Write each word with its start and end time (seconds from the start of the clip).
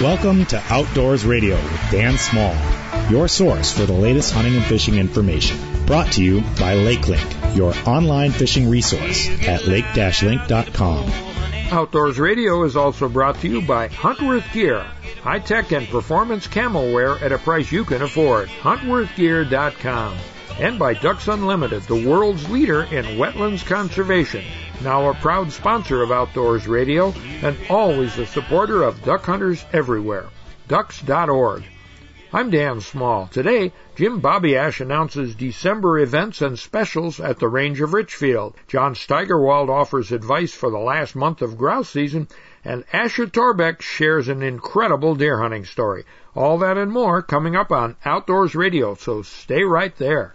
Welcome 0.00 0.46
to 0.46 0.62
Outdoors 0.70 1.26
Radio 1.26 1.56
with 1.56 1.90
Dan 1.90 2.16
Small, 2.16 2.56
your 3.10 3.28
source 3.28 3.70
for 3.70 3.84
the 3.84 3.92
latest 3.92 4.32
hunting 4.32 4.56
and 4.56 4.64
fishing 4.64 4.94
information. 4.94 5.58
Brought 5.84 6.12
to 6.12 6.24
you 6.24 6.40
by 6.40 6.76
LakeLink, 6.76 7.54
your 7.54 7.74
online 7.86 8.30
fishing 8.30 8.70
resource 8.70 9.28
at 9.46 9.66
lake-link.com. 9.66 11.10
Outdoors 11.72 12.18
Radio 12.18 12.64
is 12.64 12.76
also 12.76 13.10
brought 13.10 13.38
to 13.40 13.48
you 13.48 13.60
by 13.60 13.88
Huntworth 13.88 14.50
Gear, 14.54 14.80
high 15.22 15.40
tech 15.40 15.72
and 15.72 15.86
performance 15.88 16.46
camo 16.46 16.90
wear 16.90 17.18
at 17.18 17.32
a 17.32 17.38
price 17.38 17.70
you 17.70 17.84
can 17.84 18.00
afford. 18.00 18.48
HuntworthGear.com. 18.48 20.16
And 20.58 20.78
by 20.78 20.94
Ducks 20.94 21.28
Unlimited, 21.28 21.82
the 21.82 22.08
world's 22.08 22.48
leader 22.48 22.82
in 22.82 23.04
wetlands 23.18 23.64
conservation 23.64 24.42
now 24.82 25.10
a 25.10 25.14
proud 25.14 25.52
sponsor 25.52 26.02
of 26.02 26.12
Outdoors 26.12 26.68
Radio 26.68 27.12
and 27.42 27.56
always 27.68 28.16
a 28.18 28.26
supporter 28.26 28.82
of 28.82 29.02
duck 29.04 29.24
hunters 29.24 29.64
everywhere. 29.72 30.26
Ducks.org. 30.68 31.64
I'm 32.30 32.50
Dan 32.50 32.82
Small. 32.82 33.26
Today, 33.28 33.72
Jim 33.96 34.20
Babiasz 34.20 34.80
announces 34.80 35.34
December 35.34 35.98
events 35.98 36.42
and 36.42 36.58
specials 36.58 37.18
at 37.20 37.38
the 37.38 37.48
Range 37.48 37.80
of 37.80 37.94
Richfield. 37.94 38.54
John 38.66 38.94
Steigerwald 38.94 39.70
offers 39.70 40.12
advice 40.12 40.52
for 40.52 40.70
the 40.70 40.78
last 40.78 41.16
month 41.16 41.40
of 41.40 41.56
grouse 41.56 41.88
season, 41.88 42.28
and 42.64 42.84
Asher 42.92 43.26
Torbeck 43.26 43.80
shares 43.80 44.28
an 44.28 44.42
incredible 44.42 45.14
deer 45.14 45.40
hunting 45.40 45.64
story. 45.64 46.04
All 46.34 46.58
that 46.58 46.76
and 46.76 46.92
more 46.92 47.22
coming 47.22 47.56
up 47.56 47.72
on 47.72 47.96
Outdoors 48.04 48.54
Radio, 48.54 48.94
so 48.94 49.22
stay 49.22 49.64
right 49.64 49.96
there. 49.96 50.34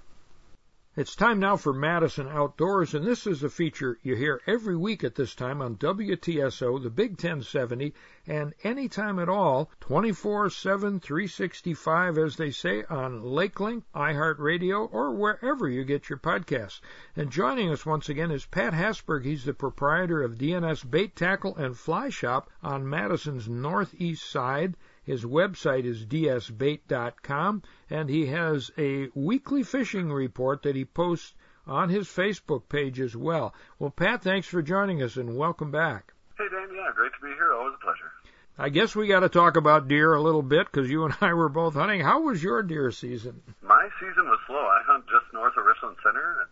It's 0.95 1.15
time 1.15 1.39
now 1.39 1.57
for 1.57 1.73
Madison 1.73 2.27
Outdoors, 2.27 2.93
and 2.93 3.03
this 3.03 3.25
is 3.25 3.41
a 3.41 3.49
feature 3.49 3.97
you 4.03 4.15
hear 4.15 4.39
every 4.45 4.77
week 4.77 5.03
at 5.03 5.15
this 5.15 5.33
time 5.33 5.59
on 5.59 5.75
WTSO, 5.77 6.83
the 6.83 6.91
Big 6.91 7.13
1070, 7.13 7.95
and 8.27 8.53
anytime 8.63 9.17
at 9.17 9.27
all, 9.27 9.71
24-7, 9.81 11.01
365, 11.01 12.19
as 12.19 12.35
they 12.35 12.51
say, 12.51 12.83
on 12.91 13.23
LakeLink, 13.23 13.81
iHeartRadio, 13.95 14.87
or 14.93 15.15
wherever 15.15 15.67
you 15.67 15.83
get 15.83 16.09
your 16.09 16.19
podcasts. 16.19 16.79
And 17.15 17.31
joining 17.31 17.71
us 17.71 17.87
once 17.87 18.07
again 18.07 18.29
is 18.29 18.45
Pat 18.45 18.73
Hasberg. 18.73 19.25
He's 19.25 19.45
the 19.45 19.55
proprietor 19.55 20.21
of 20.21 20.37
D&S 20.37 20.83
Bait 20.83 21.15
Tackle 21.15 21.55
and 21.55 21.75
Fly 21.75 22.09
Shop 22.09 22.51
on 22.61 22.87
Madison's 22.87 23.49
northeast 23.49 24.29
side. 24.29 24.77
His 25.03 25.25
website 25.25 25.85
is 25.85 26.05
dsbait.com, 26.05 27.63
and 27.89 28.09
he 28.09 28.25
has 28.27 28.71
a 28.77 29.09
weekly 29.13 29.63
fishing 29.63 30.11
report 30.11 30.63
that 30.63 30.75
he 30.75 30.85
posts 30.85 31.33
on 31.67 31.89
his 31.89 32.07
Facebook 32.07 32.69
page 32.69 32.99
as 32.99 33.15
well. 33.15 33.53
Well, 33.79 33.89
Pat, 33.91 34.21
thanks 34.21 34.47
for 34.47 34.61
joining 34.61 35.01
us 35.01 35.17
and 35.17 35.37
welcome 35.37 35.71
back. 35.71 36.13
Hey, 36.37 36.45
Dan. 36.49 36.69
Yeah, 36.75 36.91
great 36.95 37.11
to 37.13 37.25
be 37.25 37.33
here. 37.33 37.53
Always 37.53 37.75
a 37.75 37.83
pleasure. 37.83 38.11
I 38.57 38.69
guess 38.69 38.95
we 38.95 39.07
got 39.07 39.21
to 39.21 39.29
talk 39.29 39.57
about 39.57 39.87
deer 39.87 40.13
a 40.13 40.21
little 40.21 40.43
bit 40.43 40.67
because 40.71 40.89
you 40.89 41.05
and 41.05 41.15
I 41.21 41.33
were 41.33 41.49
both 41.49 41.73
hunting. 41.73 42.01
How 42.01 42.21
was 42.21 42.43
your 42.43 42.61
deer 42.61 42.91
season? 42.91 43.41
My 43.61 43.89
season 43.99 44.25
was 44.25 44.39
slow. 44.45 44.57
I 44.57 44.81
hunt 44.85 45.05
just 45.05 45.33
north 45.33 45.57
of 45.57 45.65
Richland 45.65 45.97
Center, 46.03 46.41
and 46.41 46.49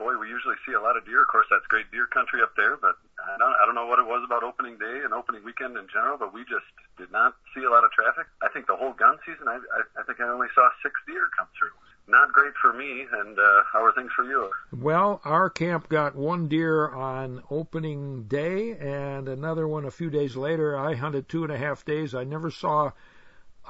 boy, 0.00 0.16
we 0.16 0.32
usually 0.32 0.56
see 0.64 0.72
a 0.72 0.80
lot 0.80 0.96
of 0.96 1.04
deer. 1.04 1.20
Of 1.20 1.28
course, 1.28 1.44
that's 1.52 1.68
great 1.68 1.92
deer 1.92 2.08
country 2.08 2.40
up 2.40 2.56
there, 2.56 2.80
but 2.80 2.96
I 3.20 3.36
don't, 3.36 3.52
I 3.52 3.68
don't 3.68 3.76
know 3.76 3.84
what 3.84 4.00
it 4.00 4.08
was 4.08 4.24
about 4.24 4.42
opening 4.42 4.80
day 4.80 5.04
and 5.04 5.12
opening 5.12 5.44
weekend 5.44 5.76
in 5.76 5.86
general, 5.92 6.16
but 6.16 6.32
we 6.32 6.40
just 6.48 6.64
did 6.96 7.12
not 7.12 7.36
see 7.54 7.62
a 7.62 7.70
lot 7.70 7.84
of 7.84 7.92
traffic. 7.92 8.24
I 8.40 8.48
think 8.48 8.66
the 8.66 8.80
whole 8.80 8.96
gun 8.96 9.20
season, 9.28 9.44
I, 9.46 9.60
I, 9.60 10.00
I 10.00 10.02
think 10.08 10.18
I 10.18 10.32
only 10.32 10.48
saw 10.56 10.64
six 10.82 10.96
deer 11.06 11.28
come 11.36 11.46
through. 11.52 11.76
Not 12.08 12.32
great 12.32 12.54
for 12.60 12.72
me, 12.72 13.06
and 13.12 13.38
uh, 13.38 13.62
how 13.70 13.84
are 13.84 13.92
things 13.92 14.10
for 14.16 14.24
you? 14.24 14.50
Well, 14.72 15.20
our 15.22 15.50
camp 15.50 15.88
got 15.88 16.16
one 16.16 16.48
deer 16.48 16.88
on 16.88 17.42
opening 17.50 18.24
day 18.24 18.72
and 18.72 19.28
another 19.28 19.68
one 19.68 19.84
a 19.84 19.92
few 19.92 20.08
days 20.08 20.34
later. 20.34 20.76
I 20.76 20.94
hunted 20.94 21.28
two 21.28 21.44
and 21.44 21.52
a 21.52 21.58
half 21.58 21.84
days. 21.84 22.14
I 22.14 22.24
never 22.24 22.50
saw 22.50 22.90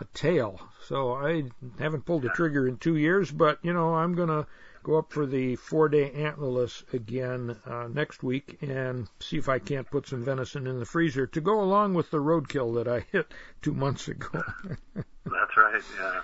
a 0.00 0.04
tail, 0.14 0.60
so 0.86 1.12
I 1.12 1.50
haven't 1.78 2.06
pulled 2.06 2.22
the 2.22 2.30
trigger 2.30 2.66
in 2.66 2.78
two 2.78 2.96
years, 2.96 3.30
but 3.30 3.58
you 3.62 3.74
know, 3.74 3.94
I'm 3.94 4.14
going 4.14 4.28
to 4.28 4.46
go 4.82 4.98
up 4.98 5.12
for 5.12 5.26
the 5.26 5.56
four 5.56 5.88
day 5.88 6.10
antlerless 6.10 6.82
again 6.92 7.56
uh, 7.66 7.88
next 7.88 8.22
week 8.22 8.58
and 8.62 9.08
see 9.20 9.36
if 9.36 9.48
I 9.48 9.58
can't 9.58 9.90
put 9.90 10.08
some 10.08 10.24
venison 10.24 10.66
in 10.66 10.78
the 10.78 10.86
freezer 10.86 11.26
to 11.28 11.40
go 11.40 11.60
along 11.60 11.94
with 11.94 12.10
the 12.10 12.18
roadkill 12.18 12.74
that 12.76 12.88
I 12.88 13.06
hit 13.12 13.32
two 13.62 13.74
months 13.74 14.08
ago. 14.08 14.28
That's 14.94 15.56
right. 15.56 15.82
Yeah. 15.98 16.20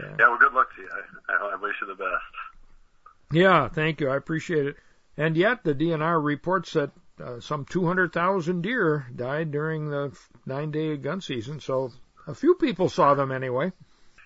yeah. 0.00 0.16
Yeah. 0.18 0.28
Well, 0.28 0.38
good 0.38 0.52
luck 0.52 0.68
to 0.76 0.82
you. 0.82 0.88
I, 1.28 1.54
I 1.54 1.56
wish 1.56 1.74
you 1.80 1.86
the 1.86 1.94
best. 1.94 3.32
Yeah. 3.32 3.68
Thank 3.68 4.00
you. 4.00 4.08
I 4.08 4.16
appreciate 4.16 4.66
it. 4.66 4.76
And 5.16 5.36
yet, 5.36 5.64
the 5.64 5.74
DNR 5.74 6.22
reports 6.22 6.74
that 6.74 6.90
uh, 7.22 7.40
some 7.40 7.64
200,000 7.64 8.60
deer 8.60 9.06
died 9.14 9.50
during 9.50 9.88
the 9.88 10.16
nine 10.44 10.70
day 10.70 10.96
gun 10.96 11.20
season. 11.20 11.60
So 11.60 11.92
a 12.26 12.34
few 12.34 12.54
people 12.56 12.88
saw 12.88 13.14
them 13.14 13.32
anyway. 13.32 13.72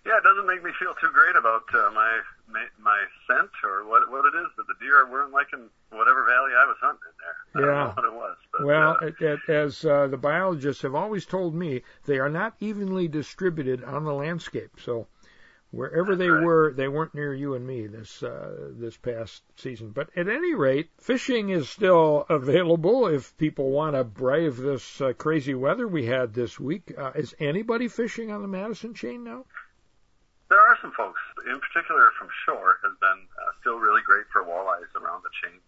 Yeah, 0.04 0.16
it 0.16 0.24
doesn't 0.24 0.46
make 0.46 0.64
me 0.64 0.70
feel 0.78 0.94
too 1.00 1.10
great 1.12 1.36
about 1.36 1.62
uh, 1.74 1.90
my 1.92 2.20
my 2.52 2.66
my 2.82 3.00
scent 3.26 3.50
or 3.64 3.86
what 3.88 4.10
what 4.10 4.24
it 4.26 4.36
is 4.36 4.48
that 4.56 4.66
the 4.66 4.74
deer 4.80 5.08
weren't 5.10 5.32
liking 5.32 5.68
whatever 5.90 6.24
valley 6.24 6.52
I 6.56 6.66
was 6.66 6.76
hunting 6.80 7.10
in 7.10 7.62
there. 7.62 7.72
I 7.72 7.74
yeah. 7.74 7.94
what 7.94 8.04
it 8.04 8.12
was. 8.12 8.36
But, 8.52 8.66
well, 8.66 8.98
uh, 9.00 9.06
it, 9.06 9.14
it, 9.20 9.40
as 9.48 9.84
uh, 9.84 10.06
the 10.08 10.16
biologists 10.16 10.82
have 10.82 10.94
always 10.94 11.26
told 11.26 11.54
me, 11.54 11.82
they 12.06 12.18
are 12.18 12.28
not 12.28 12.54
evenly 12.60 13.08
distributed 13.08 13.84
on 13.84 14.04
the 14.04 14.12
landscape. 14.12 14.78
So 14.80 15.06
wherever 15.70 16.16
they 16.16 16.28
right. 16.28 16.44
were, 16.44 16.72
they 16.72 16.88
weren't 16.88 17.14
near 17.14 17.32
you 17.32 17.54
and 17.54 17.66
me 17.66 17.86
this 17.86 18.22
uh, 18.22 18.70
this 18.72 18.96
past 18.96 19.42
season. 19.56 19.90
But 19.90 20.10
at 20.16 20.28
any 20.28 20.54
rate, 20.54 20.90
fishing 20.98 21.50
is 21.50 21.68
still 21.68 22.26
available 22.30 23.06
if 23.06 23.36
people 23.36 23.70
want 23.70 23.94
to 23.94 24.04
brave 24.04 24.56
this 24.56 25.00
uh, 25.00 25.12
crazy 25.12 25.54
weather 25.54 25.86
we 25.86 26.06
had 26.06 26.34
this 26.34 26.58
week. 26.58 26.92
Uh, 26.96 27.12
is 27.14 27.34
anybody 27.38 27.88
fishing 27.88 28.30
on 28.30 28.42
the 28.42 28.48
Madison 28.48 28.94
chain 28.94 29.24
now? 29.24 29.44
There 30.50 30.58
are 30.58 30.74
some 30.82 30.90
folks, 30.98 31.22
in 31.46 31.62
particular 31.62 32.10
from 32.18 32.26
shore, 32.42 32.82
has 32.82 32.90
been 32.98 33.22
uh, 33.38 33.54
still 33.62 33.78
really 33.78 34.02
great 34.02 34.26
for 34.34 34.42
walleyes 34.42 34.90
around 34.98 35.22
the 35.22 35.30
chain 35.38 35.62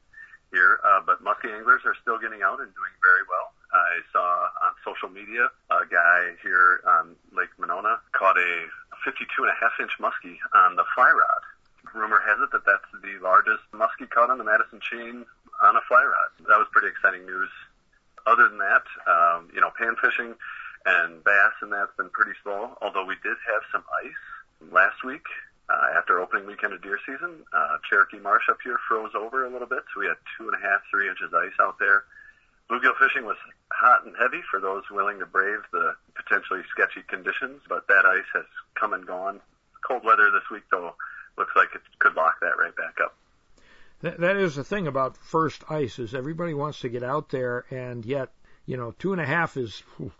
here. 0.50 0.82
Uh, 0.82 0.98
but 1.06 1.22
muskie 1.22 1.54
anglers 1.54 1.86
are 1.86 1.94
still 2.02 2.18
getting 2.18 2.42
out 2.42 2.58
and 2.58 2.66
doing 2.74 2.94
very 2.98 3.22
well. 3.30 3.54
I 3.70 4.02
saw 4.10 4.26
on 4.66 4.74
social 4.82 5.08
media 5.08 5.54
a 5.70 5.86
guy 5.86 6.34
here 6.42 6.82
on 6.82 7.14
Lake 7.30 7.54
Monona 7.62 8.02
caught 8.10 8.36
a 8.36 8.66
52 9.06 9.22
and 9.46 9.54
a 9.54 9.58
half 9.62 9.70
inch 9.78 9.94
muskie 10.02 10.42
on 10.50 10.74
the 10.74 10.84
fly 10.98 11.14
rod. 11.14 11.42
Rumor 11.94 12.18
has 12.18 12.42
it 12.42 12.50
that 12.50 12.66
that's 12.66 12.90
the 12.90 13.22
largest 13.22 13.62
muskie 13.70 14.10
caught 14.10 14.34
on 14.34 14.38
the 14.42 14.44
Madison 14.44 14.82
chain 14.82 15.22
on 15.62 15.78
a 15.78 15.84
fly 15.86 16.02
rod. 16.02 16.30
That 16.50 16.58
was 16.58 16.66
pretty 16.74 16.90
exciting 16.90 17.22
news. 17.22 17.50
Other 18.26 18.50
than 18.50 18.58
that, 18.58 18.82
um, 19.06 19.46
you 19.54 19.62
know, 19.62 19.70
pan 19.78 19.94
fishing 20.02 20.34
and 20.84 21.22
bass 21.22 21.54
and 21.62 21.70
that's 21.70 21.94
been 21.94 22.10
pretty 22.10 22.34
slow, 22.42 22.76
although 22.82 23.06
we 23.06 23.14
did 23.22 23.38
have 23.46 23.62
some 23.70 23.86
ice 24.02 24.26
last 24.70 25.04
week 25.04 25.24
uh, 25.68 25.98
after 25.98 26.20
opening 26.20 26.46
weekend 26.46 26.72
of 26.72 26.82
deer 26.82 26.98
season. 27.06 27.44
Uh, 27.52 27.78
Cherokee 27.88 28.18
Marsh 28.18 28.48
up 28.50 28.58
here 28.62 28.78
froze 28.88 29.12
over 29.14 29.44
a 29.44 29.50
little 29.50 29.66
bit, 29.66 29.82
so 29.92 30.00
we 30.00 30.06
had 30.06 30.16
two 30.36 30.48
and 30.48 30.54
a 30.54 30.62
half, 30.62 30.80
three 30.90 31.08
inches 31.08 31.32
ice 31.34 31.56
out 31.60 31.78
there. 31.78 32.04
Bluegill 32.70 32.96
fishing 32.98 33.24
was 33.24 33.36
hot 33.72 34.04
and 34.06 34.14
heavy 34.16 34.40
for 34.50 34.60
those 34.60 34.82
willing 34.90 35.18
to 35.18 35.26
brave 35.26 35.60
the 35.72 35.94
potentially 36.14 36.60
sketchy 36.70 37.02
conditions, 37.08 37.60
but 37.68 37.86
that 37.88 38.06
ice 38.06 38.28
has 38.34 38.44
come 38.78 38.92
and 38.92 39.06
gone. 39.06 39.40
Cold 39.86 40.04
weather 40.04 40.30
this 40.30 40.48
week, 40.50 40.62
though, 40.70 40.94
looks 41.36 41.52
like 41.56 41.68
it 41.74 41.82
could 41.98 42.14
lock 42.14 42.40
that 42.40 42.58
right 42.58 42.74
back 42.76 42.96
up. 43.02 43.16
That, 44.00 44.18
that 44.20 44.36
is 44.36 44.56
the 44.56 44.64
thing 44.64 44.86
about 44.86 45.16
first 45.16 45.64
ice 45.70 45.98
is 45.98 46.14
everybody 46.14 46.54
wants 46.54 46.80
to 46.80 46.88
get 46.88 47.02
out 47.02 47.28
there, 47.30 47.64
and 47.70 48.04
yet, 48.04 48.30
you 48.66 48.76
know, 48.76 48.94
two 48.98 49.12
and 49.12 49.20
a 49.20 49.26
half 49.26 49.56
is 49.56 49.82
whew, 49.96 50.12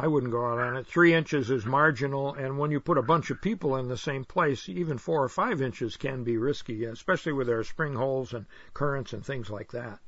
I 0.00 0.06
wouldn't 0.06 0.32
go 0.32 0.46
out 0.46 0.58
on 0.58 0.78
it. 0.78 0.86
Three 0.86 1.12
inches 1.12 1.50
is 1.50 1.66
marginal, 1.66 2.32
and 2.32 2.58
when 2.58 2.70
you 2.70 2.80
put 2.80 2.96
a 2.96 3.02
bunch 3.02 3.28
of 3.28 3.42
people 3.42 3.76
in 3.76 3.88
the 3.88 3.98
same 3.98 4.24
place, 4.24 4.66
even 4.66 4.96
four 4.96 5.22
or 5.22 5.28
five 5.28 5.60
inches 5.60 5.98
can 5.98 6.24
be 6.24 6.38
risky, 6.38 6.86
especially 6.86 7.34
with 7.34 7.48
their 7.48 7.62
spring 7.64 7.94
holes 7.94 8.32
and 8.32 8.46
currents 8.72 9.12
and 9.12 9.22
things 9.22 9.50
like 9.50 9.72
that. 9.72 9.98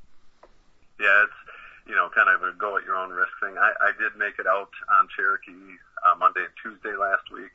Yeah, 0.99 1.25
it's 1.25 1.41
you 1.87 1.95
know 1.95 2.09
kind 2.09 2.31
of 2.31 2.43
a 2.43 2.57
go 2.57 2.79
at 2.79 2.87
your 2.87 2.97
own 2.97 3.11
risk 3.11 3.33
thing. 3.39 3.59
I, 3.59 3.73
I 3.83 3.93
did 4.01 4.17
make 4.17 4.39
it 4.39 4.47
out 4.47 4.71
on 4.97 5.09
Cherokee 5.15 5.77
uh, 6.09 6.17
Monday 6.17 6.41
and 6.41 6.57
Tuesday 6.63 6.97
last 6.97 7.31
week. 7.31 7.53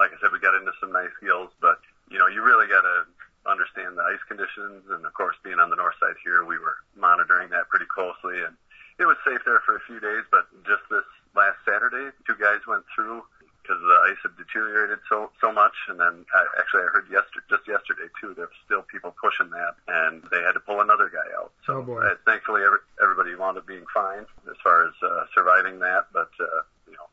Like 0.00 0.10
I 0.10 0.18
said, 0.20 0.30
we 0.32 0.40
got 0.40 0.56
into 0.56 0.72
some 0.80 0.90
nice 0.90 1.14
gills, 1.22 1.50
but 1.60 1.78
you 2.10 2.18
know 2.18 2.26
you 2.26 2.42
really 2.42 2.66
got 2.66 2.82
to 2.82 3.06
understand 3.46 3.96
the 3.96 4.02
ice 4.02 4.24
conditions, 4.26 4.82
and 4.90 5.06
of 5.06 5.14
course 5.14 5.36
being 5.44 5.60
on 5.60 5.70
the 5.70 5.76
north 5.76 5.94
side 6.00 6.18
here, 6.24 6.44
we 6.44 6.58
were 6.58 6.74
monitoring 6.96 7.50
that 7.50 7.68
pretty 7.68 7.86
closely 7.86 8.42
and 8.42 8.56
it 8.98 9.06
was 9.06 9.16
safe 9.24 9.38
there 9.46 9.62
for 9.64 9.76
a 9.76 9.80
few 9.86 10.00
days, 10.00 10.26
but 10.30 10.50
just 10.66 10.82
this 10.90 11.06
last 11.38 11.62
Saturday, 11.62 12.10
two 12.26 12.34
guys 12.34 12.66
went 12.66 12.82
through 12.90 13.22
because 13.62 13.78
the 13.78 13.98
ice 14.10 14.18
had 14.24 14.34
deteriorated 14.34 14.98
so 15.08 15.30
so 15.40 15.52
much. 15.52 15.76
And 15.86 16.00
then 16.00 16.26
I, 16.34 16.42
actually, 16.58 16.82
I 16.82 16.90
heard 16.90 17.06
yesterday, 17.06 17.46
just 17.46 17.68
yesterday 17.70 18.10
too, 18.18 18.34
there's 18.34 18.50
still 18.66 18.82
people 18.82 19.14
pushing 19.14 19.54
that, 19.54 19.78
and 19.86 20.26
they 20.34 20.42
had 20.42 20.58
to 20.58 20.62
pull 20.66 20.82
another 20.82 21.06
guy 21.06 21.28
out. 21.38 21.54
So 21.62 21.86
oh 21.86 22.02
uh, 22.02 22.18
thankfully, 22.26 22.66
every, 22.66 22.82
everybody 22.98 23.38
wound 23.38 23.54
up 23.54 23.66
being 23.70 23.86
fine 23.94 24.26
as 24.50 24.58
far 24.64 24.90
as 24.90 24.94
uh, 24.98 25.30
surviving 25.30 25.78
that. 25.78 26.10
But 26.10 26.34
uh, 26.42 26.66
you 26.90 26.98
know, 26.98 27.06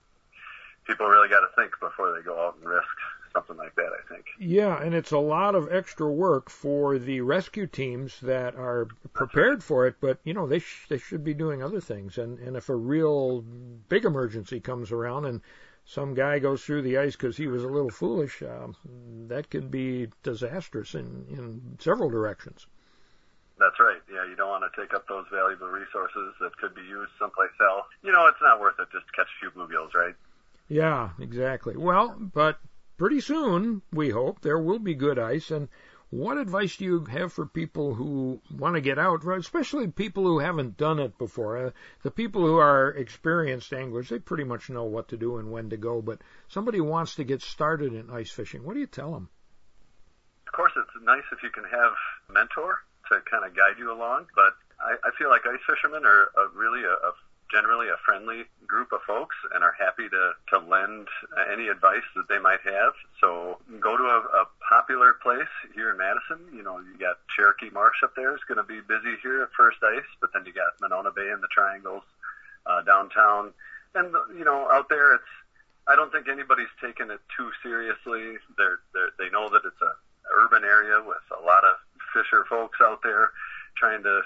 people 0.89 1.05
really 1.05 1.29
got 1.29 1.45
to 1.45 1.51
think 1.53 1.77
before 1.77 2.15
they 2.17 2.25
go 2.25 2.33
out 2.41 2.57
and 2.57 2.65
risk 2.65 2.97
something 3.35 3.57
like 3.57 3.75
that. 3.75 3.91
I 3.93 4.13
think. 4.13 4.25
Yeah, 4.39 4.81
and 4.81 4.95
it's 4.95 5.11
a 5.11 5.19
lot 5.19 5.55
of 5.55 5.71
extra 5.71 6.09
work 6.09 6.49
for 6.49 6.97
the 6.97 7.21
rescue 7.21 7.67
teams 7.67 8.19
that 8.21 8.55
are 8.55 8.87
prepared 9.13 9.63
for 9.63 9.85
it, 9.85 9.95
but 9.99 10.19
you 10.23 10.33
know 10.33 10.47
they 10.47 10.59
sh- 10.59 10.87
they 10.89 10.97
should 10.97 11.23
be 11.23 11.33
doing 11.33 11.61
other 11.61 11.81
things. 11.81 12.17
And 12.17 12.39
and 12.39 12.55
if 12.55 12.69
a 12.69 12.75
real 12.75 13.41
big 13.89 14.05
emergency 14.05 14.59
comes 14.59 14.91
around 14.91 15.25
and 15.25 15.41
some 15.85 16.15
guy 16.15 16.39
goes 16.39 16.63
through 16.63 16.81
the 16.81 16.97
ice 16.97 17.15
because 17.15 17.37
he 17.37 17.47
was 17.47 17.63
a 17.63 17.67
little 17.67 17.91
foolish, 17.91 18.41
uh, 18.41 18.67
that 19.27 19.49
could 19.49 19.69
be 19.69 20.07
disastrous 20.23 20.95
in 20.95 21.25
in 21.29 21.77
several 21.79 22.09
directions. 22.09 22.67
That's 23.57 23.79
right. 23.79 24.01
Yeah, 24.11 24.27
you 24.27 24.35
don't 24.35 24.49
want 24.49 24.65
to 24.69 24.81
take 24.81 24.93
up 24.93 25.07
those 25.07 25.25
valuable 25.31 25.67
resources 25.67 26.33
that 26.41 26.57
could 26.57 26.75
be 26.75 26.81
used 26.81 27.11
someplace 27.19 27.55
else. 27.61 27.87
You 28.03 28.11
know, 28.11 28.27
it's 28.27 28.41
not 28.41 28.59
worth 28.59 28.79
it 28.79 28.87
just 28.91 29.05
to 29.07 29.13
catch 29.13 29.27
a 29.27 29.39
few 29.39 29.51
bluegills, 29.51 29.93
right? 29.93 30.15
Yeah, 30.67 31.11
exactly. 31.19 31.77
Well, 31.77 32.17
but 32.19 32.59
pretty 32.97 33.21
soon, 33.21 33.81
we 33.91 34.09
hope, 34.09 34.41
there 34.41 34.59
will 34.59 34.79
be 34.79 34.95
good 34.95 35.19
ice. 35.19 35.51
And 35.51 35.69
what 36.09 36.37
advice 36.37 36.77
do 36.77 36.85
you 36.85 37.05
have 37.05 37.33
for 37.33 37.45
people 37.45 37.95
who 37.95 38.39
want 38.55 38.75
to 38.75 38.81
get 38.81 38.99
out, 38.99 39.25
especially 39.25 39.87
people 39.87 40.23
who 40.23 40.39
haven't 40.39 40.77
done 40.77 40.99
it 40.99 41.17
before? 41.17 41.57
Uh, 41.57 41.71
the 42.03 42.11
people 42.11 42.45
who 42.45 42.57
are 42.57 42.89
experienced 42.89 43.73
anglers, 43.73 44.09
they 44.09 44.19
pretty 44.19 44.43
much 44.43 44.69
know 44.69 44.83
what 44.83 45.09
to 45.09 45.17
do 45.17 45.37
and 45.37 45.51
when 45.51 45.69
to 45.71 45.77
go. 45.77 46.01
But 46.01 46.21
somebody 46.47 46.79
wants 46.79 47.15
to 47.15 47.23
get 47.23 47.41
started 47.41 47.93
in 47.93 48.09
ice 48.09 48.31
fishing, 48.31 48.63
what 48.63 48.75
do 48.75 48.79
you 48.79 48.87
tell 48.87 49.11
them? 49.11 49.29
Of 50.47 50.53
course, 50.53 50.71
it's 50.77 51.03
nice 51.03 51.23
if 51.31 51.43
you 51.43 51.49
can 51.49 51.65
have 51.65 51.91
a 52.29 52.33
mentor 52.33 52.79
to 53.11 53.19
kind 53.29 53.43
of 53.45 53.55
guide 53.55 53.77
you 53.77 53.91
along. 53.91 54.27
But 54.35 54.53
I, 54.79 54.95
I 55.03 55.11
feel 55.17 55.29
like 55.29 55.41
ice 55.45 55.59
fishermen 55.67 56.05
are 56.05 56.29
a, 56.37 56.47
really 56.53 56.83
a, 56.83 56.93
a 56.93 57.11
generally 57.51 57.87
a 57.89 57.97
friendly 58.05 58.43
group 58.65 58.91
of 58.91 59.01
folks 59.05 59.35
and 59.53 59.63
are 59.63 59.75
happy 59.77 60.09
to, 60.09 60.31
to 60.49 60.59
lend 60.65 61.07
any 61.51 61.67
advice 61.67 62.05
that 62.15 62.27
they 62.27 62.39
might 62.39 62.61
have. 62.65 62.93
So 63.21 63.59
go 63.79 63.95
to 63.95 64.03
a, 64.03 64.19
a 64.41 64.45
popular 64.67 65.13
place 65.21 65.53
here 65.73 65.91
in 65.91 65.97
Madison. 65.97 66.39
You 66.53 66.63
know, 66.63 66.79
you 66.79 66.97
got 66.99 67.17
Cherokee 67.35 67.69
Marsh 67.69 68.01
up 68.03 68.15
there. 68.15 68.33
It's 68.33 68.43
going 68.45 68.57
to 68.57 68.63
be 68.63 68.81
busy 68.81 69.15
here 69.21 69.43
at 69.43 69.49
first 69.57 69.77
ice, 69.83 70.09
but 70.19 70.31
then 70.33 70.45
you 70.45 70.53
got 70.53 70.79
Monona 70.81 71.11
Bay 71.11 71.29
and 71.29 71.41
the 71.41 71.47
Triangles 71.51 72.03
uh, 72.65 72.81
downtown. 72.81 73.53
And, 73.93 74.13
you 74.37 74.43
know, 74.43 74.67
out 74.71 74.89
there 74.89 75.13
it's, 75.13 75.33
I 75.87 75.95
don't 75.95 76.11
think 76.11 76.27
anybody's 76.27 76.73
taken 76.81 77.11
it 77.11 77.21
too 77.37 77.51
seriously. 77.61 78.41
They're, 78.57 78.79
they're, 78.93 79.11
they 79.19 79.29
know 79.29 79.49
that 79.49 79.61
it's 79.65 79.81
a 79.81 79.93
urban 80.33 80.63
area 80.63 80.97
with 81.05 81.21
a 81.29 81.45
lot 81.45 81.63
of 81.63 81.77
fisher 82.11 82.43
folks 82.49 82.79
out 82.81 83.03
there 83.03 83.31
trying 83.77 84.01
to 84.03 84.21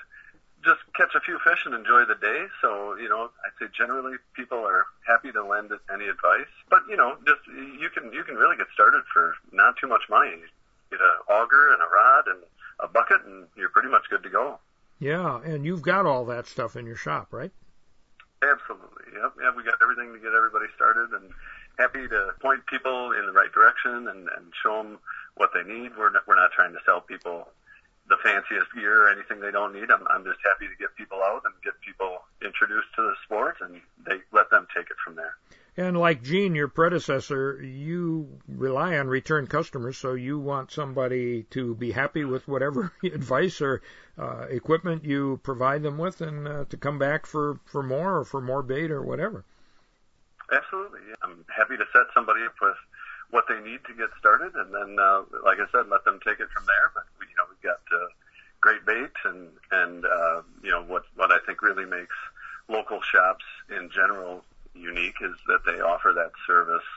just 0.64 0.80
catch 0.96 1.16
a 1.16 1.20
few 1.22 1.40
fish 1.40 1.64
and 1.66 1.74
enjoy 1.74 2.06
the 2.06 2.16
day. 2.16 2.46
So, 2.62 2.96
you 2.96 3.10
know, 3.10 3.30
I'd 3.46 3.56
say 3.60 3.72
generally 3.76 4.18
people 4.36 4.60
are 4.60 4.86
happy 5.08 5.32
to 5.32 5.44
lend 5.44 5.72
any 5.92 6.08
advice. 6.08 6.52
But, 6.70 6.84
you 6.90 6.98
know, 6.98 7.16
just 7.26 7.42
you 7.48 7.90
can 7.94 8.12
you 8.12 8.24
can 8.24 8.36
really 8.36 8.58
get 8.58 8.68
started 8.74 9.04
for 9.14 9.36
not 9.52 9.76
too 9.78 9.88
much 9.88 10.04
money. 10.10 10.32
You 10.32 10.48
Get 10.92 11.02
an 11.02 11.36
auger 11.36 11.72
and 11.72 11.82
a 11.82 11.90
rod 11.94 12.28
and 12.28 12.44
a 12.80 12.88
bucket 12.88 13.24
and 13.26 13.46
you're 13.56 13.70
pretty 13.70 13.90
much 13.90 14.10
good 14.10 14.24
to 14.24 14.30
go. 14.30 14.60
Yeah, 15.00 15.40
and 15.44 15.66
you've 15.66 15.82
got 15.82 16.06
all 16.06 16.26
that 16.26 16.48
stuff 16.48 16.76
in 16.76 16.86
your 16.86 16.98
shop, 16.98 17.32
right? 17.32 17.52
Absolutely. 18.42 19.16
Yep. 19.16 19.34
Yeah, 19.42 19.52
we 19.56 19.64
got 19.64 19.76
everything 19.82 20.14
to 20.14 20.20
get 20.20 20.34
everybody 20.34 20.66
started 20.76 21.12
and 21.12 21.32
happy 21.78 22.08
to 22.08 22.32
point 22.42 22.66
people 22.68 23.12
in 23.12 23.26
the 23.26 23.32
right 23.32 23.52
direction 23.52 24.08
and, 24.08 24.28
and 24.28 24.52
show 24.64 24.84
them 24.84 25.00
what 25.36 25.52
they 25.54 25.64
need. 25.64 25.92
We're 25.98 26.12
not, 26.12 26.28
we're 26.28 26.36
not 26.36 26.52
trying 26.52 26.74
to 26.74 26.80
sell 26.86 27.02
people 27.02 27.48
the 28.10 28.18
fanciest 28.24 28.74
gear 28.74 29.06
or 29.06 29.10
anything 29.10 29.40
they 29.40 29.52
don't 29.52 29.74
need. 29.74 29.90
I'm, 29.92 30.06
I'm 30.10 30.26
just 30.26 30.40
happy 30.44 30.68
to 30.68 30.76
get 30.80 30.96
people 30.98 31.22
out 31.24 31.44
and 31.46 31.54
get 31.64 31.80
people 31.82 32.18
introduced 32.44 32.90
to 32.96 33.04
the 33.04 33.14
sport, 33.24 33.58
and 33.62 33.80
they 34.06 34.18
let 34.34 34.50
them 34.50 34.68
take 34.76 34.90
it 34.90 34.98
from 35.06 35.16
there. 35.16 35.38
And 35.78 35.98
like 35.98 36.24
Gene, 36.24 36.56
your 36.56 36.68
predecessor, 36.68 37.62
you 37.62 38.40
rely 38.48 38.98
on 38.98 39.08
return 39.08 39.48
customers, 39.48 39.98
so 39.98 40.14
you 40.14 40.40
want 40.40 40.72
somebody 40.72 41.44
to 41.52 41.76
be 41.76 41.92
happy 41.92 42.26
with 42.26 42.48
whatever 42.48 42.92
advice 43.04 43.62
or 43.62 43.82
uh, 44.18 44.48
equipment 44.50 45.06
you 45.06 45.40
provide 45.44 45.84
them 45.84 45.98
with, 45.98 46.20
and 46.22 46.48
uh, 46.48 46.66
to 46.66 46.78
come 46.78 47.00
back 47.00 47.26
for 47.26 47.60
for 47.66 47.84
more 47.84 48.18
or 48.18 48.26
for 48.26 48.42
more 48.42 48.64
bait 48.64 48.92
or 48.92 49.02
whatever. 49.02 49.46
Absolutely, 50.52 51.00
I'm 51.22 51.46
happy 51.56 51.78
to 51.78 51.86
set 51.94 52.08
somebody 52.14 52.42
up 52.44 52.56
with 52.60 52.76
what 53.32 53.46
they 53.48 53.60
need 53.60 53.80
to 53.86 53.94
get 53.94 54.10
started, 54.20 54.56
and 54.56 54.74
then, 54.74 54.98
uh, 55.00 55.22
like 55.46 55.60
I 55.60 55.68
said, 55.72 55.90
let 55.90 56.04
them 56.04 56.20
take 56.26 56.40
it 56.40 56.50
from 56.50 56.66
there. 56.66 56.92
But 56.94 57.04
we, 57.20 57.28
you 57.28 57.36
know, 57.38 57.46
we've 57.50 57.62
got 57.62 57.82
uh, 57.94 58.08
great 58.62 58.86
bait, 58.86 59.14
and 59.26 59.50
and 59.72 60.06
uh, 60.06 60.42
you 60.64 60.72
know 60.72 60.84
what 60.84 61.04
what 61.16 61.32
I 61.32 61.38
think 61.46 61.62
really 61.62 61.86
makes 61.86 62.16
local 62.68 63.02
shops 63.02 63.46
in 63.70 63.90
general 63.90 64.44
unique 64.76 65.16
is 65.22 65.36
that 65.48 65.66
they 65.66 65.82
offer 65.82 66.14
that 66.16 66.32
service 66.46 66.88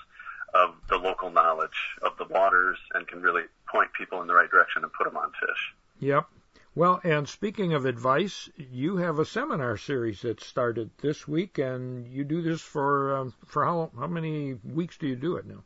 of 0.54 0.74
the 0.88 0.96
local 0.96 1.30
knowledge 1.30 1.96
of 2.02 2.16
the 2.18 2.24
waters 2.24 2.78
and 2.94 3.06
can 3.08 3.22
really 3.22 3.44
point 3.66 3.90
people 3.94 4.20
in 4.20 4.26
the 4.28 4.34
right 4.34 4.50
direction 4.50 4.82
and 4.82 4.92
put 4.92 5.04
them 5.04 5.16
on 5.16 5.32
fish. 5.40 5.74
Yep. 6.00 6.26
Well, 6.74 7.00
and 7.04 7.28
speaking 7.28 7.74
of 7.74 7.84
advice, 7.84 8.48
you 8.56 8.96
have 8.96 9.18
a 9.18 9.26
seminar 9.26 9.76
series 9.76 10.22
that 10.22 10.42
started 10.42 10.90
this 10.98 11.28
week, 11.28 11.58
and 11.58 12.08
you 12.08 12.24
do 12.24 12.40
this 12.40 12.62
for 12.62 13.16
um, 13.16 13.34
for 13.46 13.64
how 13.64 13.90
how 13.98 14.06
many 14.06 14.54
weeks 14.54 14.96
do 14.96 15.06
you 15.06 15.16
do 15.16 15.36
it 15.36 15.46
now? 15.46 15.64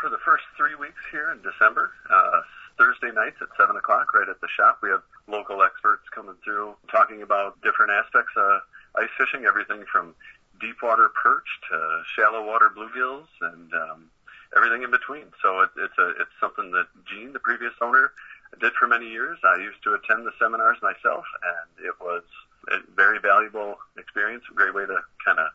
For 0.00 0.08
the 0.08 0.18
first 0.24 0.44
three 0.56 0.74
weeks 0.74 1.02
here 1.10 1.30
in 1.32 1.42
December. 1.42 1.90
Uh, 2.08 2.42
Thursday 2.78 3.10
nights 3.10 3.36
at 3.42 3.48
7 3.58 3.74
o'clock 3.74 4.14
right 4.14 4.28
at 4.28 4.40
the 4.40 4.48
shop. 4.48 4.78
We 4.82 4.90
have 4.90 5.02
local 5.26 5.62
experts 5.62 6.06
coming 6.14 6.36
through 6.44 6.76
talking 6.90 7.22
about 7.22 7.60
different 7.62 7.90
aspects 7.90 8.32
of 8.36 8.62
ice 8.94 9.10
fishing, 9.18 9.44
everything 9.44 9.84
from 9.90 10.14
deep 10.60 10.76
water 10.82 11.10
perch 11.10 11.46
to 11.70 12.02
shallow 12.14 12.46
water 12.46 12.70
bluegills 12.70 13.26
and 13.42 13.74
um, 13.74 14.10
everything 14.56 14.82
in 14.82 14.90
between. 14.90 15.26
So 15.42 15.62
it, 15.62 15.70
it's 15.76 15.98
a 15.98 16.10
it's 16.22 16.34
something 16.40 16.70
that 16.72 16.86
Gene, 17.10 17.32
the 17.32 17.40
previous 17.42 17.74
owner, 17.82 18.12
did 18.60 18.72
for 18.74 18.86
many 18.86 19.10
years. 19.10 19.38
I 19.44 19.58
used 19.58 19.82
to 19.84 19.94
attend 19.94 20.26
the 20.26 20.32
seminars 20.38 20.78
myself, 20.80 21.24
and 21.42 21.86
it 21.86 21.94
was 22.00 22.22
a 22.70 22.78
very 22.94 23.18
valuable 23.18 23.78
experience. 23.98 24.44
A 24.50 24.54
great 24.54 24.74
way 24.74 24.86
to 24.86 24.98
kind 25.24 25.38
of 25.38 25.48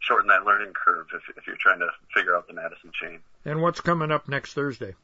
shorten 0.00 0.28
that 0.28 0.44
learning 0.44 0.72
curve 0.72 1.06
if, 1.14 1.22
if 1.36 1.46
you're 1.46 1.60
trying 1.60 1.80
to 1.80 1.90
figure 2.14 2.34
out 2.34 2.48
the 2.48 2.54
Madison 2.54 2.90
chain. 2.92 3.20
And 3.44 3.62
what's 3.62 3.80
coming 3.80 4.10
up 4.10 4.28
next 4.28 4.54
Thursday? 4.54 4.94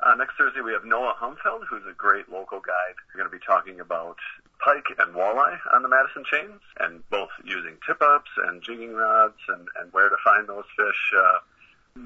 Uh, 0.00 0.14
next 0.14 0.36
Thursday 0.38 0.60
we 0.60 0.72
have 0.72 0.84
Noah 0.84 1.14
Humfeld, 1.20 1.66
who's 1.68 1.82
a 1.90 1.94
great 1.94 2.30
local 2.30 2.60
guide. 2.60 2.94
We're 3.08 3.20
going 3.22 3.30
to 3.30 3.36
be 3.36 3.44
talking 3.44 3.80
about 3.80 4.16
pike 4.64 4.84
and 4.98 5.14
walleye 5.14 5.58
on 5.72 5.82
the 5.82 5.88
Madison 5.88 6.24
chains, 6.30 6.60
and 6.78 7.02
both 7.10 7.30
using 7.44 7.76
tip-ups 7.86 8.30
and 8.46 8.62
jigging 8.62 8.94
rods, 8.94 9.38
and, 9.48 9.66
and 9.80 9.92
where 9.92 10.08
to 10.08 10.16
find 10.22 10.48
those 10.48 10.64
fish 10.76 11.12
uh, 11.16 11.38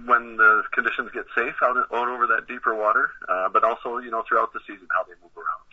when 0.06 0.37
the 0.37 0.62
conditions 0.72 1.10
get 1.12 1.25
safe 1.37 1.54
out, 1.62 1.76
out 1.76 2.08
over 2.08 2.26
that 2.28 2.46
deeper 2.49 2.75
water, 2.75 3.10
uh, 3.28 3.49
but 3.49 3.64
also 3.64 3.99
you 3.99 4.10
know 4.10 4.22
throughout 4.26 4.52
the 4.52 4.60
season 4.66 4.87
how 4.96 5.02
they 5.02 5.14
move 5.22 5.37
around. 5.37 5.69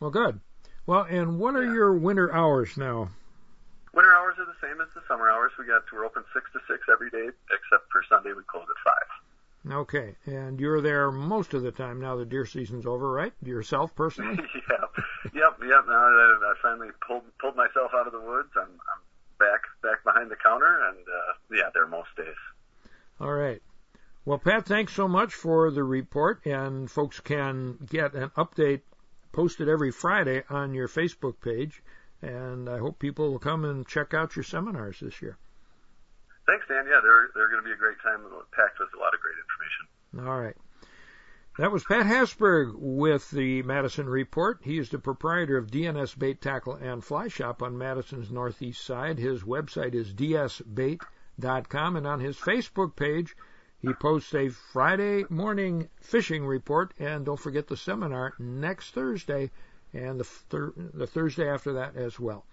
Well, 0.00 0.10
good. 0.10 0.40
Well, 0.86 1.06
and 1.08 1.38
what 1.38 1.54
are 1.54 1.64
yeah. 1.64 1.74
your 1.74 1.92
winter 1.92 2.32
hours 2.32 2.76
now? 2.76 3.10
Winter 3.94 4.14
hours 4.16 4.36
are 4.38 4.46
the 4.46 4.56
same 4.60 4.80
as 4.80 4.88
the 4.94 5.02
summer 5.06 5.28
hours. 5.28 5.52
We 5.58 5.66
got 5.66 5.82
we're 5.92 6.04
open 6.04 6.24
six 6.32 6.46
to 6.52 6.60
six 6.66 6.80
every 6.90 7.10
day, 7.10 7.28
except 7.28 7.90
for 7.92 8.02
Sunday 8.08 8.32
we 8.32 8.42
close 8.44 8.64
at 8.64 8.80
five. 8.82 9.08
Okay, 9.70 10.16
and 10.26 10.58
you're 10.58 10.80
there 10.80 11.12
most 11.12 11.54
of 11.54 11.62
the 11.62 11.70
time 11.70 12.00
now. 12.00 12.16
The 12.16 12.24
deer 12.24 12.46
season's 12.46 12.86
over, 12.86 13.12
right? 13.12 13.32
Yourself 13.44 13.94
personally? 13.94 14.38
yeah, 14.70 14.86
yep, 15.34 15.58
yep. 15.60 15.84
Now 15.86 16.02
I, 16.02 16.38
I 16.42 16.54
finally 16.62 16.88
pulled 17.06 17.24
pulled 17.38 17.54
myself 17.54 17.92
out 17.94 18.06
of 18.06 18.12
the 18.12 18.20
woods. 18.20 18.48
I'm, 18.56 18.64
I'm 18.64 19.02
back 19.38 19.60
back 19.82 20.02
behind 20.04 20.30
the 20.30 20.36
counter, 20.36 20.80
and 20.88 20.98
uh, 20.98 21.54
yeah, 21.54 21.70
there 21.74 21.86
most 21.86 22.08
days. 22.16 22.34
All 23.20 23.32
right. 23.32 23.62
Well, 24.24 24.38
Pat, 24.38 24.66
thanks 24.66 24.94
so 24.94 25.06
much 25.06 25.34
for 25.34 25.70
the 25.70 25.84
report, 25.84 26.46
and 26.46 26.90
folks 26.90 27.20
can 27.20 27.76
get 27.90 28.14
an 28.14 28.30
update 28.30 28.80
posted 29.32 29.68
every 29.68 29.90
Friday 29.90 30.44
on 30.48 30.74
your 30.74 30.88
Facebook 30.88 31.40
page 31.40 31.82
and 32.22 32.68
I 32.68 32.78
hope 32.78 32.98
people 32.98 33.30
will 33.30 33.38
come 33.38 33.64
and 33.64 33.86
check 33.86 34.14
out 34.14 34.36
your 34.36 34.44
seminars 34.44 35.00
this 35.00 35.20
year. 35.20 35.36
Thanks, 36.46 36.66
Dan. 36.68 36.86
Yeah, 36.86 37.00
they're 37.02 37.30
they're 37.34 37.48
going 37.48 37.62
to 37.62 37.66
be 37.66 37.72
a 37.72 37.76
great 37.76 37.98
time, 38.02 38.20
packed 38.52 38.78
with 38.78 38.88
a 38.96 38.98
lot 38.98 39.14
of 39.14 39.20
great 39.20 39.36
information. 39.38 40.28
All 40.28 40.40
right. 40.40 40.56
That 41.58 41.70
was 41.70 41.84
Pat 41.84 42.06
Hasberg 42.06 42.72
with 42.76 43.30
the 43.30 43.62
Madison 43.62 44.08
Report. 44.08 44.60
He 44.62 44.78
is 44.78 44.88
the 44.88 44.98
proprietor 44.98 45.58
of 45.58 45.70
D&S 45.70 46.14
Bait 46.14 46.40
Tackle 46.40 46.76
and 46.76 47.04
Fly 47.04 47.28
Shop 47.28 47.62
on 47.62 47.76
Madison's 47.76 48.30
northeast 48.30 48.82
side. 48.82 49.18
His 49.18 49.42
website 49.42 49.94
is 49.94 50.14
dsbait.com, 50.14 51.96
and 51.96 52.06
on 52.06 52.20
his 52.20 52.38
Facebook 52.38 52.96
page, 52.96 53.36
he 53.78 53.92
posts 53.92 54.34
a 54.34 54.48
Friday 54.48 55.26
morning 55.28 55.90
fishing 56.00 56.46
report. 56.46 56.94
And 56.98 57.26
don't 57.26 57.38
forget 57.38 57.68
the 57.68 57.76
seminar 57.76 58.32
next 58.38 58.94
Thursday 58.94 59.50
and 59.92 60.20
the, 60.20 60.24
thir- 60.24 60.72
the 60.76 61.06
Thursday 61.06 61.48
after 61.48 61.72
that 61.74 61.96
as 61.96 62.18
well. 62.18 62.44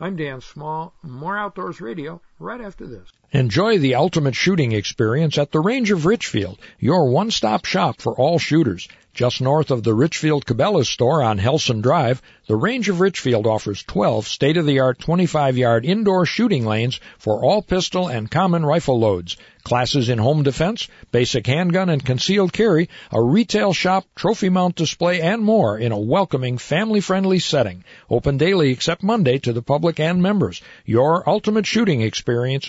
I'm 0.00 0.16
Dan 0.16 0.40
Small. 0.40 0.94
More 1.02 1.36
Outdoors 1.38 1.80
Radio 1.80 2.20
right 2.38 2.60
after 2.60 2.86
this. 2.86 3.10
Enjoy 3.34 3.78
the 3.78 3.96
ultimate 3.96 4.36
shooting 4.36 4.70
experience 4.70 5.38
at 5.38 5.50
the 5.50 5.58
Range 5.58 5.90
of 5.90 6.06
Richfield, 6.06 6.56
your 6.78 7.10
one-stop 7.10 7.64
shop 7.64 8.00
for 8.00 8.14
all 8.14 8.38
shooters. 8.38 8.86
Just 9.12 9.40
north 9.40 9.70
of 9.72 9.82
the 9.82 9.94
Richfield 9.94 10.44
Cabela's 10.44 10.88
store 10.88 11.22
on 11.22 11.38
Helson 11.38 11.82
Drive, 11.82 12.20
the 12.46 12.56
Range 12.56 12.88
of 12.88 13.00
Richfield 13.00 13.46
offers 13.46 13.84
12 13.84 14.26
state-of-the-art 14.26 14.98
25-yard 14.98 15.84
indoor 15.84 16.26
shooting 16.26 16.66
lanes 16.66 17.00
for 17.18 17.42
all 17.42 17.62
pistol 17.62 18.08
and 18.08 18.30
common 18.30 18.66
rifle 18.66 18.98
loads. 18.98 19.36
Classes 19.62 20.08
in 20.08 20.18
home 20.18 20.42
defense, 20.42 20.88
basic 21.10 21.46
handgun 21.46 21.88
and 21.88 22.04
concealed 22.04 22.52
carry, 22.52 22.90
a 23.10 23.22
retail 23.22 23.72
shop, 23.72 24.04
trophy 24.14 24.50
mount 24.50 24.74
display, 24.74 25.22
and 25.22 25.42
more 25.42 25.78
in 25.78 25.90
a 25.92 25.98
welcoming, 25.98 26.58
family-friendly 26.58 27.38
setting. 27.38 27.82
Open 28.10 28.36
daily 28.36 28.72
except 28.72 29.02
Monday 29.02 29.38
to 29.38 29.52
the 29.52 29.62
public 29.62 30.00
and 30.00 30.20
members. 30.20 30.60
Your 30.84 31.26
ultimate 31.26 31.66
shooting 31.66 32.02
experience, 32.02 32.68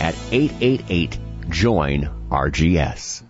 at 0.00 0.14
888 0.32 1.18
JOIN 1.50 2.08
RGS. 2.30 3.29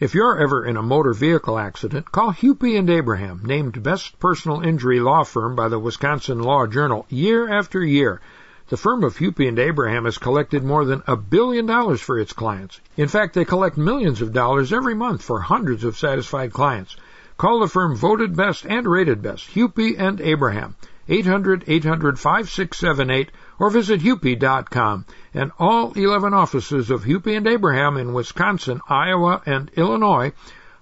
If 0.00 0.14
you're 0.14 0.38
ever 0.38 0.64
in 0.64 0.78
a 0.78 0.82
motor 0.82 1.12
vehicle 1.12 1.58
accident, 1.58 2.10
call 2.10 2.32
Hupy 2.32 2.78
and 2.78 2.88
Abraham, 2.88 3.42
named 3.44 3.82
best 3.82 4.18
personal 4.18 4.62
injury 4.62 4.98
law 4.98 5.24
firm 5.24 5.54
by 5.54 5.68
the 5.68 5.78
Wisconsin 5.78 6.40
Law 6.40 6.66
Journal 6.66 7.04
year 7.10 7.46
after 7.50 7.84
year. 7.84 8.22
The 8.68 8.78
firm 8.78 9.04
of 9.04 9.18
Hupy 9.18 9.46
and 9.46 9.58
Abraham 9.58 10.06
has 10.06 10.16
collected 10.16 10.64
more 10.64 10.86
than 10.86 11.02
a 11.06 11.16
billion 11.16 11.66
dollars 11.66 12.00
for 12.00 12.18
its 12.18 12.32
clients. 12.32 12.80
In 12.96 13.08
fact, 13.08 13.34
they 13.34 13.44
collect 13.44 13.76
millions 13.76 14.22
of 14.22 14.32
dollars 14.32 14.72
every 14.72 14.94
month 14.94 15.20
for 15.20 15.38
hundreds 15.38 15.84
of 15.84 15.98
satisfied 15.98 16.50
clients. 16.50 16.96
Call 17.36 17.60
the 17.60 17.68
firm 17.68 17.94
voted 17.94 18.34
best 18.34 18.64
and 18.64 18.86
rated 18.86 19.20
best, 19.20 19.48
Hupy 19.48 19.96
and 19.98 20.18
Abraham. 20.22 20.76
800 21.10 21.64
800 21.66 22.18
5678 22.18 23.30
or 23.58 23.68
visit 23.68 24.00
hupy.com. 24.00 25.04
And 25.34 25.50
all 25.58 25.92
11 25.92 26.32
offices 26.32 26.90
of 26.90 27.04
Hupy 27.04 27.36
and 27.36 27.46
Abraham 27.46 27.96
in 27.96 28.14
Wisconsin, 28.14 28.80
Iowa, 28.88 29.42
and 29.44 29.70
Illinois 29.76 30.32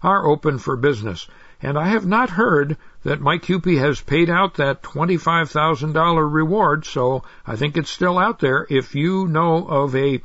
are 0.02 0.26
open 0.26 0.58
for 0.58 0.76
business. 0.76 1.26
And 1.60 1.76
I 1.76 1.88
have 1.88 2.06
not 2.06 2.30
heard 2.30 2.76
that 3.02 3.20
Mike 3.20 3.42
Hupy 3.42 3.78
has 3.78 4.00
paid 4.00 4.30
out 4.30 4.54
that 4.54 4.82
$25,000 4.82 6.32
reward, 6.32 6.84
so 6.84 7.24
I 7.46 7.56
think 7.56 7.76
it's 7.76 7.90
still 7.90 8.18
out 8.18 8.38
there. 8.38 8.66
If 8.68 8.94
you 8.94 9.26
know 9.26 9.66
of 9.66 9.96
a 9.96 10.22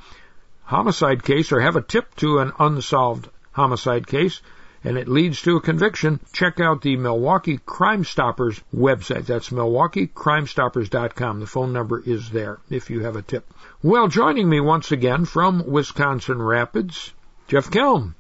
homicide 0.64 1.24
case 1.24 1.52
or 1.52 1.62
have 1.62 1.76
a 1.76 1.82
tip 1.82 2.14
to 2.18 2.40
an 2.40 2.52
unsolved 2.60 3.30
homicide 3.52 4.06
case, 4.06 4.42
and 4.84 4.98
it 4.98 5.08
leads 5.08 5.42
to 5.44 5.56
a 5.56 5.62
conviction, 5.62 6.20
check 6.34 6.60
out 6.60 6.82
the 6.82 6.98
Milwaukee 6.98 7.60
Crime 7.66 8.04
Stoppers 8.04 8.60
website. 8.76 9.26
That's 9.26 9.50
MilwaukeeCrimeStoppers.com. 9.50 11.40
The 11.40 11.48
phone 11.48 11.74
number 11.74 12.02
is 12.06 12.30
there 12.30 12.60
if 12.70 12.90
you 12.90 13.04
have 13.04 13.16
a 13.16 13.22
tip. 13.22 13.46
Well, 13.82 14.08
joining 14.08 14.50
me 14.50 14.60
once 14.60 14.92
again 14.92 15.26
from 15.26 15.66
Wisconsin 15.66 16.42
Rapids, 16.42 17.14
Jeff 17.48 17.70
Kelm. 17.70 18.16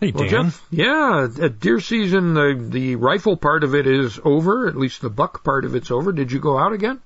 Hey, 0.00 0.12
Dan. 0.12 0.20
Well, 0.20 0.28
Jeff, 0.28 0.66
yeah, 0.70 1.28
at 1.42 1.60
deer 1.60 1.78
season, 1.78 2.34
the, 2.34 2.56
the 2.58 2.96
rifle 2.96 3.36
part 3.36 3.64
of 3.64 3.74
it 3.74 3.86
is 3.86 4.18
over. 4.24 4.66
At 4.66 4.76
least 4.76 5.02
the 5.02 5.10
buck 5.10 5.44
part 5.44 5.64
of 5.64 5.74
it's 5.74 5.90
over. 5.90 6.10
Did 6.10 6.32
you 6.32 6.40
go 6.40 6.58
out 6.58 6.72
again? 6.72 7.00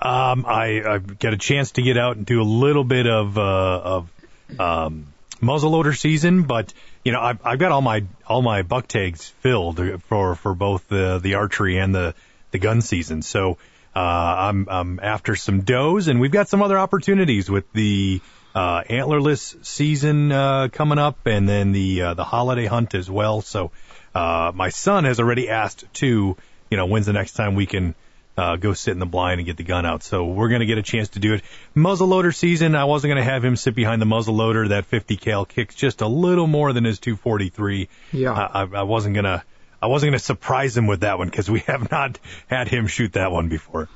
Um, 0.00 0.44
I, 0.46 0.82
I 0.84 0.98
got 0.98 1.32
a 1.32 1.38
chance 1.38 1.72
to 1.72 1.82
get 1.82 1.96
out 1.96 2.16
and 2.16 2.26
do 2.26 2.42
a 2.42 2.44
little 2.44 2.84
bit 2.84 3.06
of, 3.06 3.38
uh, 3.38 3.80
of, 3.84 4.10
um, 4.58 5.11
muzzleloader 5.42 5.96
season, 5.98 6.44
but 6.44 6.72
you 7.04 7.12
know, 7.12 7.20
I've, 7.20 7.44
I've 7.44 7.58
got 7.58 7.72
all 7.72 7.82
my 7.82 8.04
all 8.26 8.42
my 8.42 8.62
buck 8.62 8.86
tags 8.86 9.28
filled 9.40 9.80
for 10.04 10.36
for 10.36 10.54
both 10.54 10.88
the 10.88 11.18
the 11.22 11.34
archery 11.34 11.78
and 11.78 11.94
the 11.94 12.14
the 12.52 12.58
gun 12.58 12.80
season. 12.80 13.22
So 13.22 13.58
uh, 13.94 13.98
I'm 13.98 14.68
I'm 14.68 15.00
after 15.00 15.34
some 15.36 15.62
does, 15.62 16.08
and 16.08 16.20
we've 16.20 16.30
got 16.30 16.48
some 16.48 16.62
other 16.62 16.78
opportunities 16.78 17.50
with 17.50 17.70
the 17.72 18.20
uh, 18.54 18.82
antlerless 18.84 19.64
season 19.64 20.30
uh, 20.30 20.68
coming 20.72 20.98
up, 20.98 21.26
and 21.26 21.48
then 21.48 21.72
the 21.72 22.02
uh, 22.02 22.14
the 22.14 22.24
holiday 22.24 22.66
hunt 22.66 22.94
as 22.94 23.10
well. 23.10 23.40
So 23.40 23.72
uh, 24.14 24.52
my 24.54 24.70
son 24.70 25.04
has 25.04 25.18
already 25.18 25.50
asked 25.50 25.84
to 25.94 26.36
You 26.70 26.76
know, 26.78 26.86
when's 26.86 27.04
the 27.04 27.12
next 27.12 27.34
time 27.34 27.54
we 27.54 27.66
can 27.66 27.94
uh, 28.36 28.56
go 28.56 28.72
sit 28.72 28.92
in 28.92 28.98
the 28.98 29.06
blind 29.06 29.40
and 29.40 29.46
get 29.46 29.56
the 29.56 29.62
gun 29.62 29.84
out. 29.84 30.02
So 30.02 30.24
we're 30.24 30.48
going 30.48 30.60
to 30.60 30.66
get 30.66 30.78
a 30.78 30.82
chance 30.82 31.10
to 31.10 31.18
do 31.18 31.34
it. 31.34 31.42
Muzzleloader 31.76 32.34
season, 32.34 32.74
I 32.74 32.84
wasn't 32.84 33.10
going 33.10 33.24
to 33.24 33.30
have 33.30 33.44
him 33.44 33.56
sit 33.56 33.74
behind 33.74 34.00
the 34.00 34.06
muzzleloader. 34.06 34.70
That 34.70 34.86
50 34.86 35.16
cal 35.16 35.44
kicks 35.44 35.74
just 35.74 36.00
a 36.00 36.08
little 36.08 36.46
more 36.46 36.72
than 36.72 36.84
his 36.84 36.98
243. 36.98 37.88
Yeah. 38.12 38.32
I, 38.32 38.62
I 38.62 38.82
wasn't 38.82 39.14
going 39.14 39.24
to, 39.24 39.42
I 39.80 39.86
wasn't 39.86 40.10
going 40.10 40.18
to 40.18 40.24
surprise 40.24 40.76
him 40.76 40.86
with 40.86 41.00
that 41.00 41.18
one 41.18 41.28
because 41.28 41.50
we 41.50 41.60
have 41.66 41.90
not 41.90 42.18
had 42.46 42.68
him 42.68 42.86
shoot 42.86 43.12
that 43.14 43.30
one 43.30 43.48
before. 43.48 43.88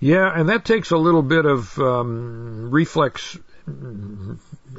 Yeah, 0.00 0.30
and 0.32 0.48
that 0.48 0.64
takes 0.64 0.90
a 0.90 0.96
little 0.96 1.22
bit 1.22 1.44
of 1.44 1.78
um, 1.78 2.70
reflex 2.70 3.38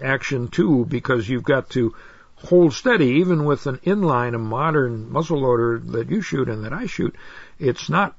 action 0.01 0.47
too, 0.49 0.85
because 0.85 1.27
you've 1.27 1.43
got 1.43 1.71
to 1.71 1.95
hold 2.35 2.73
steady, 2.73 3.07
even 3.21 3.45
with 3.45 3.65
an 3.65 3.77
inline, 3.79 4.35
a 4.35 4.39
modern 4.39 5.09
muzzleloader 5.09 5.91
that 5.93 6.09
you 6.09 6.21
shoot 6.21 6.47
and 6.49 6.63
that 6.65 6.73
I 6.73 6.85
shoot. 6.85 7.15
It's 7.59 7.89
not 7.89 8.15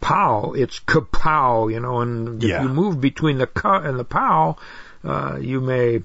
pow, 0.00 0.52
it's 0.56 0.80
kapow, 0.80 1.72
you 1.72 1.80
know, 1.80 2.00
and 2.00 2.42
if 2.42 2.48
Yeah. 2.48 2.62
you 2.62 2.68
move 2.68 3.00
between 3.00 3.38
the 3.38 3.46
ka 3.46 3.78
and 3.78 3.98
the 3.98 4.04
pow, 4.04 4.56
uh, 5.04 5.38
you 5.40 5.60
may 5.60 6.02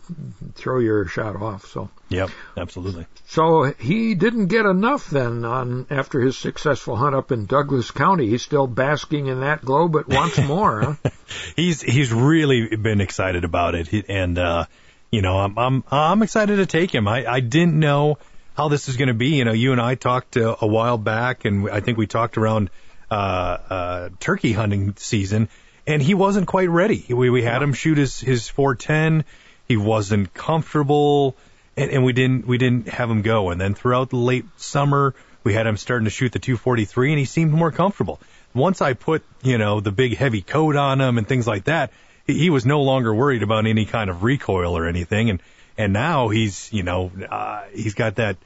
throw 0.56 0.80
your 0.80 1.06
shot 1.08 1.36
off. 1.42 1.66
So, 1.68 1.90
Yep, 2.10 2.30
absolutely. 2.58 3.06
so 3.28 3.74
he 3.80 4.16
didn't 4.16 4.48
get 4.48 4.66
enough 4.66 5.10
then 5.10 5.44
on 5.44 5.86
after 5.90 6.22
his 6.22 6.38
successful 6.38 6.96
hunt 6.96 7.16
up 7.16 7.32
in 7.32 7.46
Douglas 7.46 7.92
County. 7.92 8.28
He's 8.30 8.42
still 8.44 8.68
basking 8.68 9.28
in 9.28 9.42
that 9.42 9.66
glow, 9.66 9.88
but 9.88 10.08
wants 10.08 10.38
more, 10.54 10.98
huh? 11.04 11.10
He's 11.56 11.82
he's 11.82 12.14
really 12.14 12.76
been 12.76 13.02
excited 13.02 13.44
about 13.44 13.76
it, 13.76 13.88
He- 13.88 14.06
and 14.08 14.38
uh, 14.38 14.66
you 15.12 15.22
know, 15.22 15.38
I'm 15.40 15.58
I'm 15.58 15.84
I'm 15.92 16.24
excited 16.24 16.58
to 16.58 16.66
take 16.66 16.94
him. 16.94 17.08
I 17.08 17.26
I 17.26 17.40
didn't 17.40 17.78
know 17.80 18.18
how 18.56 18.70
this 18.70 18.88
is 18.88 18.96
going 18.96 19.10
to 19.10 19.14
be. 19.14 19.36
You 19.36 19.44
know, 19.46 19.52
you 19.52 19.72
and 19.74 19.82
I 19.82 19.96
talked 19.96 20.38
uh, 20.38 20.56
a 20.62 20.68
while 20.68 20.98
back, 20.98 21.44
and 21.46 21.70
I 21.70 21.82
think 21.82 21.98
we 21.98 22.08
talked 22.08 22.38
around 22.38 22.70
turkey 23.10 24.54
hunting 24.54 24.96
season, 24.98 25.50
and 25.88 26.02
he 26.02 26.14
wasn't 26.14 26.48
quite 26.48 26.70
ready. 26.70 27.06
We 27.10 27.30
we 27.30 27.44
had 27.44 27.62
him 27.62 27.74
shoot 27.74 27.98
his 27.98 28.20
his 28.20 28.48
410. 28.50 29.26
He 29.68 29.78
wasn't 29.78 30.34
comfortable, 30.34 31.36
and, 31.76 31.92
and 31.92 32.04
we 32.04 32.14
didn't 32.14 32.48
we 32.48 32.58
didn't 32.58 32.88
have 32.88 33.10
him 33.10 33.22
go. 33.22 33.50
And 33.50 33.60
then 33.60 33.74
throughout 33.74 34.10
the 34.10 34.18
late 34.18 34.46
summer, 34.58 35.16
we 35.44 35.54
had 35.54 35.68
him 35.68 35.78
starting 35.78 36.06
to 36.06 36.12
shoot 36.12 36.32
the 36.32 36.40
243, 36.40 37.12
and 37.12 37.20
he 37.20 37.26
seemed 37.26 37.52
more 37.52 37.72
comfortable. 37.72 38.20
Once 38.54 38.82
I 38.82 38.94
put 38.94 39.24
you 39.44 39.58
know 39.58 39.80
the 39.80 39.92
big 39.92 40.16
heavy 40.16 40.42
coat 40.42 40.76
on 40.76 41.02
him 41.02 41.18
and 41.18 41.28
things 41.28 41.48
like 41.48 41.66
that, 41.66 41.92
he, 42.26 42.38
he 42.38 42.50
was 42.50 42.66
no 42.66 42.82
longer 42.82 43.14
worried 43.14 43.44
about 43.44 43.66
any 43.66 43.86
kind 43.86 44.10
of 44.10 44.24
recoil 44.24 44.78
or 44.78 44.88
anything. 44.88 45.30
And 45.30 45.42
and 45.78 45.94
now 45.94 46.30
he's 46.30 46.72
you 46.72 46.84
know 46.84 47.12
uh, 47.30 47.64
he's 47.74 47.94
got 47.94 48.16
that 48.16 48.38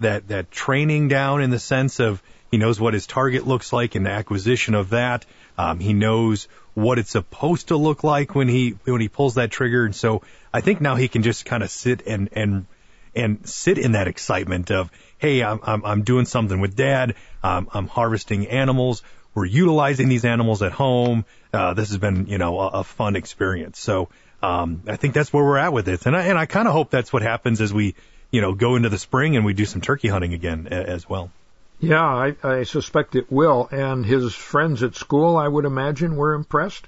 that 0.00 0.28
that 0.28 0.50
training 0.50 1.08
down 1.08 1.42
in 1.42 1.50
the 1.50 1.58
sense 1.58 2.00
of 2.00 2.22
he 2.50 2.58
knows 2.58 2.80
what 2.80 2.94
his 2.94 3.06
target 3.06 3.46
looks 3.46 3.72
like 3.72 3.94
and 3.94 4.06
the 4.06 4.10
acquisition 4.10 4.74
of 4.74 4.90
that. 4.90 5.26
Um, 5.58 5.80
he 5.80 5.92
knows 5.92 6.48
what 6.74 6.98
it's 6.98 7.10
supposed 7.10 7.68
to 7.68 7.76
look 7.76 8.04
like 8.04 8.34
when 8.34 8.48
he 8.48 8.76
when 8.84 9.00
he 9.00 9.08
pulls 9.08 9.34
that 9.36 9.50
trigger, 9.50 9.84
and 9.84 9.94
so 9.94 10.22
I 10.52 10.60
think 10.60 10.80
now 10.80 10.94
he 10.94 11.08
can 11.08 11.22
just 11.22 11.44
kind 11.44 11.62
of 11.62 11.70
sit 11.70 12.06
and 12.06 12.28
and 12.32 12.66
and 13.14 13.48
sit 13.48 13.78
in 13.78 13.92
that 13.92 14.08
excitement 14.08 14.70
of 14.70 14.90
hey, 15.18 15.42
I'm 15.42 15.60
I'm, 15.62 15.84
I'm 15.84 16.02
doing 16.02 16.26
something 16.26 16.60
with 16.60 16.76
dad. 16.76 17.14
Um, 17.42 17.68
I'm 17.72 17.88
harvesting 17.88 18.46
animals. 18.48 19.02
We're 19.34 19.46
utilizing 19.46 20.08
these 20.08 20.24
animals 20.24 20.62
at 20.62 20.72
home. 20.72 21.24
Uh, 21.52 21.74
this 21.74 21.88
has 21.88 21.98
been 21.98 22.26
you 22.26 22.38
know 22.38 22.60
a, 22.60 22.68
a 22.68 22.84
fun 22.84 23.16
experience. 23.16 23.78
So 23.78 24.08
um, 24.42 24.82
I 24.86 24.96
think 24.96 25.14
that's 25.14 25.32
where 25.32 25.44
we're 25.44 25.58
at 25.58 25.72
with 25.72 25.88
it, 25.88 26.06
and 26.06 26.14
I 26.14 26.24
and 26.24 26.38
I 26.38 26.46
kind 26.46 26.68
of 26.68 26.74
hope 26.74 26.90
that's 26.90 27.12
what 27.12 27.22
happens 27.22 27.60
as 27.60 27.72
we 27.72 27.94
you 28.30 28.42
know 28.42 28.52
go 28.52 28.76
into 28.76 28.90
the 28.90 28.98
spring 28.98 29.36
and 29.36 29.44
we 29.44 29.54
do 29.54 29.64
some 29.64 29.80
turkey 29.80 30.08
hunting 30.08 30.34
again 30.34 30.68
a, 30.70 30.74
as 30.74 31.08
well. 31.08 31.30
Yeah, 31.80 32.04
I, 32.04 32.34
I 32.42 32.62
suspect 32.62 33.14
it 33.16 33.30
will. 33.30 33.68
And 33.70 34.04
his 34.04 34.34
friends 34.34 34.82
at 34.82 34.94
school, 34.94 35.36
I 35.36 35.46
would 35.46 35.64
imagine, 35.64 36.16
were 36.16 36.34
impressed. 36.34 36.86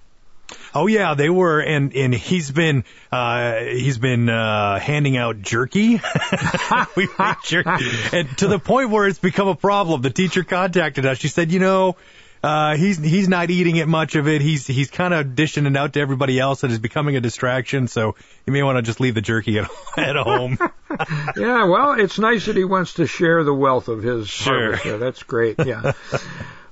Oh 0.75 0.87
yeah, 0.87 1.15
they 1.15 1.29
were, 1.29 1.61
and 1.61 1.95
and 1.95 2.15
he's 2.15 2.51
been 2.51 2.85
uh 3.13 3.59
he's 3.61 3.99
been 3.99 4.31
uh 4.31 4.79
handing 4.79 5.17
out 5.17 5.43
jerky. 5.43 6.01
we 6.97 7.09
jerky, 7.45 7.87
and 8.13 8.39
to 8.39 8.49
the 8.49 8.59
point 8.59 8.89
where 8.89 9.07
it's 9.07 9.19
become 9.19 9.49
a 9.49 9.55
problem. 9.55 10.01
The 10.01 10.11
teacher 10.11 10.45
contacted 10.45 11.05
us. 11.05 11.19
She 11.19 11.29
said, 11.29 11.53
you 11.53 11.59
know, 11.59 11.97
uh, 12.43 12.77
he's 12.77 12.99
he's 12.99 13.29
not 13.29 13.51
eating 13.51 13.77
it 13.77 13.89
much 13.89 14.15
of 14.15 14.29
it. 14.29 14.41
He's 14.41 14.67
he's 14.67 14.91
kind 14.91 15.13
of 15.13 15.35
dishing 15.35 15.67
it 15.67 15.77
out 15.77 15.95
to 15.95 16.01
everybody 16.01 16.39
else, 16.39 16.63
and 16.63 16.73
is 16.73 16.79
becoming 16.79 17.17
a 17.17 17.21
distraction. 17.21 17.89
So 17.89 18.15
you 18.47 18.53
may 18.53 18.63
want 18.63 18.77
to 18.77 18.83
just 18.83 19.01
leave 19.01 19.15
the 19.15 19.21
jerky 19.21 19.59
at, 19.59 19.69
at 19.97 20.17
home. 20.17 20.59
yeah, 21.37 21.65
well, 21.65 21.93
it's 21.99 22.19
nice 22.19 22.47
that 22.47 22.57
he 22.57 22.65
wants 22.65 22.95
to 22.95 23.07
share 23.07 23.45
the 23.45 23.55
wealth 23.55 23.89
of 23.89 24.03
his 24.03 24.29
sure. 24.29 24.77
harvest. 24.77 24.85
Yeah, 24.85 24.97
that's 24.97 25.23
great. 25.23 25.57
Yeah. 25.65 25.93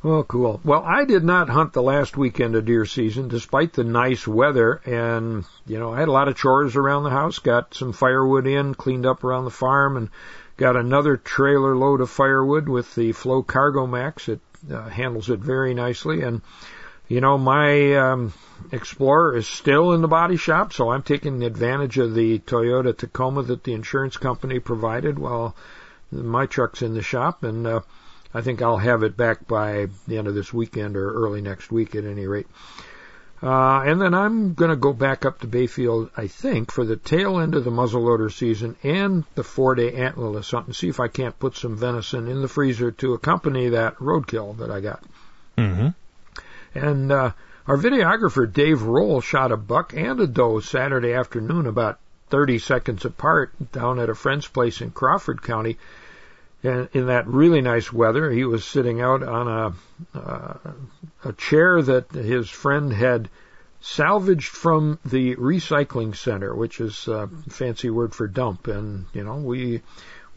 Well, 0.03 0.23
cool. 0.23 0.61
Well, 0.63 0.85
I 0.85 1.05
did 1.05 1.25
not 1.25 1.49
hunt 1.49 1.73
the 1.73 1.83
last 1.83 2.17
weekend 2.17 2.55
of 2.55 2.65
deer 2.65 2.85
season, 2.85 3.27
despite 3.27 3.73
the 3.73 3.83
nice 3.83 4.25
weather, 4.25 4.81
and 4.85 5.45
you 5.67 5.81
know 5.81 5.93
I 5.93 5.99
had 5.99 6.07
a 6.07 6.13
lot 6.13 6.29
of 6.29 6.37
chores 6.37 6.77
around 6.77 7.03
the 7.03 7.11
house. 7.11 7.41
Got 7.41 7.75
some 7.75 7.93
firewood 7.93 8.47
in, 8.47 8.77
cleaned 8.77 9.05
up 9.05 9.25
around 9.25 9.47
the 9.47 9.51
farm, 9.51 9.97
and 9.97 10.11
got 10.57 10.77
another 10.77 11.17
trailer 11.17 11.75
load 11.75 12.01
of 12.01 12.09
firewood 12.09 12.69
with 12.69 12.95
the 12.95 13.11
Flow 13.11 13.43
Cargo 13.43 13.85
Max. 13.85 14.29
It 14.29 14.39
uh, 14.71 14.89
handles 14.89 15.31
it 15.31 15.41
very 15.41 15.75
nicely. 15.75 16.23
And 16.23 16.43
you 17.09 17.21
know, 17.21 17.39
my 17.39 17.95
um, 17.95 18.33
Explorer 18.73 19.37
is 19.37 19.47
still 19.47 19.93
in 19.93 20.03
the 20.03 20.09
body 20.09 20.37
shop, 20.37 20.73
so 20.73 20.91
I'm 20.91 21.03
taking 21.03 21.43
advantage 21.45 21.99
of 21.99 22.15
the 22.15 22.41
Toyota 22.41 22.97
Tacoma 22.97 23.43
that 23.45 23.65
the 23.65 23.75
insurance 23.75 24.17
company 24.17 24.59
provided 24.59 25.19
while 25.19 25.55
my 26.11 26.47
truck's 26.47 26.83
in 26.83 26.95
the 26.95 27.03
shop, 27.03 27.45
and 27.45 27.67
uh, 27.67 27.81
I 28.35 28.41
think 28.41 28.63
I'll 28.63 28.79
have 28.79 29.03
it 29.03 29.17
back 29.17 29.47
by 29.47 29.89
the 30.09 30.19
end 30.19 30.27
of 30.27 30.35
this 30.35 30.53
weekend 30.53 30.97
or 30.97 31.13
early 31.13 31.41
next 31.41 31.71
week 31.71 31.95
at 31.95 32.05
any 32.05 32.27
rate. 32.27 32.47
Uh, 32.49 32.83
and 33.43 34.01
then 34.01 34.15
I'm 34.15 34.55
going 34.55 34.71
to 34.71 34.77
go 34.77 34.93
back 34.93 35.25
up 35.25 35.41
to 35.41 35.47
Bayfield, 35.47 36.11
I 36.17 36.27
think, 36.27 36.73
for 36.73 36.85
the 36.85 36.97
tail 36.97 37.39
end 37.39 37.55
of 37.55 37.65
the 37.65 37.71
muzzleloader 37.71 38.33
season 38.33 38.77
and 38.83 39.25
the 39.35 39.45
four-day 39.45 39.93
antlerless 39.93 40.51
hunt 40.51 40.67
and 40.67 40.77
see 40.77 40.89
if 40.89 41.01
I 41.01 41.09
can't 41.09 41.39
put 41.39 41.57
some 41.57 41.77
venison 41.77 42.29
in 42.29 42.41
the 42.41 42.49
freezer 42.49 42.91
to 42.93 43.13
accompany 43.13 43.71
that 43.71 43.97
roadkill 43.97 44.57
that 44.59 44.71
I 44.71 44.81
got. 44.81 45.05
Mm-hmm. 45.59 45.89
And 46.75 47.13
uh, 47.13 47.33
our 47.67 47.77
videographer 47.77 48.51
Dave 48.51 48.83
Roll 48.83 49.21
shot 49.21 49.53
a 49.53 49.57
buck 49.57 49.93
and 49.95 50.21
a 50.21 50.27
doe 50.27 50.61
Saturday 50.61 51.13
afternoon, 51.13 51.67
about 51.67 51.99
30 52.31 52.59
seconds 52.59 53.05
apart, 53.05 53.53
down 53.73 53.99
at 53.99 54.11
a 54.11 54.15
friend's 54.15 54.47
place 54.47 54.81
in 54.81 54.91
Crawford 54.91 55.43
County. 55.43 55.79
And 56.63 56.89
in 56.93 57.07
that 57.07 57.27
really 57.27 57.61
nice 57.61 57.93
weather, 57.93 58.31
he 58.31 58.45
was 58.45 58.65
sitting 58.65 59.01
out 59.01 59.23
on 59.23 59.49
a 60.15 60.19
uh, 60.19 60.55
a 61.25 61.33
chair 61.33 61.83
that 61.83 62.11
his 62.11 62.49
friend 62.49 62.93
had 62.93 63.29
salvaged 63.81 64.49
from 64.49 64.99
the 65.05 65.37
recycling 65.37 66.17
center, 66.17 66.55
which 66.55 66.81
is 66.81 67.09
a 67.09 67.29
fancy 67.49 67.91
word 67.91 68.15
for 68.15 68.27
dump. 68.27 68.67
And 68.69 69.07
you 69.13 69.23
know, 69.23 69.37
we 69.37 69.83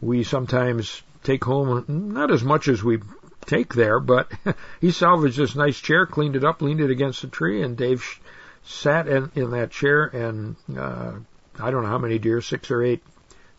we 0.00 0.22
sometimes 0.22 1.02
take 1.24 1.44
home 1.44 1.84
not 1.88 2.30
as 2.30 2.44
much 2.44 2.68
as 2.68 2.82
we 2.82 3.00
take 3.46 3.74
there, 3.74 3.98
but 3.98 4.30
he 4.80 4.90
salvaged 4.90 5.38
this 5.38 5.56
nice 5.56 5.78
chair, 5.78 6.06
cleaned 6.06 6.36
it 6.36 6.44
up, 6.44 6.62
leaned 6.62 6.80
it 6.80 6.90
against 6.90 7.24
a 7.24 7.28
tree, 7.28 7.62
and 7.62 7.76
Dave 7.76 8.20
sat 8.62 9.08
in, 9.08 9.30
in 9.34 9.50
that 9.50 9.70
chair 9.70 10.04
and 10.04 10.56
uh, 10.76 11.12
I 11.58 11.70
don't 11.70 11.82
know 11.82 11.88
how 11.88 11.98
many 11.98 12.18
deer, 12.18 12.40
six 12.40 12.70
or 12.70 12.82
eight 12.82 13.02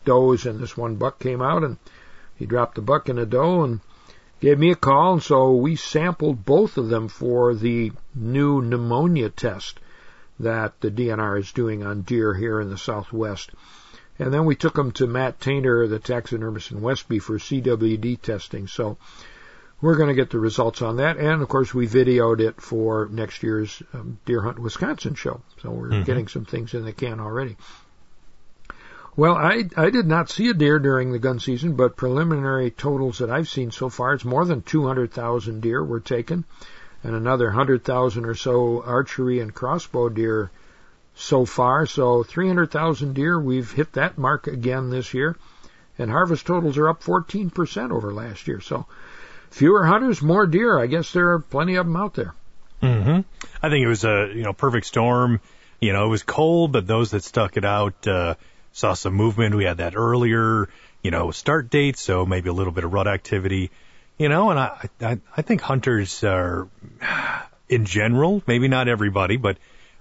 does, 0.04 0.46
and 0.46 0.60
this 0.60 0.76
one 0.76 0.96
buck 0.96 1.18
came 1.18 1.42
out 1.42 1.64
and 1.64 1.76
he 2.42 2.46
dropped 2.46 2.74
the 2.74 2.82
buck 2.82 3.08
in 3.08 3.18
a 3.18 3.24
doe 3.24 3.62
and 3.62 3.78
gave 4.40 4.58
me 4.58 4.72
a 4.72 4.74
call, 4.74 5.12
and 5.12 5.22
so 5.22 5.52
we 5.52 5.76
sampled 5.76 6.44
both 6.44 6.76
of 6.76 6.88
them 6.88 7.06
for 7.06 7.54
the 7.54 7.92
new 8.16 8.60
pneumonia 8.60 9.30
test 9.30 9.78
that 10.40 10.80
the 10.80 10.90
DNR 10.90 11.38
is 11.38 11.52
doing 11.52 11.84
on 11.84 12.02
deer 12.02 12.34
here 12.34 12.60
in 12.60 12.68
the 12.68 12.76
Southwest. 12.76 13.50
And 14.18 14.34
then 14.34 14.44
we 14.44 14.56
took 14.56 14.74
them 14.74 14.90
to 14.94 15.06
Matt 15.06 15.38
Tainter, 15.38 15.88
the 15.88 16.00
taxidermist 16.00 16.72
in 16.72 16.80
Westby, 16.80 17.20
for 17.20 17.38
CWD 17.38 18.20
testing. 18.20 18.66
So 18.66 18.98
we're 19.80 19.94
going 19.94 20.08
to 20.08 20.20
get 20.20 20.30
the 20.30 20.40
results 20.40 20.82
on 20.82 20.96
that. 20.96 21.18
And 21.18 21.42
of 21.42 21.48
course, 21.48 21.72
we 21.72 21.86
videoed 21.86 22.40
it 22.40 22.60
for 22.60 23.08
next 23.08 23.44
year's 23.44 23.80
um, 23.94 24.18
Deer 24.26 24.42
Hunt 24.42 24.58
Wisconsin 24.58 25.14
show. 25.14 25.42
So 25.62 25.70
we're 25.70 25.90
mm-hmm. 25.90 26.02
getting 26.02 26.26
some 26.26 26.44
things 26.44 26.74
in 26.74 26.84
the 26.84 26.92
can 26.92 27.20
already. 27.20 27.56
Well, 29.14 29.34
I 29.34 29.64
I 29.76 29.90
did 29.90 30.06
not 30.06 30.30
see 30.30 30.48
a 30.48 30.54
deer 30.54 30.78
during 30.78 31.12
the 31.12 31.18
gun 31.18 31.38
season, 31.38 31.74
but 31.74 31.96
preliminary 31.96 32.70
totals 32.70 33.18
that 33.18 33.30
I've 33.30 33.48
seen 33.48 33.70
so 33.70 33.90
far, 33.90 34.14
it's 34.14 34.24
more 34.24 34.44
than 34.44 34.62
200,000 34.62 35.60
deer 35.60 35.84
were 35.84 36.00
taken, 36.00 36.44
and 37.04 37.14
another 37.14 37.46
100,000 37.46 38.24
or 38.24 38.34
so 38.34 38.82
archery 38.82 39.40
and 39.40 39.54
crossbow 39.54 40.08
deer 40.08 40.50
so 41.14 41.44
far. 41.44 41.84
So 41.84 42.22
300,000 42.22 43.14
deer, 43.14 43.38
we've 43.38 43.70
hit 43.70 43.92
that 43.92 44.16
mark 44.16 44.46
again 44.46 44.88
this 44.88 45.12
year, 45.12 45.36
and 45.98 46.10
harvest 46.10 46.46
totals 46.46 46.78
are 46.78 46.88
up 46.88 47.02
14% 47.02 47.90
over 47.90 48.14
last 48.14 48.48
year. 48.48 48.60
So 48.60 48.86
fewer 49.50 49.84
hunters, 49.84 50.22
more 50.22 50.46
deer. 50.46 50.78
I 50.78 50.86
guess 50.86 51.12
there 51.12 51.32
are 51.32 51.38
plenty 51.40 51.74
of 51.74 51.84
them 51.84 51.96
out 51.96 52.14
there. 52.14 52.34
Mm-hmm. 52.82 53.20
I 53.62 53.68
think 53.68 53.84
it 53.84 53.88
was 53.88 54.04
a 54.04 54.32
you 54.34 54.42
know 54.42 54.54
perfect 54.54 54.86
storm. 54.86 55.40
You 55.80 55.92
know, 55.92 56.06
it 56.06 56.08
was 56.08 56.22
cold, 56.22 56.72
but 56.72 56.86
those 56.86 57.10
that 57.10 57.24
stuck 57.24 57.56
it 57.56 57.64
out. 57.64 58.06
Uh, 58.06 58.36
saw 58.72 58.94
some 58.94 59.14
movement. 59.14 59.54
We 59.54 59.64
had 59.64 59.78
that 59.78 59.94
earlier, 59.96 60.68
you 61.02 61.10
know, 61.10 61.30
start 61.30 61.70
date, 61.70 61.96
so 61.96 62.26
maybe 62.26 62.48
a 62.48 62.52
little 62.52 62.72
bit 62.72 62.84
of 62.84 62.92
rut 62.92 63.08
activity, 63.08 63.70
you 64.18 64.28
know, 64.28 64.50
and 64.50 64.58
I, 64.58 64.88
I, 65.00 65.20
I 65.36 65.42
think 65.42 65.60
hunters 65.60 66.22
are, 66.24 66.68
in 67.68 67.84
general, 67.84 68.42
maybe 68.46 68.68
not 68.68 68.88
everybody, 68.88 69.36
but 69.36 69.56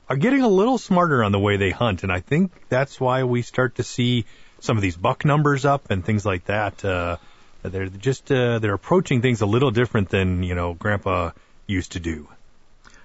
are 0.10 0.18
getting 0.18 0.42
a 0.42 0.48
little 0.50 0.78
smarter 0.78 1.24
on 1.24 1.32
the 1.32 1.40
way 1.40 1.58
they 1.58 1.72
hunt. 1.72 2.04
And 2.04 2.12
I 2.12 2.20
think 2.20 2.52
that's 2.70 3.00
why 3.00 3.24
we 3.24 3.42
start 3.42 3.76
to 3.76 3.84
see 3.84 4.26
some 4.60 4.78
of 4.78 4.82
these 4.82 4.98
buck 4.98 5.24
numbers 5.26 5.66
up 5.66 5.90
and 5.90 6.04
things 6.04 6.26
like 6.26 6.46
that. 6.46 6.84
Uh, 6.84 7.18
they're 7.64 7.88
just, 7.88 8.32
uh, 8.32 8.60
they're 8.60 8.74
approaching 8.74 9.22
things 9.22 9.42
a 9.42 9.46
little 9.46 9.72
different 9.72 10.10
than, 10.10 10.44
you 10.44 10.56
know, 10.56 10.74
grandpa 10.74 11.32
used 11.66 11.94
to 11.94 12.00
do. 12.00 12.28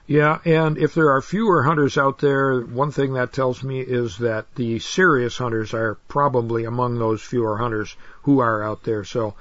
Yeah, 0.08 0.38
and 0.44 0.78
if 0.78 0.94
there 0.94 1.10
are 1.10 1.20
fewer 1.20 1.64
hunters 1.64 1.98
out 1.98 2.18
there, 2.20 2.60
one 2.60 2.92
thing 2.92 3.14
that 3.14 3.32
tells 3.32 3.64
me 3.64 3.80
is 3.80 4.18
that 4.18 4.54
the 4.54 4.78
serious 4.78 5.36
hunters 5.36 5.74
are 5.74 5.96
probably 6.06 6.64
among 6.64 6.98
those 6.98 7.22
fewer 7.22 7.56
hunters 7.56 7.96
who 8.22 8.38
are 8.38 8.62
out 8.62 8.84
there. 8.84 9.02
So 9.02 9.34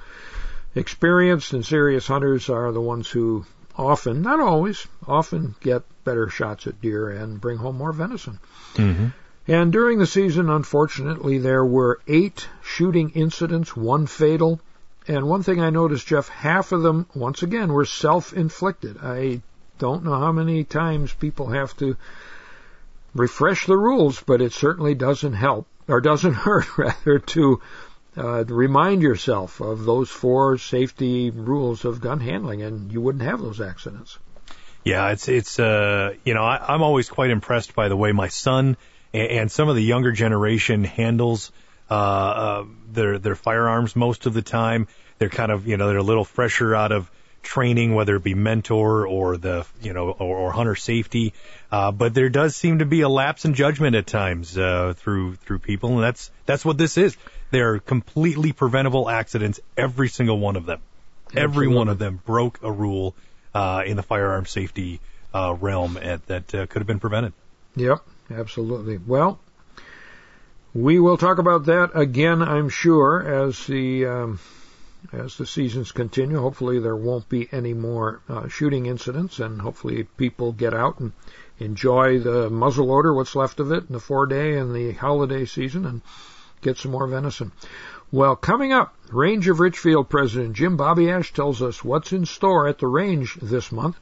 experienced 0.74 1.52
and 1.52 1.64
serious 1.64 2.08
hunters 2.08 2.50
are 2.50 2.72
the 2.72 2.80
ones 2.80 3.08
who 3.08 3.46
often, 3.76 4.22
not 4.22 4.40
always, 4.40 4.88
often 5.06 5.54
get 5.60 5.84
better 6.02 6.28
shots 6.28 6.66
at 6.66 6.80
deer 6.80 7.10
and 7.10 7.40
bring 7.40 7.58
home 7.58 7.76
more 7.76 7.92
venison. 7.92 8.40
Mm-hmm. 8.74 9.08
And 9.48 9.72
during 9.72 9.98
the 9.98 10.06
season, 10.06 10.50
unfortunately, 10.50 11.38
there 11.38 11.64
were 11.64 12.00
eight 12.08 12.48
shooting 12.64 13.10
incidents, 13.10 13.76
one 13.76 14.06
fatal. 14.06 14.60
And 15.06 15.28
one 15.28 15.44
thing 15.44 15.60
I 15.60 15.70
noticed, 15.70 16.08
Jeff, 16.08 16.28
half 16.28 16.72
of 16.72 16.82
them, 16.82 17.06
once 17.14 17.44
again, 17.44 17.72
were 17.72 17.84
self-inflicted. 17.84 18.96
I 19.00 19.42
don't 19.78 20.04
know 20.04 20.18
how 20.18 20.32
many 20.32 20.64
times 20.64 21.12
people 21.12 21.48
have 21.48 21.76
to 21.78 21.96
refresh 23.14 23.66
the 23.66 23.76
rules, 23.76 24.22
but 24.22 24.40
it 24.40 24.52
certainly 24.52 24.94
doesn't 24.94 25.34
help, 25.34 25.66
or 25.88 26.00
doesn't 26.00 26.34
hurt, 26.46 26.78
rather, 26.78 27.18
to 27.18 27.60
uh, 28.16 28.44
remind 28.44 29.02
yourself 29.02 29.60
of 29.60 29.84
those 29.84 30.10
four 30.10 30.58
safety 30.58 31.30
rules 31.30 31.84
of 31.84 32.00
gun 32.00 32.20
handling, 32.20 32.62
and 32.62 32.92
you 32.92 33.00
wouldn't 33.00 33.24
have 33.24 33.40
those 33.40 33.60
accidents. 33.60 34.18
Yeah, 34.84 35.10
it's 35.10 35.26
it's 35.26 35.58
uh 35.58 36.14
you 36.24 36.34
know 36.34 36.44
I, 36.44 36.74
I'm 36.74 36.82
always 36.82 37.08
quite 37.08 37.30
impressed 37.30 37.74
by 37.74 37.88
the 37.88 37.96
way 37.96 38.12
my 38.12 38.28
son 38.28 38.76
and, 39.12 39.28
and 39.30 39.50
some 39.50 39.68
of 39.68 39.74
the 39.74 39.82
younger 39.82 40.12
generation 40.12 40.84
handles 40.84 41.50
uh, 41.90 41.94
uh 41.94 42.64
their 42.92 43.18
their 43.18 43.34
firearms 43.34 43.96
most 43.96 44.26
of 44.26 44.32
the 44.32 44.42
time. 44.42 44.86
They're 45.18 45.28
kind 45.28 45.50
of 45.50 45.66
you 45.66 45.76
know 45.76 45.88
they're 45.88 45.98
a 45.98 46.04
little 46.04 46.24
fresher 46.24 46.72
out 46.72 46.92
of 46.92 47.10
training, 47.46 47.94
whether 47.94 48.16
it 48.16 48.22
be 48.22 48.34
mentor 48.34 49.06
or 49.06 49.36
the 49.36 49.64
you 49.80 49.92
know 49.92 50.10
or, 50.10 50.36
or 50.36 50.52
hunter 50.52 50.74
safety. 50.74 51.32
Uh, 51.70 51.92
but 51.92 52.12
there 52.12 52.28
does 52.28 52.54
seem 52.54 52.80
to 52.80 52.84
be 52.84 53.00
a 53.00 53.08
lapse 53.08 53.44
in 53.44 53.54
judgment 53.54 53.96
at 53.96 54.06
times 54.06 54.58
uh, 54.58 54.92
through 54.96 55.36
through 55.36 55.60
people, 55.60 55.94
and 55.94 56.02
that's 56.02 56.30
that's 56.44 56.64
what 56.64 56.76
this 56.76 56.98
is. 56.98 57.16
They're 57.50 57.78
completely 57.78 58.52
preventable 58.52 59.08
accidents, 59.08 59.60
every 59.76 60.08
single 60.08 60.38
one 60.38 60.56
of 60.56 60.66
them. 60.66 60.80
Absolutely. 61.28 61.42
Every 61.42 61.68
one 61.68 61.88
of 61.88 61.98
them 61.98 62.20
broke 62.26 62.60
a 62.62 62.70
rule 62.70 63.14
uh, 63.54 63.82
in 63.86 63.96
the 63.96 64.02
firearm 64.02 64.46
safety 64.46 65.00
uh, 65.32 65.56
realm 65.58 65.96
at, 65.96 66.26
that 66.26 66.54
uh, 66.54 66.66
could 66.66 66.80
have 66.80 66.86
been 66.86 67.00
prevented. 67.00 67.32
Yep, 67.76 68.00
absolutely. 68.30 68.98
Well, 68.98 69.38
we 70.74 70.98
will 70.98 71.16
talk 71.16 71.38
about 71.38 71.66
that 71.66 71.90
again, 71.94 72.42
I'm 72.42 72.68
sure, 72.68 73.44
as 73.44 73.66
the 73.66 74.06
um, 74.06 74.40
as 75.12 75.36
the 75.36 75.46
seasons 75.46 75.92
continue. 75.92 76.40
Hopefully, 76.40 76.78
there 76.78 76.96
won't 76.96 77.28
be 77.28 77.48
any 77.52 77.74
more 77.74 78.20
uh, 78.28 78.48
shooting 78.48 78.86
incidents, 78.86 79.38
and 79.38 79.60
hopefully, 79.60 80.04
people 80.16 80.52
get 80.52 80.74
out 80.74 80.98
and 81.00 81.12
enjoy 81.58 82.18
the 82.18 82.50
muzzleloader, 82.50 83.14
what's 83.14 83.36
left 83.36 83.60
of 83.60 83.72
it, 83.72 83.84
in 83.88 83.92
the 83.92 84.00
four 84.00 84.26
day 84.26 84.56
and 84.56 84.74
the 84.74 84.92
holiday 84.92 85.44
season, 85.44 85.86
and 85.86 86.02
get 86.60 86.78
some 86.78 86.92
more 86.92 87.06
venison. 87.06 87.52
Well, 88.12 88.36
coming 88.36 88.72
up, 88.72 88.94
Range 89.10 89.48
of 89.48 89.60
Richfield 89.60 90.08
President 90.08 90.54
Jim 90.54 90.78
Babiasz 90.78 91.32
tells 91.32 91.60
us 91.60 91.82
what's 91.82 92.12
in 92.12 92.24
store 92.24 92.68
at 92.68 92.78
the 92.78 92.86
range 92.86 93.36
this 93.42 93.72
month. 93.72 93.98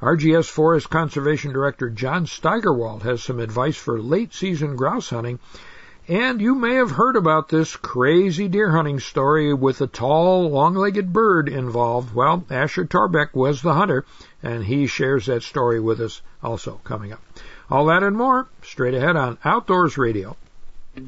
RGS 0.00 0.48
Forest 0.48 0.90
Conservation 0.90 1.52
Director 1.52 1.88
John 1.90 2.26
Steigerwald 2.26 3.02
has 3.02 3.22
some 3.22 3.40
advice 3.40 3.76
for 3.76 4.00
late 4.00 4.34
season 4.34 4.76
grouse 4.76 5.10
hunting. 5.10 5.38
And 6.08 6.40
you 6.40 6.54
may 6.54 6.76
have 6.76 6.92
heard 6.92 7.16
about 7.16 7.48
this 7.48 7.74
crazy 7.74 8.46
deer 8.46 8.70
hunting 8.70 9.00
story 9.00 9.52
with 9.52 9.80
a 9.80 9.88
tall, 9.88 10.48
long-legged 10.48 11.12
bird 11.12 11.48
involved. 11.48 12.14
Well, 12.14 12.44
Asher 12.48 12.84
Torbeck 12.84 13.34
was 13.34 13.60
the 13.60 13.74
hunter, 13.74 14.04
and 14.40 14.64
he 14.64 14.86
shares 14.86 15.26
that 15.26 15.42
story 15.42 15.80
with 15.80 16.00
us 16.00 16.22
also 16.44 16.80
coming 16.84 17.12
up. 17.12 17.22
All 17.68 17.86
that 17.86 18.04
and 18.04 18.16
more 18.16 18.46
straight 18.62 18.94
ahead 18.94 19.16
on 19.16 19.38
Outdoors 19.44 19.98
Radio. 19.98 20.36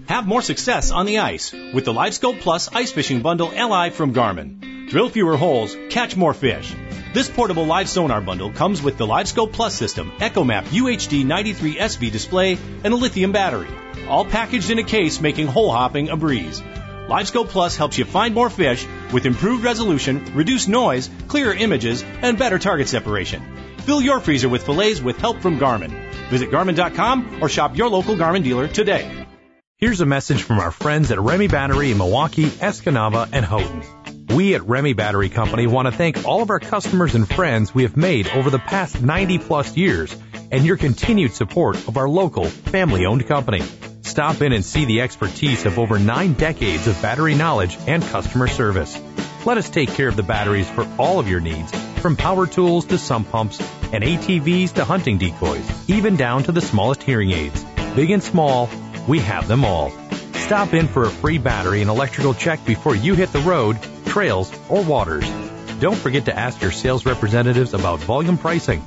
Have 0.08 0.26
more 0.26 0.42
success 0.42 0.90
on 0.90 1.06
the 1.06 1.18
ice 1.18 1.52
with 1.52 1.86
the 1.86 1.92
LiveScope 1.92 2.40
Plus 2.40 2.68
Ice 2.74 2.92
Fishing 2.92 3.22
Bundle 3.22 3.48
LI 3.48 3.88
from 3.90 4.12
Garmin. 4.12 4.88
Drill 4.90 5.08
fewer 5.08 5.36
holes, 5.36 5.76
catch 5.88 6.14
more 6.16 6.34
fish. 6.34 6.74
This 7.14 7.30
portable 7.30 7.64
live 7.64 7.88
sonar 7.88 8.20
bundle 8.20 8.50
comes 8.50 8.82
with 8.82 8.98
the 8.98 9.06
LiveScope 9.06 9.52
Plus 9.52 9.74
system, 9.74 10.12
EchoMap 10.18 10.64
UHD 10.64 11.24
93 11.24 11.76
SV 11.76 12.12
display, 12.12 12.58
and 12.84 12.92
a 12.92 12.96
lithium 12.96 13.32
battery. 13.32 13.68
All 14.08 14.26
packaged 14.26 14.70
in 14.70 14.78
a 14.78 14.82
case 14.82 15.20
making 15.20 15.46
hole 15.46 15.70
hopping 15.70 16.10
a 16.10 16.16
breeze. 16.16 16.60
LiveScope 16.60 17.48
Plus 17.48 17.76
helps 17.76 17.96
you 17.96 18.04
find 18.04 18.34
more 18.34 18.50
fish 18.50 18.86
with 19.12 19.24
improved 19.24 19.64
resolution, 19.64 20.34
reduced 20.34 20.68
noise, 20.68 21.08
clearer 21.28 21.54
images, 21.54 22.02
and 22.22 22.38
better 22.38 22.58
target 22.58 22.88
separation. 22.88 23.42
Fill 23.80 24.02
your 24.02 24.20
freezer 24.20 24.50
with 24.50 24.66
fillets 24.66 25.00
with 25.00 25.16
help 25.16 25.40
from 25.40 25.58
Garmin. 25.58 26.12
Visit 26.28 26.50
Garmin.com 26.50 27.38
or 27.42 27.48
shop 27.48 27.76
your 27.76 27.88
local 27.88 28.16
Garmin 28.16 28.42
dealer 28.42 28.68
today. 28.68 29.27
Here's 29.80 30.00
a 30.00 30.06
message 30.06 30.42
from 30.42 30.58
our 30.58 30.72
friends 30.72 31.12
at 31.12 31.20
Remy 31.20 31.46
Battery 31.46 31.92
in 31.92 31.98
Milwaukee, 31.98 32.46
Escanaba, 32.46 33.28
and 33.30 33.44
Houghton. 33.44 33.84
We 34.34 34.56
at 34.56 34.66
Remy 34.66 34.94
Battery 34.94 35.28
Company 35.28 35.68
want 35.68 35.86
to 35.86 35.92
thank 35.92 36.24
all 36.26 36.42
of 36.42 36.50
our 36.50 36.58
customers 36.58 37.14
and 37.14 37.28
friends 37.28 37.72
we 37.72 37.84
have 37.84 37.96
made 37.96 38.26
over 38.26 38.50
the 38.50 38.58
past 38.58 39.00
90 39.00 39.38
plus 39.38 39.76
years 39.76 40.16
and 40.50 40.66
your 40.66 40.78
continued 40.78 41.32
support 41.32 41.76
of 41.86 41.96
our 41.96 42.08
local 42.08 42.46
family 42.46 43.06
owned 43.06 43.28
company. 43.28 43.62
Stop 44.02 44.42
in 44.42 44.52
and 44.52 44.64
see 44.64 44.84
the 44.84 45.00
expertise 45.02 45.64
of 45.64 45.78
over 45.78 46.00
nine 46.00 46.32
decades 46.32 46.88
of 46.88 47.00
battery 47.00 47.36
knowledge 47.36 47.78
and 47.86 48.02
customer 48.02 48.48
service. 48.48 49.00
Let 49.46 49.58
us 49.58 49.70
take 49.70 49.90
care 49.90 50.08
of 50.08 50.16
the 50.16 50.24
batteries 50.24 50.68
for 50.68 50.88
all 50.98 51.20
of 51.20 51.28
your 51.28 51.38
needs, 51.38 51.70
from 52.00 52.16
power 52.16 52.48
tools 52.48 52.86
to 52.86 52.98
sump 52.98 53.30
pumps 53.30 53.60
and 53.92 54.02
ATVs 54.02 54.72
to 54.72 54.84
hunting 54.84 55.18
decoys, 55.18 55.88
even 55.88 56.16
down 56.16 56.42
to 56.42 56.50
the 56.50 56.60
smallest 56.60 57.04
hearing 57.04 57.30
aids. 57.30 57.64
Big 57.94 58.10
and 58.10 58.24
small, 58.24 58.68
we 59.08 59.18
have 59.20 59.48
them 59.48 59.64
all. 59.64 59.90
Stop 60.34 60.74
in 60.74 60.86
for 60.86 61.04
a 61.04 61.10
free 61.10 61.38
battery 61.38 61.80
and 61.80 61.88
electrical 61.90 62.34
check 62.34 62.64
before 62.64 62.94
you 62.94 63.14
hit 63.14 63.32
the 63.32 63.40
road, 63.40 63.78
trails, 64.06 64.52
or 64.68 64.84
waters. 64.84 65.28
Don't 65.80 65.96
forget 65.96 66.26
to 66.26 66.38
ask 66.38 66.62
your 66.62 66.72
sales 66.72 67.06
representatives 67.06 67.74
about 67.74 67.98
volume 68.00 68.38
pricing. 68.38 68.84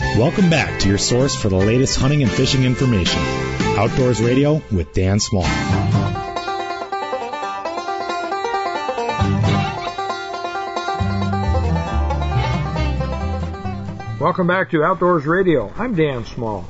Welcome 0.00 0.48
back 0.48 0.80
to 0.80 0.88
your 0.88 0.98
source 0.98 1.34
for 1.34 1.48
the 1.48 1.56
latest 1.56 1.98
hunting 1.98 2.22
and 2.22 2.30
fishing 2.30 2.64
information. 2.64 3.20
Outdoors 3.76 4.20
Radio 4.20 4.62
with 4.72 4.92
Dan 4.92 5.18
Small. 5.18 5.42
Welcome 14.20 14.46
back 14.46 14.70
to 14.70 14.84
Outdoors 14.84 15.26
Radio. 15.26 15.72
I'm 15.76 15.94
Dan 15.94 16.24
Small. 16.24 16.64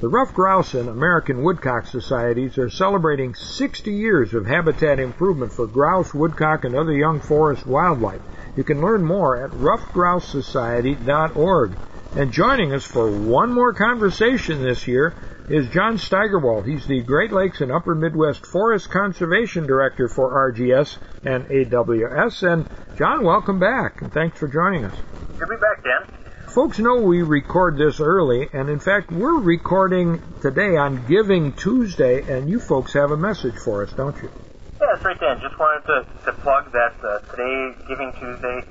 The 0.00 0.08
Ruffed 0.08 0.34
Grouse 0.34 0.74
and 0.74 0.88
American 0.88 1.42
Woodcock 1.42 1.86
Societies 1.86 2.58
are 2.58 2.70
celebrating 2.70 3.34
60 3.34 3.92
years 3.92 4.34
of 4.34 4.46
habitat 4.46 4.98
improvement 4.98 5.52
for 5.52 5.66
grouse, 5.66 6.12
woodcock, 6.12 6.64
and 6.64 6.74
other 6.74 6.92
young 6.92 7.20
forest 7.20 7.66
wildlife. 7.66 8.22
You 8.56 8.64
can 8.64 8.80
learn 8.80 9.04
more 9.04 9.44
at 9.44 9.52
ruffedgrousesociety.org. 9.52 11.76
And 12.16 12.30
joining 12.30 12.72
us 12.72 12.84
for 12.84 13.10
one 13.10 13.52
more 13.52 13.72
conversation 13.72 14.62
this 14.62 14.86
year 14.86 15.14
is 15.48 15.68
John 15.70 15.98
Steigerwald. 15.98 16.64
He's 16.64 16.86
the 16.86 17.02
Great 17.02 17.32
Lakes 17.32 17.60
and 17.60 17.72
Upper 17.72 17.96
Midwest 17.96 18.46
Forest 18.46 18.88
Conservation 18.88 19.66
Director 19.66 20.08
for 20.08 20.52
RGS 20.52 20.96
and 21.24 21.44
AWS. 21.46 22.48
And 22.48 22.68
John, 22.96 23.24
welcome 23.24 23.58
back, 23.58 24.00
and 24.00 24.12
thanks 24.12 24.38
for 24.38 24.46
joining 24.46 24.84
us. 24.84 24.96
Good 25.38 25.40
to 25.40 25.46
be 25.46 25.56
back, 25.56 25.82
Dan. 25.82 26.48
Folks 26.50 26.78
know 26.78 27.00
we 27.00 27.22
record 27.22 27.78
this 27.78 27.98
early, 27.98 28.48
and 28.52 28.68
in 28.68 28.78
fact, 28.78 29.10
we're 29.10 29.40
recording 29.40 30.22
today 30.40 30.76
on 30.76 31.04
Giving 31.08 31.52
Tuesday, 31.54 32.22
and 32.22 32.48
you 32.48 32.60
folks 32.60 32.92
have 32.92 33.10
a 33.10 33.16
message 33.16 33.56
for 33.56 33.82
us, 33.82 33.92
don't 33.92 34.16
you? 34.22 34.30
Yeah, 34.80 34.86
that's 34.92 35.04
right, 35.04 35.18
Dan. 35.18 35.40
Just 35.40 35.58
wanted 35.58 35.84
to, 35.86 36.06
to 36.26 36.32
plug 36.42 36.70
that 36.70 36.94
uh, 37.02 37.18
today, 37.32 37.74
Giving 37.88 38.12
Tuesday, 38.12 38.64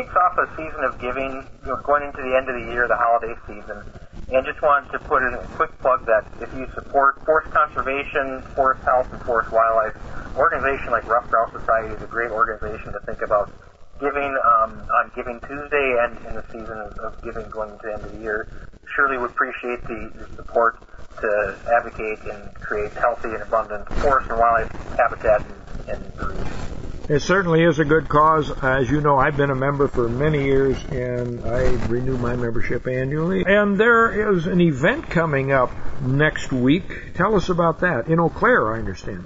kicks 0.00 0.16
off 0.16 0.32
a 0.40 0.48
season 0.56 0.80
of 0.88 0.96
giving, 0.96 1.44
you 1.60 1.68
know, 1.68 1.76
going 1.84 2.00
into 2.00 2.24
the 2.24 2.32
end 2.32 2.48
of 2.48 2.56
the 2.56 2.72
year, 2.72 2.88
the 2.88 2.96
holiday 2.96 3.36
season. 3.44 3.84
And 4.32 4.40
just 4.48 4.62
wanted 4.64 4.88
to 4.96 4.98
put 5.04 5.20
in 5.20 5.36
a 5.36 5.44
quick 5.60 5.68
plug 5.84 6.06
that 6.08 6.24
if 6.40 6.48
you 6.56 6.64
support 6.72 7.20
forest 7.28 7.52
conservation, 7.52 8.40
forest 8.56 8.80
health, 8.88 9.12
and 9.12 9.20
forest 9.28 9.52
wildlife, 9.52 9.92
an 10.32 10.40
organization 10.40 10.94
like 10.96 11.04
Ruffed 11.04 11.28
Grouse 11.28 11.52
Society 11.52 11.92
is 11.92 12.00
a 12.00 12.08
great 12.08 12.30
organization 12.32 12.94
to 12.96 13.00
think 13.04 13.20
about 13.20 13.52
giving 14.00 14.32
um, 14.40 14.80
on 14.88 15.12
Giving 15.12 15.36
Tuesday 15.44 15.88
and 16.00 16.16
in 16.24 16.32
the 16.32 16.46
season 16.48 16.78
of, 17.04 17.12
giving 17.20 17.44
going 17.52 17.76
into 17.76 17.84
the 17.84 17.92
end 17.92 18.04
of 18.06 18.12
the 18.16 18.22
year. 18.24 18.48
Surely 18.96 19.18
would 19.18 19.34
appreciate 19.36 19.84
the, 19.84 20.00
the 20.16 20.26
support 20.40 20.80
to 21.20 21.30
advocate 21.76 22.24
and 22.24 22.54
create 22.64 22.94
healthy 22.96 23.28
and 23.34 23.42
abundant 23.44 23.84
forest 24.00 24.30
and 24.30 24.38
wildlife 24.40 24.72
habitat 24.96 25.44
and, 25.44 25.58
and 25.92 26.00
the. 26.16 26.79
It 27.10 27.22
certainly 27.22 27.64
is 27.64 27.80
a 27.80 27.84
good 27.84 28.08
cause. 28.08 28.52
As 28.62 28.88
you 28.88 29.00
know, 29.00 29.18
I've 29.18 29.36
been 29.36 29.50
a 29.50 29.56
member 29.56 29.88
for 29.88 30.08
many 30.08 30.44
years 30.44 30.78
and 30.92 31.44
I 31.44 31.62
renew 31.88 32.16
my 32.16 32.36
membership 32.36 32.86
annually. 32.86 33.42
And 33.44 33.76
there 33.76 34.30
is 34.32 34.46
an 34.46 34.60
event 34.60 35.10
coming 35.10 35.50
up 35.50 35.72
next 36.00 36.52
week. 36.52 37.14
Tell 37.14 37.34
us 37.34 37.48
about 37.48 37.80
that. 37.80 38.06
In 38.06 38.20
Eau 38.20 38.28
Claire, 38.28 38.74
I 38.74 38.78
understand. 38.78 39.24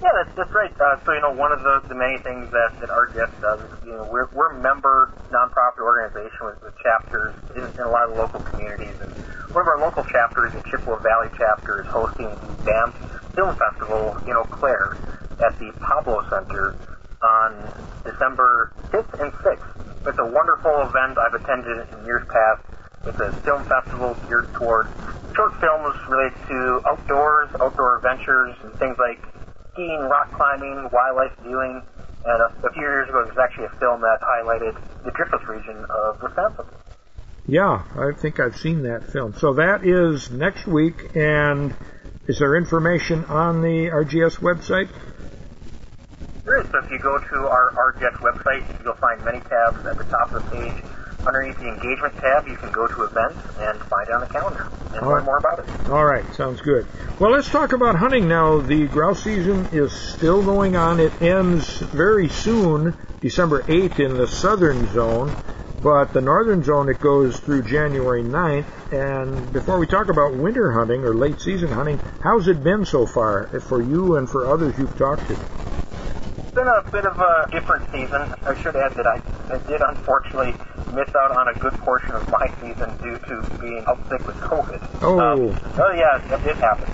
Yeah, 0.00 0.10
that's, 0.14 0.36
that's 0.36 0.54
right. 0.54 0.70
Uh, 0.80 1.04
so, 1.04 1.14
you 1.14 1.20
know, 1.20 1.32
one 1.32 1.50
of 1.50 1.64
the, 1.64 1.82
the 1.88 1.96
many 1.96 2.18
things 2.18 2.48
that, 2.52 2.78
that 2.78 2.90
RGS 2.90 3.40
does 3.40 3.60
is, 3.62 3.84
you 3.84 3.94
know, 3.94 4.04
we're, 4.04 4.28
we're 4.32 4.52
a 4.52 4.60
member 4.60 5.10
nonprofit 5.32 5.82
organization 5.82 6.46
with, 6.46 6.62
with 6.62 6.78
chapters 6.78 7.34
in, 7.56 7.64
in 7.64 7.80
a 7.80 7.90
lot 7.90 8.08
of 8.08 8.16
local 8.16 8.38
communities. 8.38 8.94
And 9.00 9.10
one 9.50 9.62
of 9.62 9.66
our 9.66 9.80
local 9.80 10.04
chapters, 10.04 10.52
the 10.52 10.62
Chippewa 10.70 11.00
Valley 11.00 11.30
chapter, 11.36 11.80
is 11.80 11.88
hosting 11.88 12.28
the 12.62 12.70
Film 13.34 13.54
Festival 13.56 14.16
in 14.26 14.32
Eau 14.32 14.46
Claire 14.50 14.96
at 15.42 15.58
the 15.58 15.72
Pablo 15.82 16.22
Center 16.30 16.74
on 17.22 17.50
December 18.04 18.72
5th 18.92 19.12
and 19.20 19.32
6th. 19.32 19.74
It's 20.06 20.18
a 20.18 20.26
wonderful 20.26 20.70
event 20.86 21.18
I've 21.18 21.34
attended 21.34 21.88
in 21.92 22.04
years 22.06 22.22
past. 22.28 22.62
It's 23.06 23.18
a 23.20 23.32
film 23.42 23.64
festival 23.66 24.16
geared 24.28 24.52
toward 24.54 24.86
short 25.34 25.52
films 25.60 25.94
related 26.08 26.38
to 26.48 26.80
outdoors, 26.86 27.48
outdoor 27.60 27.96
adventures, 27.96 28.54
and 28.62 28.72
things 28.78 28.96
like 28.98 29.18
skiing, 29.72 30.00
rock 30.08 30.32
climbing, 30.32 30.88
wildlife 30.92 31.32
viewing. 31.42 31.82
And 32.24 32.40
a, 32.40 32.66
a 32.66 32.72
few 32.72 32.82
years 32.82 33.08
ago, 33.08 33.24
there 33.24 33.34
was 33.34 33.42
actually 33.42 33.66
a 33.66 33.76
film 33.80 34.00
that 34.00 34.20
highlighted 34.22 34.76
the 35.04 35.10
Driftless 35.10 35.46
region 35.48 35.84
of 35.90 36.22
Wisconsin. 36.22 36.64
Yeah, 37.46 37.84
I 37.96 38.12
think 38.16 38.40
I've 38.40 38.56
seen 38.56 38.82
that 38.84 39.12
film. 39.12 39.34
So 39.34 39.54
that 39.54 39.84
is 39.84 40.30
next 40.30 40.66
week, 40.66 41.14
and 41.14 41.74
is 42.26 42.38
there 42.38 42.56
information 42.56 43.24
on 43.26 43.60
the 43.62 43.88
RGS 43.88 44.38
website? 44.38 44.88
There 46.44 46.60
is. 46.60 46.70
So 46.70 46.78
if 46.78 46.90
you 46.90 46.98
go 46.98 47.18
to 47.18 47.36
our 47.48 47.70
RGS 47.92 48.16
website, 48.20 48.84
you'll 48.84 48.94
find 48.94 49.24
many 49.24 49.40
tabs 49.40 49.84
at 49.86 49.96
the 49.98 50.04
top 50.04 50.32
of 50.32 50.44
the 50.44 50.50
page. 50.56 50.84
underneath 51.26 51.58
the 51.58 51.68
engagement 51.68 52.14
tab, 52.18 52.46
you 52.46 52.54
can 52.56 52.70
go 52.70 52.86
to 52.86 53.02
events 53.04 53.38
and 53.58 53.80
find 53.84 54.10
on 54.10 54.20
the 54.20 54.26
calendar 54.26 54.68
and 54.92 54.96
All 55.00 55.08
learn 55.08 55.16
right. 55.16 55.24
more 55.24 55.38
about 55.38 55.58
it. 55.58 55.88
All 55.88 56.04
right, 56.04 56.24
sounds 56.34 56.60
good. 56.60 56.86
Well, 57.18 57.30
let's 57.30 57.48
talk 57.48 57.72
about 57.72 57.94
hunting 57.94 58.28
now. 58.28 58.60
The 58.60 58.86
grouse 58.88 59.22
season 59.22 59.66
is 59.72 59.92
still 59.92 60.42
going 60.44 60.76
on. 60.76 61.00
It 61.00 61.22
ends 61.22 61.78
very 61.78 62.28
soon, 62.28 62.94
December 63.22 63.62
8th 63.62 64.00
in 64.00 64.18
the 64.18 64.26
southern 64.26 64.86
zone, 64.92 65.34
but 65.84 66.14
the 66.14 66.20
northern 66.22 66.64
zone 66.64 66.88
it 66.88 66.98
goes 66.98 67.38
through 67.38 67.62
January 67.62 68.22
9th. 68.22 68.64
And 68.90 69.52
before 69.52 69.78
we 69.78 69.86
talk 69.86 70.08
about 70.08 70.34
winter 70.34 70.72
hunting 70.72 71.04
or 71.04 71.14
late 71.14 71.40
season 71.42 71.68
hunting, 71.68 72.00
how's 72.22 72.48
it 72.48 72.64
been 72.64 72.86
so 72.86 73.06
far 73.06 73.48
for 73.60 73.82
you 73.82 74.16
and 74.16 74.28
for 74.28 74.46
others 74.46 74.74
you've 74.78 74.96
talked 74.96 75.28
to? 75.28 75.34
It's 75.34 76.52
been 76.52 76.66
a 76.66 76.82
bit 76.90 77.04
of 77.04 77.20
a 77.20 77.48
different 77.52 77.84
season. 77.92 78.34
I 78.46 78.54
should 78.62 78.76
add 78.76 78.94
that 78.94 79.06
I, 79.06 79.20
I 79.52 79.58
did 79.68 79.82
unfortunately 79.82 80.54
miss 80.94 81.14
out 81.14 81.36
on 81.36 81.48
a 81.48 81.58
good 81.58 81.74
portion 81.74 82.12
of 82.12 82.26
my 82.30 82.48
season 82.62 82.96
due 83.02 83.18
to 83.18 83.58
being 83.60 83.84
out 83.86 84.00
sick 84.08 84.26
with 84.26 84.36
COVID. 84.36 85.02
Oh. 85.02 85.20
Um, 85.20 85.60
oh 85.78 85.92
yeah, 85.92 86.16
that 86.28 86.42
did 86.42 86.56
happen. 86.56 86.88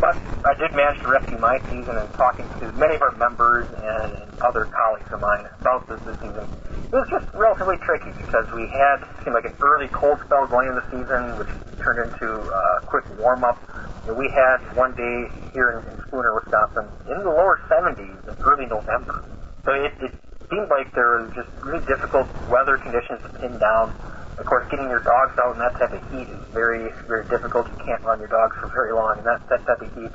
But 0.00 0.16
I 0.46 0.54
did 0.54 0.74
manage 0.74 1.02
to 1.02 1.08
rescue 1.08 1.36
my 1.36 1.58
season 1.68 1.94
and 1.98 2.10
talking 2.14 2.48
to 2.60 2.72
many 2.72 2.94
of 2.94 3.02
our 3.02 3.14
members 3.16 3.66
and, 3.82 4.26
other 4.40 4.64
colleagues 4.64 5.12
of 5.12 5.20
mine 5.20 5.46
about 5.60 5.86
this, 5.86 6.00
this 6.00 6.18
season. 6.18 6.48
It 6.90 6.98
was 6.98 7.06
just 7.08 7.32
relatively 7.34 7.78
tricky 7.78 8.10
because 8.18 8.50
we 8.50 8.66
had 8.66 9.06
seemed 9.22 9.34
like 9.38 9.44
an 9.44 9.54
early 9.62 9.86
cold 9.94 10.18
spell 10.26 10.48
going 10.48 10.66
into 10.66 10.82
the 10.82 10.90
season, 10.90 11.38
which 11.38 11.46
turned 11.78 12.02
into 12.02 12.26
a 12.50 12.82
quick 12.82 13.06
warm 13.16 13.44
up. 13.44 13.62
And 14.08 14.18
we 14.18 14.26
had 14.26 14.58
one 14.74 14.90
day 14.98 15.30
here 15.54 15.78
in, 15.78 15.86
in 15.86 16.02
Spooner, 16.08 16.34
Wisconsin, 16.34 16.90
in 17.06 17.22
the 17.22 17.30
lower 17.30 17.62
70s 17.70 18.26
in 18.26 18.34
early 18.42 18.66
November. 18.66 19.22
So 19.64 19.70
it, 19.70 19.94
it 20.02 20.10
seemed 20.50 20.66
like 20.68 20.92
there 20.92 21.22
was 21.22 21.30
just 21.30 21.46
really 21.62 21.78
difficult 21.86 22.26
weather 22.50 22.76
conditions 22.76 23.22
to 23.22 23.28
pin 23.38 23.56
down. 23.62 23.94
Of 24.38 24.46
course, 24.46 24.66
getting 24.68 24.90
your 24.90 24.98
dogs 24.98 25.38
out 25.38 25.54
in 25.54 25.62
that 25.62 25.78
type 25.78 25.94
of 25.94 26.02
heat 26.10 26.26
is 26.26 26.42
very, 26.50 26.90
very 27.06 27.22
difficult. 27.30 27.70
You 27.70 27.84
can't 27.86 28.02
run 28.02 28.18
your 28.18 28.34
dogs 28.34 28.56
for 28.58 28.66
very 28.66 28.92
long 28.92 29.16
in 29.18 29.24
that, 29.30 29.46
that 29.48 29.64
type 29.64 29.80
of 29.80 29.94
heat. 29.94 30.10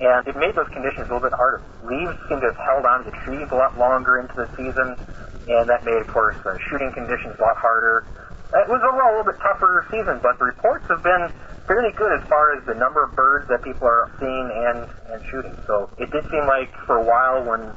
And 0.00 0.26
it 0.26 0.36
made 0.36 0.54
those 0.56 0.68
conditions 0.72 1.12
a 1.12 1.12
little 1.12 1.28
bit 1.28 1.36
harder. 1.36 1.60
Leaves 1.84 2.16
seemed 2.28 2.40
to 2.40 2.48
have 2.48 2.56
held 2.56 2.86
on 2.88 3.04
to 3.04 3.10
trees 3.20 3.48
a 3.52 3.56
lot 3.56 3.76
longer 3.76 4.16
into 4.16 4.32
the 4.32 4.48
season, 4.56 4.96
and 5.48 5.68
that 5.68 5.84
made, 5.84 6.00
of 6.00 6.08
course, 6.08 6.36
the 6.44 6.58
shooting 6.70 6.92
conditions 6.92 7.34
a 7.38 7.42
lot 7.42 7.56
harder. 7.56 8.04
It 8.54 8.68
was 8.68 8.80
overall 8.82 9.10
a 9.10 9.14
little 9.18 9.32
bit 9.32 9.40
tougher 9.42 9.86
season, 9.90 10.20
but 10.22 10.38
the 10.38 10.44
reports 10.46 10.84
have 10.88 11.02
been 11.02 11.28
fairly 11.66 11.90
good 11.96 12.12
as 12.20 12.26
far 12.28 12.56
as 12.56 12.64
the 12.64 12.74
number 12.74 13.02
of 13.02 13.14
birds 13.16 13.48
that 13.48 13.62
people 13.62 13.86
are 13.88 14.10
seeing 14.20 14.48
and, 14.54 14.86
and 15.12 15.18
shooting. 15.30 15.56
So 15.66 15.90
it 15.98 16.10
did 16.10 16.24
seem 16.30 16.46
like 16.46 16.70
for 16.86 16.96
a 16.96 17.04
while 17.04 17.42
when 17.42 17.72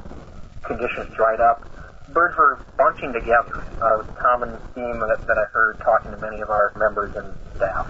conditions 0.64 1.10
dried 1.16 1.40
up, 1.42 1.66
birds 2.14 2.38
were 2.38 2.60
bunching 2.78 3.14
together. 3.14 3.66
Uh, 3.82 3.96
it 3.96 3.98
was 4.06 4.08
a 4.10 4.22
common 4.22 4.50
theme 4.76 5.00
that, 5.00 5.26
that 5.28 5.38
I 5.38 5.46
heard 5.52 5.80
talking 5.80 6.12
to 6.12 6.18
many 6.18 6.42
of 6.42 6.50
our 6.50 6.72
members 6.78 7.16
and 7.16 7.34
staff. 7.58 7.88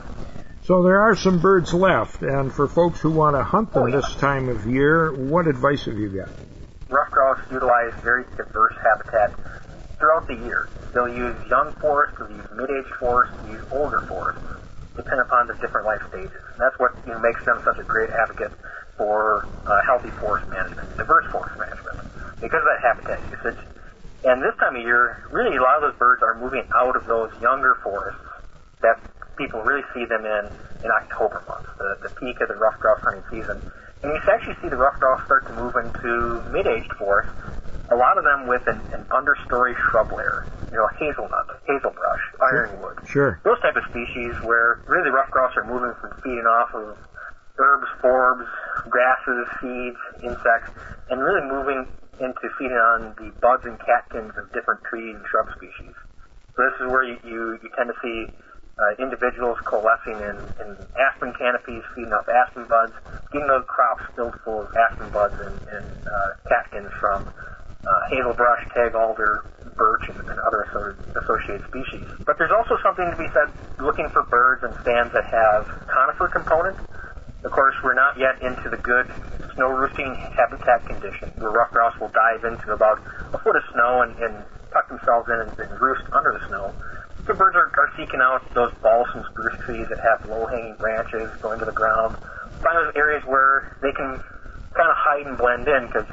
So 0.63 0.83
there 0.83 1.01
are 1.01 1.15
some 1.15 1.39
birds 1.41 1.73
left, 1.73 2.21
and 2.21 2.53
for 2.53 2.67
folks 2.67 2.99
who 2.99 3.11
want 3.11 3.35
to 3.35 3.43
hunt 3.43 3.73
them 3.73 3.83
Oh, 3.83 3.85
yeah. 3.87 3.97
this 3.97 4.15
time 4.15 4.49
of 4.49 4.67
year, 4.67 5.11
what 5.13 5.47
advice 5.47 5.85
have 5.85 5.97
you 5.97 6.09
got? 6.09 6.29
Ruffed 6.89 7.11
grouse 7.11 7.39
utilize 7.51 7.93
very 8.03 8.23
diverse 8.37 8.75
habitat 8.81 9.33
throughout 9.99 10.27
the 10.27 10.35
year. 10.35 10.69
They'll 10.93 11.11
use 11.11 11.37
young 11.49 11.71
forests, 11.77 12.17
they'll 12.17 12.31
use 12.31 12.47
mid-aged 12.55 12.95
forests, 12.97 13.35
they'll 13.37 13.53
use 13.53 13.65
older 13.69 14.01
forests, 14.09 14.41
depending 14.95 15.21
upon 15.21 15.45
the 15.47 15.53
different 15.61 15.85
life 15.85 16.01
stages. 16.09 16.41
And 16.55 16.59
that's 16.59 16.79
what 16.79 16.97
you 17.05 17.13
know, 17.13 17.19
makes 17.19 17.43
them 17.45 17.61
such 17.63 17.77
a 17.77 17.85
great 17.85 18.09
advocate 18.09 18.51
for 18.97 19.45
uh, 19.67 19.79
healthy 19.85 20.09
forest 20.17 20.49
management, 20.49 20.89
diverse 20.97 21.25
forest 21.31 21.53
management, 21.59 21.97
because 22.41 22.63
of 22.65 22.69
that 22.73 22.81
habitat 22.81 23.19
usage. 23.29 23.61
And 24.25 24.41
this 24.41 24.55
time 24.59 24.75
of 24.75 24.81
year, 24.81 25.23
really 25.31 25.55
a 25.55 25.61
lot 25.61 25.79
of 25.79 25.93
those 25.93 25.99
birds 25.99 26.23
are 26.23 26.35
moving 26.35 26.65
out 26.75 26.95
of 26.97 27.05
those 27.05 27.29
younger 27.39 27.77
forests 27.83 28.19
that 28.81 28.99
people 29.37 29.61
really 29.61 29.85
see 29.93 30.03
them 30.03 30.25
in 30.25 30.51
in 30.83 30.91
October 30.91 31.43
month, 31.47 31.67
the, 31.77 32.07
the 32.07 32.11
peak 32.19 32.39
of 32.39 32.47
the 32.47 32.55
ruffed 32.55 32.79
grouse 32.79 32.99
hunting 33.03 33.23
season. 33.29 33.59
And 34.01 34.15
you 34.15 34.19
actually 34.31 34.55
see 34.63 34.69
the 34.71 34.79
ruffed 34.79 34.99
grouse 34.99 35.19
start 35.25 35.43
to 35.47 35.53
move 35.53 35.75
into 35.75 36.39
mid-aged 36.51 36.91
forests, 36.95 37.31
a 37.91 37.97
lot 37.97 38.17
of 38.17 38.23
them 38.23 38.47
with 38.47 38.61
an, 38.67 38.85
an 38.93 39.05
understory 39.09 39.73
shrub 39.89 40.13
layer, 40.13 40.45
you 40.71 40.77
know, 40.77 40.87
hazelnut, 41.01 41.47
hazelbrush, 41.65 42.23
ironwood. 42.41 42.97
Sure. 43.05 43.41
Those 43.43 43.59
type 43.61 43.75
of 43.75 43.83
species 43.89 44.33
where 44.45 44.81
really 44.85 45.09
ruffed 45.09 45.31
grouse 45.31 45.53
are 45.57 45.65
moving 45.65 45.93
from 46.01 46.13
feeding 46.21 46.45
off 46.45 46.69
of 46.73 46.97
herbs, 47.57 47.89
forbs, 48.01 48.47
grasses, 48.89 49.45
seeds, 49.61 49.99
insects, 50.21 50.69
and 51.09 51.19
really 51.21 51.43
moving 51.49 51.89
into 52.21 52.45
feeding 52.59 52.77
on 52.77 53.15
the 53.17 53.33
buds 53.41 53.63
and 53.65 53.79
catkins 53.81 54.35
of 54.37 54.51
different 54.53 54.83
tree 54.85 55.11
and 55.11 55.23
shrub 55.31 55.47
species. 55.57 55.95
So 56.55 56.67
this 56.67 56.75
is 56.83 56.87
where 56.91 57.03
you, 57.07 57.17
you, 57.23 57.57
you 57.63 57.69
tend 57.73 57.89
to 57.89 57.97
see 58.03 58.27
uh, 58.79 58.95
individuals 58.99 59.57
coalescing 59.67 60.19
in, 60.19 60.37
in 60.61 60.69
aspen 60.99 61.33
canopies, 61.39 61.83
feeding 61.95 62.13
off 62.13 62.27
aspen 62.27 62.67
buds, 62.67 62.93
getting 63.31 63.47
those 63.47 63.65
crops 63.67 64.03
filled 64.15 64.35
full 64.43 64.67
of 64.67 64.69
aspen 64.75 65.09
buds 65.11 65.35
and, 65.39 65.55
and 65.71 65.87
uh, 66.07 66.29
catkins 66.47 66.91
from 66.99 67.27
uh, 67.85 68.09
hazelbrush, 68.11 68.63
tag 68.73 68.95
alder, 68.95 69.43
birch, 69.75 70.03
and, 70.09 70.19
and 70.19 70.39
other 70.39 70.67
associated 71.15 71.63
species. 71.67 72.03
But 72.25 72.37
there's 72.37 72.51
also 72.51 72.77
something 72.83 73.07
to 73.09 73.17
be 73.17 73.27
said 73.31 73.47
looking 73.79 74.09
for 74.09 74.23
birds 74.23 74.63
and 74.63 74.73
stands 74.81 75.13
that 75.13 75.25
have 75.25 75.63
conifer 75.87 76.27
components. 76.27 76.79
Of 77.43 77.51
course, 77.51 77.75
we're 77.83 77.95
not 77.95 78.19
yet 78.19 78.41
into 78.43 78.69
the 78.69 78.77
good 78.77 79.07
snow 79.55 79.71
roosting 79.71 80.13
habitat 80.35 80.85
condition 80.85 81.31
where 81.39 81.51
ruffed 81.51 81.71
grouse 81.71 81.97
will 81.99 82.11
dive 82.11 82.43
into 82.43 82.73
about 82.73 82.99
a 83.33 83.39
foot 83.39 83.55
of 83.55 83.63
snow 83.71 84.01
and, 84.03 84.15
and 84.19 84.43
tuck 84.71 84.87
themselves 84.89 85.27
in 85.29 85.39
and, 85.39 85.51
and 85.59 85.81
roost 85.81 86.03
under 86.11 86.35
the 86.35 86.43
snow. 86.47 86.73
The 87.27 87.33
birds 87.33 87.55
are, 87.55 87.71
are 87.79 87.91
seeking 87.95 88.19
out 88.19 88.41
those 88.53 88.73
balsam 88.81 89.23
spruce 89.31 89.57
trees 89.63 89.87
that 89.87 89.99
have 89.99 90.27
low-hanging 90.27 90.75
branches 90.75 91.29
going 91.41 91.59
to 91.59 91.65
the 91.65 91.71
ground. 91.71 92.17
Find 92.63 92.75
those 92.75 92.95
areas 92.95 93.23
where 93.25 93.77
they 93.81 93.91
can 93.91 94.19
kind 94.73 94.89
of 94.89 94.97
hide 94.97 95.25
and 95.27 95.37
blend 95.37 95.67
in 95.67 95.87
because 95.87 96.07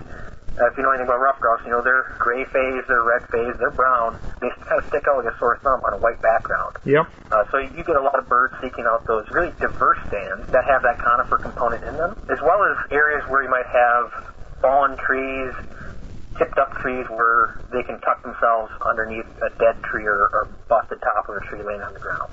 uh, 0.59 0.67
if 0.69 0.77
you 0.77 0.83
know 0.83 0.91
anything 0.91 1.07
about 1.07 1.21
ruffed 1.21 1.41
grouse, 1.41 1.61
you 1.65 1.71
know 1.71 1.83
they're 1.83 2.17
gray 2.19 2.45
phase, 2.45 2.85
they're 2.89 3.03
red 3.03 3.29
phase, 3.29 3.55
they're 3.59 3.71
brown. 3.71 4.19
They 4.41 4.49
kind 4.49 4.81
of 4.81 4.87
stick 4.89 5.05
out 5.09 5.25
like 5.25 5.33
a 5.33 5.39
sore 5.39 5.59
thumb 5.63 5.83
on 5.85 5.93
a 5.93 5.99
white 5.99 6.21
background. 6.23 6.77
Yep. 6.85 7.07
Uh, 7.31 7.45
so 7.51 7.59
you 7.59 7.85
get 7.85 7.97
a 7.97 8.01
lot 8.01 8.19
of 8.19 8.29
birds 8.29 8.55
seeking 8.63 8.85
out 8.89 9.07
those 9.07 9.29
really 9.31 9.53
diverse 9.61 9.99
stands 10.09 10.51
that 10.53 10.65
have 10.65 10.83
that 10.83 10.99
conifer 10.99 11.39
component 11.39 11.85
in 11.85 11.97
them, 11.97 12.17
as 12.31 12.41
well 12.41 12.65
as 12.65 12.91
areas 12.91 13.29
where 13.29 13.43
you 13.43 13.51
might 13.51 13.67
have 13.67 14.35
fallen 14.63 14.97
trees, 14.97 15.53
tipped 16.39 16.57
up 16.57 16.73
trees 16.81 17.05
where 17.11 17.61
they 17.71 17.83
can 17.83 18.01
tuck 18.01 18.23
themselves 18.23 18.73
underneath 18.81 19.27
a 19.43 19.51
dead 19.59 19.83
tree 19.83 20.07
or, 20.07 20.17
or 20.33 20.49
busted 20.69 21.01
top 21.03 21.29
of 21.29 21.37
a 21.37 21.41
tree 21.41 21.63
laying 21.63 21.83
on 21.83 21.93
the 21.93 22.01
ground. 22.01 22.33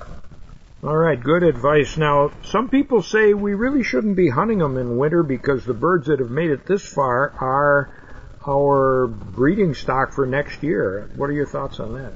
All 0.82 0.96
right, 0.96 1.18
good 1.18 1.42
advice. 1.42 1.96
Now, 1.96 2.30
some 2.44 2.68
people 2.68 3.02
say 3.02 3.32
we 3.32 3.54
really 3.54 3.82
shouldn't 3.82 4.16
be 4.16 4.28
hunting 4.28 4.58
them 4.58 4.76
in 4.76 4.98
winter 4.98 5.22
because 5.22 5.64
the 5.64 5.72
birds 5.72 6.08
that 6.08 6.20
have 6.20 6.30
made 6.30 6.50
it 6.50 6.66
this 6.66 6.84
far 6.86 7.32
are 7.40 8.03
our 8.46 9.06
breeding 9.06 9.74
stock 9.74 10.12
for 10.12 10.26
next 10.26 10.62
year. 10.62 11.10
What 11.16 11.30
are 11.30 11.32
your 11.32 11.46
thoughts 11.46 11.80
on 11.80 11.94
that? 11.94 12.12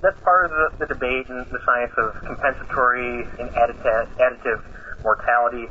That's 0.00 0.18
part 0.20 0.46
of 0.46 0.50
the, 0.50 0.86
the 0.86 0.94
debate 0.94 1.26
in 1.28 1.44
the 1.50 1.58
science 1.66 1.92
of 1.98 2.14
compensatory 2.24 3.26
and 3.38 3.50
additive, 3.50 4.06
additive 4.16 4.62
mortality. 5.02 5.66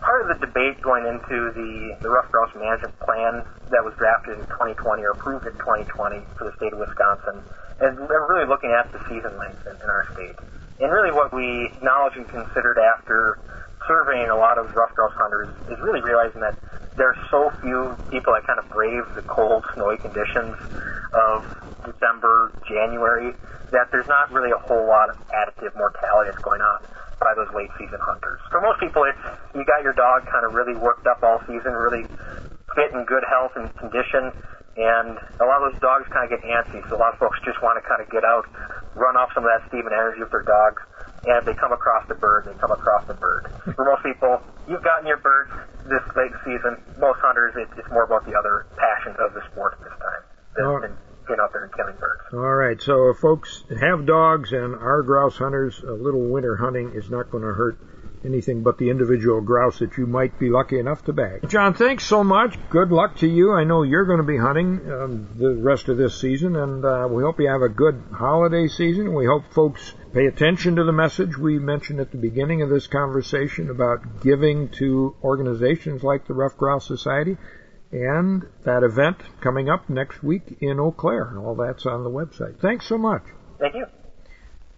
Part 0.00 0.22
of 0.22 0.38
the 0.38 0.46
debate 0.46 0.80
going 0.82 1.06
into 1.06 1.50
the, 1.52 1.96
the 2.02 2.08
ruffed 2.08 2.30
grouse 2.30 2.54
management 2.54 2.94
plan 3.00 3.42
that 3.72 3.82
was 3.82 3.94
drafted 3.98 4.38
in 4.38 4.46
2020 4.46 5.02
or 5.02 5.16
approved 5.16 5.46
in 5.46 5.56
2020 5.58 6.22
for 6.38 6.44
the 6.44 6.54
state 6.56 6.72
of 6.72 6.78
Wisconsin, 6.78 7.42
and 7.80 7.98
they're 8.06 8.28
really 8.28 8.46
looking 8.46 8.70
at 8.70 8.92
the 8.92 9.00
season 9.08 9.34
length 9.40 9.64
in, 9.66 9.74
in 9.80 9.88
our 9.88 10.04
state. 10.12 10.36
And 10.78 10.92
really 10.92 11.10
what 11.10 11.32
we 11.32 11.72
acknowledged 11.74 12.16
and 12.16 12.28
considered 12.28 12.78
after 12.78 13.38
surveying 13.88 14.30
a 14.30 14.36
lot 14.36 14.58
of 14.58 14.70
ruffed 14.76 14.94
grouse 14.94 15.14
hunters 15.16 15.50
is 15.68 15.78
really 15.82 16.00
realizing 16.00 16.40
that 16.40 16.54
there 16.96 17.10
are 17.10 17.20
so 17.30 17.50
few 17.62 17.98
people 18.10 18.32
that 18.34 18.46
kind 18.46 18.58
of 18.62 18.66
brave 18.70 19.02
the 19.18 19.24
cold, 19.26 19.66
snowy 19.74 19.98
conditions 19.98 20.54
of 21.14 21.42
December, 21.82 22.54
January, 22.70 23.34
that 23.74 23.90
there's 23.90 24.06
not 24.06 24.30
really 24.30 24.54
a 24.54 24.60
whole 24.62 24.86
lot 24.86 25.10
of 25.10 25.18
additive 25.34 25.74
mortality 25.74 26.30
that's 26.30 26.44
going 26.46 26.62
on 26.62 26.78
by 27.18 27.34
those 27.34 27.50
late 27.54 27.70
season 27.78 27.98
hunters. 28.02 28.38
For 28.50 28.62
most 28.62 28.78
people, 28.78 29.02
it's 29.06 29.18
you 29.54 29.66
got 29.66 29.82
your 29.82 29.94
dog 29.94 30.26
kind 30.30 30.46
of 30.46 30.54
really 30.54 30.74
worked 30.78 31.06
up 31.06 31.22
all 31.22 31.42
season, 31.46 31.74
really 31.74 32.06
fit 32.74 32.94
in 32.94 33.06
good 33.06 33.26
health 33.26 33.54
and 33.58 33.70
condition, 33.78 34.30
and 34.78 35.18
a 35.38 35.46
lot 35.46 35.62
of 35.62 35.70
those 35.70 35.80
dogs 35.82 36.06
kind 36.10 36.26
of 36.26 36.30
get 36.30 36.42
antsy. 36.46 36.82
So 36.90 36.98
a 36.98 37.00
lot 37.00 37.14
of 37.14 37.18
folks 37.22 37.38
just 37.46 37.62
want 37.62 37.78
to 37.78 37.84
kind 37.86 38.02
of 38.02 38.10
get 38.10 38.26
out, 38.26 38.46
run 38.94 39.14
off 39.14 39.30
some 39.34 39.46
of 39.46 39.50
that 39.50 39.62
steam 39.70 39.86
and 39.86 39.94
energy 39.94 40.22
with 40.22 40.34
their 40.34 40.46
dogs. 40.46 40.82
And 41.26 41.46
they 41.46 41.54
come 41.54 41.72
across 41.72 42.06
the 42.08 42.14
bird, 42.14 42.44
they 42.46 42.54
come 42.60 42.70
across 42.70 43.06
the 43.06 43.14
bird. 43.14 43.50
For 43.76 43.84
most 43.84 44.02
people, 44.02 44.40
you've 44.68 44.82
gotten 44.84 45.06
your 45.06 45.18
birds 45.18 45.50
this 45.84 46.02
late 46.16 46.32
season. 46.44 46.76
Most 46.98 47.18
hunters, 47.20 47.54
it, 47.56 47.68
it's 47.78 47.88
more 47.90 48.04
about 48.04 48.24
the 48.26 48.34
other 48.36 48.66
passion 48.76 49.14
of 49.18 49.32
the 49.34 49.42
sport 49.52 49.78
this 49.82 49.92
time 50.00 50.22
than, 50.56 50.64
Oh. 50.66 50.80
than 50.80 50.96
getting 51.26 51.40
out 51.40 51.52
there 51.52 51.64
and 51.64 51.72
killing 51.74 51.94
birds. 51.98 52.22
All 52.32 52.54
right, 52.54 52.80
so 52.80 53.08
if 53.10 53.18
folks 53.18 53.64
have 53.80 54.04
dogs 54.06 54.52
and 54.52 54.74
are 54.74 55.02
grouse 55.02 55.38
hunters, 55.38 55.80
a 55.82 55.92
little 55.92 56.20
winter 56.28 56.56
hunting 56.56 56.92
is 56.94 57.08
not 57.08 57.30
going 57.30 57.42
to 57.42 57.52
hurt 57.54 57.78
anything 58.26 58.62
but 58.62 58.78
the 58.78 58.88
individual 58.88 59.40
grouse 59.42 59.78
that 59.80 59.96
you 59.98 60.06
might 60.06 60.38
be 60.38 60.48
lucky 60.48 60.78
enough 60.78 61.04
to 61.04 61.12
bag. 61.12 61.46
John, 61.48 61.74
thanks 61.74 62.04
so 62.04 62.24
much. 62.24 62.56
Good 62.70 62.90
luck 62.90 63.16
to 63.18 63.26
you. 63.26 63.52
I 63.52 63.64
know 63.64 63.82
you're 63.82 64.06
going 64.06 64.18
to 64.20 64.26
be 64.26 64.38
hunting 64.38 64.80
um, 64.90 65.28
the 65.36 65.54
rest 65.54 65.88
of 65.88 65.96
this 65.98 66.18
season, 66.18 66.56
and 66.56 66.84
uh, 66.84 67.06
we 67.10 67.22
hope 67.22 67.38
you 67.40 67.48
have 67.48 67.60
a 67.62 67.68
good 67.68 68.02
holiday 68.12 68.66
season. 68.68 69.14
We 69.14 69.26
hope 69.26 69.52
folks 69.52 69.94
pay 70.14 70.26
attention 70.26 70.76
to 70.76 70.84
the 70.84 70.92
message 70.92 71.36
we 71.36 71.58
mentioned 71.58 71.98
at 71.98 72.12
the 72.12 72.16
beginning 72.16 72.62
of 72.62 72.70
this 72.70 72.86
conversation 72.86 73.68
about 73.68 74.22
giving 74.22 74.68
to 74.68 75.16
organizations 75.24 76.04
like 76.04 76.24
the 76.24 76.34
Ruffed 76.34 76.56
Grouse 76.56 76.86
Society 76.86 77.36
and 77.90 78.46
that 78.62 78.84
event 78.84 79.16
coming 79.40 79.68
up 79.68 79.90
next 79.90 80.22
week 80.22 80.58
in 80.60 80.78
Eau 80.78 80.92
Claire. 80.92 81.30
And 81.30 81.38
all 81.38 81.56
that's 81.56 81.84
on 81.84 82.04
the 82.04 82.10
website. 82.10 82.60
Thanks 82.60 82.86
so 82.86 82.96
much. 82.96 83.24
Thank 83.58 83.74
you. 83.74 83.86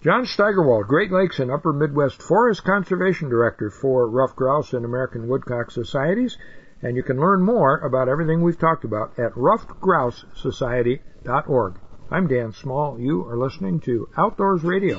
John 0.02 0.24
Steigerwald, 0.24 0.88
Great 0.88 1.12
Lakes 1.12 1.38
and 1.38 1.50
Upper 1.50 1.74
Midwest 1.74 2.22
Forest 2.22 2.64
Conservation 2.64 3.28
Director 3.28 3.68
for 3.68 4.08
Ruffed 4.08 4.36
Grouse 4.36 4.72
and 4.72 4.86
American 4.86 5.28
Woodcock 5.28 5.70
Societies. 5.70 6.38
And 6.80 6.96
you 6.96 7.02
can 7.02 7.20
learn 7.20 7.42
more 7.42 7.76
about 7.80 8.08
everything 8.08 8.40
we've 8.40 8.58
talked 8.58 8.84
about 8.84 9.18
at 9.18 9.32
ruffedgrousesociety.org. 9.32 11.74
I'm 12.08 12.28
Dan 12.28 12.52
Small. 12.52 13.00
You 13.00 13.26
are 13.28 13.36
listening 13.36 13.80
to 13.80 14.08
Outdoors 14.16 14.62
Radio. 14.62 14.98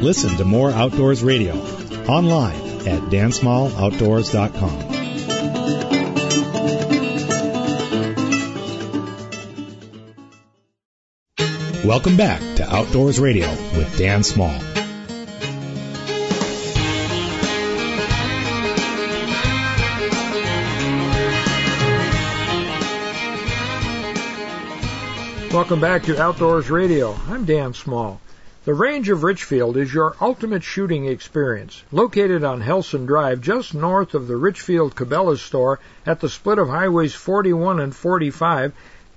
Listen 0.00 0.36
to 0.36 0.44
more 0.44 0.70
Outdoors 0.70 1.24
Radio 1.24 1.54
online 2.06 2.54
at 2.86 3.02
dansmalloutdoors.com. 3.10 4.94
Welcome 11.84 12.16
back 12.16 12.40
to 12.56 12.66
Outdoors 12.72 13.18
Radio 13.18 13.50
with 13.50 13.98
Dan 13.98 14.22
Small. 14.22 14.73
Welcome 25.54 25.80
back 25.80 26.02
to 26.02 26.20
Outdoors 26.20 26.68
Radio. 26.68 27.16
I'm 27.28 27.44
Dan 27.44 27.74
Small. 27.74 28.20
The 28.64 28.74
Range 28.74 29.08
of 29.08 29.22
Richfield 29.22 29.76
is 29.76 29.94
your 29.94 30.16
ultimate 30.20 30.64
shooting 30.64 31.06
experience. 31.06 31.80
Located 31.92 32.42
on 32.42 32.60
Helson 32.60 33.06
Drive, 33.06 33.40
just 33.40 33.72
north 33.72 34.14
of 34.14 34.26
the 34.26 34.34
Richfield 34.34 34.96
Cabela's 34.96 35.40
store 35.40 35.78
at 36.04 36.18
the 36.18 36.28
split 36.28 36.58
of 36.58 36.68
highways 36.68 37.14
41 37.14 37.78
and 37.78 37.94
45, 37.94 38.72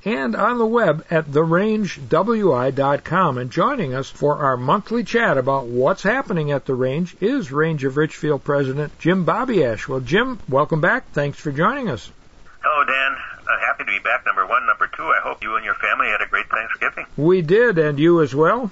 and 0.05 0.35
on 0.35 0.59
the 0.59 0.65
web 0.67 1.03
at 1.09 1.25
therangewi.com. 1.25 3.37
And 3.39 3.49
joining 3.49 3.95
us 3.95 4.11
for 4.11 4.37
our 4.37 4.57
monthly 4.57 5.03
chat 5.03 5.39
about 5.39 5.65
what's 5.65 6.03
happening 6.03 6.51
at 6.51 6.67
the 6.67 6.75
range 6.75 7.17
is 7.19 7.51
Range 7.51 7.83
of 7.83 7.97
Richfield 7.97 8.43
President 8.43 8.99
Jim 8.99 9.25
Babiasz. 9.25 9.87
Well, 9.87 10.01
Jim, 10.01 10.37
welcome 10.47 10.81
back. 10.81 11.11
Thanks 11.13 11.39
for 11.39 11.51
joining 11.51 11.89
us. 11.89 12.11
Hello, 12.61 12.85
Dan. 12.85 13.36
Uh, 13.47 13.59
happy 13.59 13.85
to 13.85 13.91
be 13.91 13.99
back. 13.99 14.25
Number 14.25 14.45
one. 14.45 14.65
Number 14.67 14.87
two, 14.87 15.03
I 15.03 15.19
hope 15.21 15.43
you 15.43 15.55
and 15.55 15.63
your 15.63 15.75
family 15.75 16.07
had 16.07 16.21
a 16.21 16.27
great 16.27 16.49
Thanksgiving. 16.49 17.05
We 17.15 17.41
did, 17.41 17.77
and 17.77 17.97
you 17.97 18.21
as 18.21 18.35
well? 18.35 18.71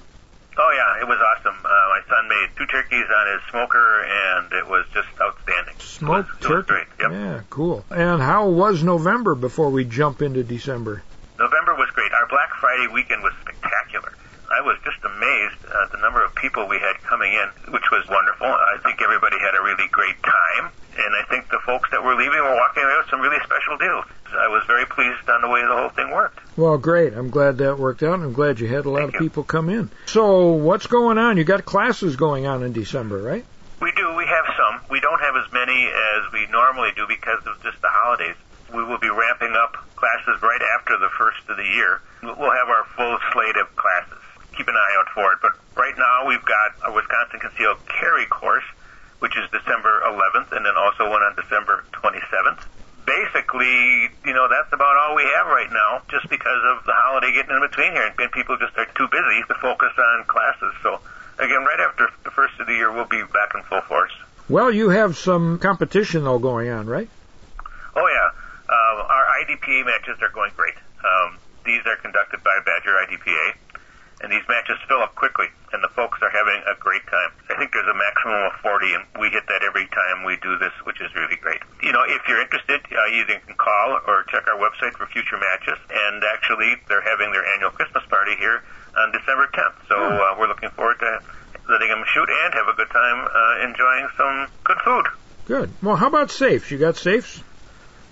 Oh, 0.58 0.72
yeah, 0.74 1.02
it 1.02 1.08
was 1.08 1.18
awesome. 1.20 1.56
Uh, 1.64 1.68
my 1.68 2.00
son 2.08 2.28
made 2.28 2.48
two 2.56 2.66
turkeys 2.66 3.04
on 3.04 3.32
his 3.32 3.42
smoker, 3.50 4.04
and 4.04 4.52
it 4.52 4.66
was 4.66 4.86
just 4.94 5.08
outstanding. 5.20 5.74
Smoked 5.78 6.28
it 6.28 6.48
was, 6.48 6.66
turkey. 6.66 6.88
It 6.98 7.08
was. 7.08 7.12
Yep. 7.12 7.12
Yeah, 7.12 7.40
cool. 7.50 7.84
And 7.90 8.22
how 8.22 8.48
was 8.48 8.82
November 8.82 9.34
before 9.34 9.70
we 9.70 9.84
jump 9.84 10.22
into 10.22 10.42
December? 10.42 11.02
November 11.38 11.74
was 11.74 11.90
great. 11.90 12.12
Our 12.12 12.26
Black 12.28 12.54
Friday 12.60 12.88
weekend 12.92 13.22
was 13.22 13.34
spectacular. 13.42 14.12
I 14.48 14.62
was 14.62 14.78
just 14.84 15.04
amazed 15.04 15.60
at 15.68 15.92
the 15.92 15.98
number 15.98 16.24
of 16.24 16.34
people 16.34 16.66
we 16.68 16.78
had 16.78 16.96
coming 17.02 17.32
in, 17.32 17.72
which 17.72 17.90
was 17.92 18.08
wonderful. 18.08 18.46
I 18.46 18.78
think 18.82 19.02
everybody 19.02 19.36
had 19.38 19.54
a 19.54 19.62
really 19.62 19.88
great 19.92 20.16
time, 20.22 20.70
and 20.96 21.12
I 21.16 21.24
think 21.28 21.50
the 21.50 21.60
folks 21.66 21.90
that 21.90 22.02
were 22.02 22.14
leaving 22.14 22.40
were 22.40 22.56
walking 22.56 22.82
away 22.82 22.96
with 22.96 23.10
some 23.10 23.20
really 23.20 23.42
special 23.44 23.76
deals. 23.76 24.06
I 24.32 24.48
was 24.48 24.64
very 24.66 24.86
pleased 24.86 25.28
on 25.28 25.40
the 25.42 25.48
way 25.48 25.60
the 25.62 25.74
whole 25.76 25.88
thing 25.90 26.10
worked. 26.10 26.38
Well, 26.56 26.78
great. 26.78 27.12
I'm 27.14 27.30
glad 27.30 27.58
that 27.58 27.78
worked 27.78 28.02
out. 28.02 28.14
I'm 28.20 28.32
glad 28.32 28.60
you 28.60 28.68
had 28.68 28.86
a 28.86 28.90
lot 28.90 29.00
Thank 29.00 29.08
of 29.08 29.14
you. 29.14 29.20
people 29.28 29.44
come 29.44 29.68
in. 29.68 29.90
So, 30.06 30.52
what's 30.52 30.86
going 30.86 31.18
on? 31.18 31.36
You 31.36 31.44
got 31.44 31.64
classes 31.64 32.16
going 32.16 32.46
on 32.46 32.62
in 32.62 32.72
December, 32.72 33.18
right? 33.22 33.44
We 33.80 33.92
do. 33.92 34.14
We 34.16 34.24
have 34.24 34.46
some. 34.56 34.80
We 34.90 35.00
don't 35.00 35.20
have 35.20 35.36
as 35.36 35.52
many 35.52 35.86
as 35.86 36.32
we 36.32 36.46
normally 36.50 36.90
do 36.96 37.06
because 37.06 37.44
of 37.46 37.62
just 37.62 37.80
the 37.82 37.88
holidays. 37.90 38.36
We 38.74 38.82
will 38.82 38.98
be 38.98 39.10
ramping 39.10 39.52
up 39.52 39.76
classes 39.96 40.40
right 40.42 40.60
after 40.78 40.96
the 40.98 41.10
first 41.18 41.38
of 41.48 41.56
the 41.56 41.64
year. 41.64 42.00
We'll 42.22 42.34
have 42.50 42.68
our 42.68 42.84
full 42.96 43.18
slate 43.32 43.56
of 43.56 43.74
classes. 43.76 44.18
Keep 44.56 44.68
an 44.68 44.74
eye 44.74 44.96
out 44.98 45.08
for 45.14 45.32
it. 45.34 45.38
But 45.42 45.52
right 45.76 45.94
now 45.96 46.26
we've 46.26 46.44
got 46.44 46.72
a 46.88 46.92
Wisconsin 46.92 47.38
Concealed 47.40 47.76
Carry 47.86 48.24
course, 48.26 48.64
which 49.20 49.36
is 49.36 49.44
December 49.52 50.00
11th, 50.06 50.52
and 50.56 50.64
then 50.64 50.74
also 50.76 51.08
one 51.10 51.22
on 51.22 51.36
December 51.36 51.84
27th. 51.92 52.64
Basically, 53.06 54.10
you 54.26 54.34
know, 54.34 54.48
that's 54.50 54.72
about 54.72 54.96
all 54.96 55.14
we 55.14 55.22
have 55.22 55.46
right 55.46 55.70
now, 55.70 56.02
just 56.10 56.28
because 56.28 56.60
of 56.74 56.84
the 56.84 56.92
holiday 56.92 57.32
getting 57.32 57.54
in 57.54 57.62
between 57.62 57.92
here, 57.92 58.12
and 58.18 58.32
people 58.32 58.58
just 58.58 58.76
are 58.76 58.86
too 58.98 59.06
busy 59.06 59.42
to 59.46 59.54
focus 59.62 59.92
on 59.96 60.24
classes. 60.26 60.74
So, 60.82 60.98
again, 61.38 61.62
right 61.62 61.80
after 61.80 62.08
the 62.24 62.30
first 62.30 62.58
of 62.58 62.66
the 62.66 62.74
year, 62.74 62.90
we'll 62.90 63.06
be 63.06 63.22
back 63.32 63.54
in 63.54 63.62
full 63.62 63.80
force. 63.82 64.12
Well, 64.48 64.70
you 64.72 64.90
have 64.90 65.16
some 65.16 65.58
competition 65.58 66.24
though 66.24 66.38
going 66.38 66.68
on, 66.68 66.86
right? 66.86 67.08
Oh 67.94 68.06
yeah, 68.06 68.30
uh, 68.68 69.02
our 69.02 69.24
IDPA 69.42 69.86
matches 69.86 70.18
are 70.20 70.28
going 70.28 70.52
great. 70.56 70.74
Um, 71.02 71.38
these 71.64 71.82
are 71.86 71.96
conducted 71.96 72.42
by 72.44 72.58
Badger 72.64 72.94
IDPA, 73.06 73.54
and 74.22 74.30
these 74.30 74.46
matches 74.48 74.76
fill 74.86 75.02
up 75.02 75.14
quickly, 75.14 75.46
and 75.76 75.84
the 75.84 75.92
folks 75.92 76.16
are 76.24 76.32
having 76.32 76.56
a 76.64 76.72
great 76.80 77.04
time. 77.04 77.36
I 77.52 77.60
think 77.60 77.68
there's 77.76 77.84
a 77.84 77.92
maximum 77.92 78.48
of 78.48 78.56
40, 78.64 78.96
and 78.96 79.04
we 79.20 79.28
hit 79.28 79.44
that 79.44 79.60
every 79.60 79.84
time 79.92 80.24
we 80.24 80.40
do 80.40 80.56
this, 80.56 80.72
which 80.88 81.04
is 81.04 81.12
really 81.12 81.36
great. 81.36 81.60
You 81.84 81.92
know, 81.92 82.00
if 82.08 82.24
you're 82.24 82.40
interested, 82.40 82.80
uh, 82.88 83.12
you 83.12 83.28
can 83.28 83.44
call 83.60 84.00
or 84.08 84.24
check 84.32 84.48
our 84.48 84.56
website 84.56 84.96
for 84.96 85.04
future 85.12 85.36
matches, 85.36 85.76
and 85.92 86.24
actually, 86.32 86.80
they're 86.88 87.04
having 87.04 87.28
their 87.28 87.44
annual 87.44 87.76
Christmas 87.76 88.08
party 88.08 88.40
here 88.40 88.64
on 88.96 89.12
December 89.12 89.52
10th, 89.52 89.76
so 89.84 90.00
uh, 90.00 90.40
we're 90.40 90.48
looking 90.48 90.72
forward 90.72 90.96
to 91.04 91.20
letting 91.68 91.92
them 91.92 92.00
shoot 92.08 92.24
and 92.24 92.54
have 92.56 92.72
a 92.72 92.76
good 92.80 92.88
time 92.88 93.28
uh, 93.28 93.68
enjoying 93.68 94.08
some 94.16 94.48
good 94.64 94.80
food. 94.80 95.06
Good. 95.44 95.68
Well, 95.84 95.96
how 95.96 96.08
about 96.08 96.30
safes? 96.30 96.70
You 96.70 96.78
got 96.78 96.96
safes? 96.96 97.44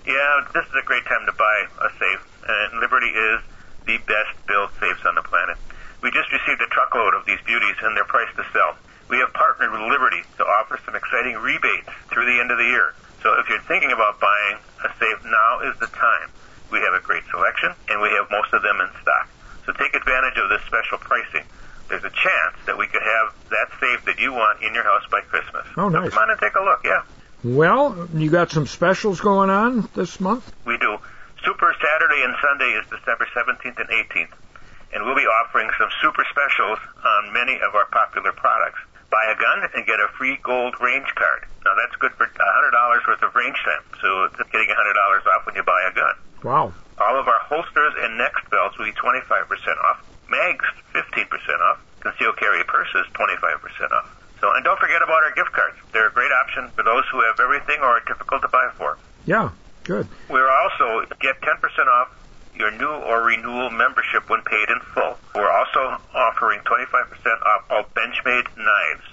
Yeah, 0.05 0.45
this 0.53 0.65
is 0.69 0.75
a 0.77 0.85
great 0.85 1.03
time 1.05 1.25
to 1.25 1.33
buy 1.33 1.57
a 1.81 1.89
safe, 1.97 2.21
and 2.45 2.79
Liberty 2.79 3.09
is 3.09 3.41
the 3.89 3.97
best 4.05 4.37
built 4.45 4.69
safes 4.79 5.01
on 5.05 5.15
the 5.15 5.25
planet. 5.25 5.57
We 6.05 6.13
just 6.13 6.29
received 6.29 6.61
a 6.61 6.69
truckload 6.69 7.17
of 7.17 7.25
these 7.25 7.41
beauties, 7.49 7.73
and 7.81 7.97
they're 7.97 8.05
priced 8.05 8.37
to 8.37 8.45
sell. 8.53 8.77
We 9.09 9.17
have 9.25 9.33
partnered 9.33 9.71
with 9.73 9.81
Liberty 9.89 10.21
to 10.37 10.43
offer 10.45 10.77
some 10.85 10.93
exciting 10.93 11.33
rebates 11.41 11.89
through 12.13 12.29
the 12.29 12.37
end 12.39 12.51
of 12.53 12.57
the 12.61 12.69
year. 12.69 12.93
So 13.25 13.33
if 13.41 13.49
you're 13.49 13.65
thinking 13.65 13.89
about 13.91 14.19
buying 14.21 14.57
a 14.85 14.89
safe, 15.01 15.25
now 15.25 15.65
is 15.65 15.73
the 15.81 15.89
time. 15.97 16.29
We 16.71 16.77
have 16.85 16.93
a 16.93 17.01
great 17.01 17.23
selection, 17.33 17.73
and 17.89 18.01
we 18.05 18.09
have 18.13 18.29
most 18.29 18.53
of 18.53 18.61
them 18.61 18.77
in 18.85 18.89
stock. 19.01 19.25
So 19.65 19.73
take 19.73 19.95
advantage 19.97 20.37
of 20.37 20.49
this 20.53 20.61
special 20.69 20.99
pricing. 21.01 21.41
There's 21.89 22.03
a 22.05 22.13
chance 22.13 22.53
that 22.69 22.77
we 22.77 22.85
could 22.85 23.01
have 23.01 23.33
that 23.49 23.67
safe 23.81 24.05
that 24.05 24.19
you 24.21 24.31
want 24.33 24.61
in 24.61 24.73
your 24.77 24.83
house 24.83 25.09
by 25.09 25.21
Christmas. 25.21 25.65
Oh, 25.75 25.89
So 25.89 25.99
nice. 26.01 26.09
come 26.13 26.21
on 26.21 26.29
and 26.29 26.39
take 26.39 26.53
a 26.53 26.61
look, 26.61 26.81
yeah. 26.85 27.01
Well, 27.43 28.07
you 28.13 28.29
got 28.29 28.51
some 28.51 28.67
specials 28.67 29.21
going 29.21 29.49
on 29.49 29.89
this 29.95 30.19
month? 30.19 30.53
We 30.65 30.77
do. 30.77 30.97
Super 31.43 31.73
Saturday 31.81 32.21
and 32.25 32.35
Sunday 32.41 32.77
is 32.77 32.85
December 32.93 33.25
17th 33.33 33.79
and 33.81 33.89
18th, 33.89 34.33
and 34.95 35.03
we'll 35.03 35.19
be 35.19 35.27
offering 35.43 35.67
some 35.77 35.91
super 36.01 36.23
specials 36.31 36.79
on 37.03 37.35
many 37.35 37.59
of 37.59 37.75
our 37.75 37.85
popular 37.91 38.31
products. 38.31 38.79
Buy 39.11 39.27
a 39.27 39.35
gun 39.35 39.69
and 39.75 39.85
get 39.85 39.99
a 39.99 40.07
free 40.17 40.39
gold 40.41 40.73
range 40.79 41.11
card. 41.13 41.43
Now 41.67 41.75
that's 41.75 41.99
good 41.99 42.15
for 42.15 42.25
$100 42.25 43.07
worth 43.07 43.21
of 43.21 43.35
range 43.35 43.59
time, 43.67 43.83
so 44.01 44.23
it's 44.23 44.39
getting 44.49 44.71
$100 44.71 44.71
off 45.35 45.45
when 45.45 45.55
you 45.55 45.63
buy 45.63 45.77
a 45.91 45.93
gun. 45.93 46.15
Wow. 46.43 46.73
All 46.97 47.19
of 47.19 47.27
our 47.27 47.39
holsters 47.43 47.93
and 47.99 48.17
neck 48.17 48.33
belts 48.49 48.79
will 48.79 48.85
be 48.87 48.95
25% 48.95 49.19
off. 49.83 49.99
Mags, 50.31 50.65
15% 50.95 51.27
off. 51.59 51.83
Concealed 51.99 52.37
carry 52.37 52.63
purses, 52.63 53.05
25% 53.13 53.91
off. 53.91 54.09
So, 54.39 54.51
and 54.55 54.63
don't 54.63 54.79
forget 54.79 55.01
about 55.03 55.23
our 55.23 55.33
gift 55.35 55.51
cards. 55.51 55.75
They're 55.91 56.07
a 56.07 56.13
great 56.13 56.31
option 56.31 56.69
for 56.71 56.83
those 56.83 57.03
who 57.11 57.19
have 57.21 57.39
everything 57.39 57.79
or 57.81 57.99
are 57.99 58.03
difficult 58.07 58.41
to 58.43 58.47
buy 58.47 58.69
for. 58.77 58.97
Yeah, 59.25 59.51
good. 59.83 60.07
We're 60.29 60.49
also 60.49 61.05
get 61.19 61.41
10% 61.41 61.59
off 61.87 62.15
your 62.55 62.71
new 62.71 62.89
or 62.89 63.23
renewal 63.23 63.69
membership 63.69 64.29
when 64.29 64.41
paid 64.43 64.69
in 64.69 64.79
full. 64.93 65.17
We're 65.35 65.51
also 65.51 66.01
offering 66.13 66.61
25% 66.61 67.41
off 67.41 67.65
all 67.69 67.83
Benchmade 67.95 68.47
knives. 68.57 69.07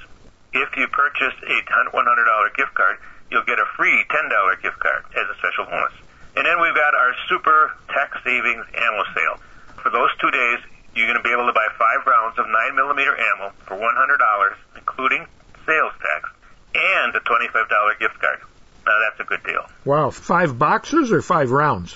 If 0.52 0.76
you 0.76 0.86
purchase 0.88 1.34
a 1.42 1.56
$100 1.62 2.56
gift 2.56 2.74
card, 2.74 2.96
you'll 3.30 3.44
get 3.44 3.58
a 3.58 3.66
free 3.76 4.04
$10 4.08 4.62
gift 4.62 4.78
card 4.78 5.04
as 5.16 5.26
a 5.28 5.38
special 5.38 5.64
bonus. 5.64 5.92
And 6.36 6.46
then 6.46 6.60
we've 6.60 6.74
got 6.74 6.94
our 6.94 7.12
super 7.28 7.72
tax 7.88 8.18
savings 8.24 8.64
ammo 8.74 9.04
sale. 9.14 9.36
For 9.82 9.90
those 9.90 10.10
two 10.20 10.30
days, 10.30 10.60
you're 10.94 11.06
going 11.06 11.18
to 11.18 11.24
be 11.24 11.32
able 11.32 11.46
to 11.46 11.52
buy 11.52 11.68
five 11.78 12.06
rounds 12.06 12.38
of 12.38 12.46
9mm 12.46 13.00
ammo 13.34 13.52
for 13.64 13.76
$100, 13.76 14.54
including 14.76 15.26
sales 15.66 15.92
tax, 16.00 16.30
and 16.74 17.14
a 17.16 17.20
$25 17.20 17.98
gift 17.98 18.20
card. 18.20 18.40
Now 18.84 18.92
that's 19.08 19.20
a 19.20 19.24
good 19.24 19.42
deal. 19.44 19.64
Wow. 19.84 20.10
Five 20.10 20.58
boxes 20.58 21.12
or 21.12 21.22
five 21.22 21.50
rounds? 21.50 21.94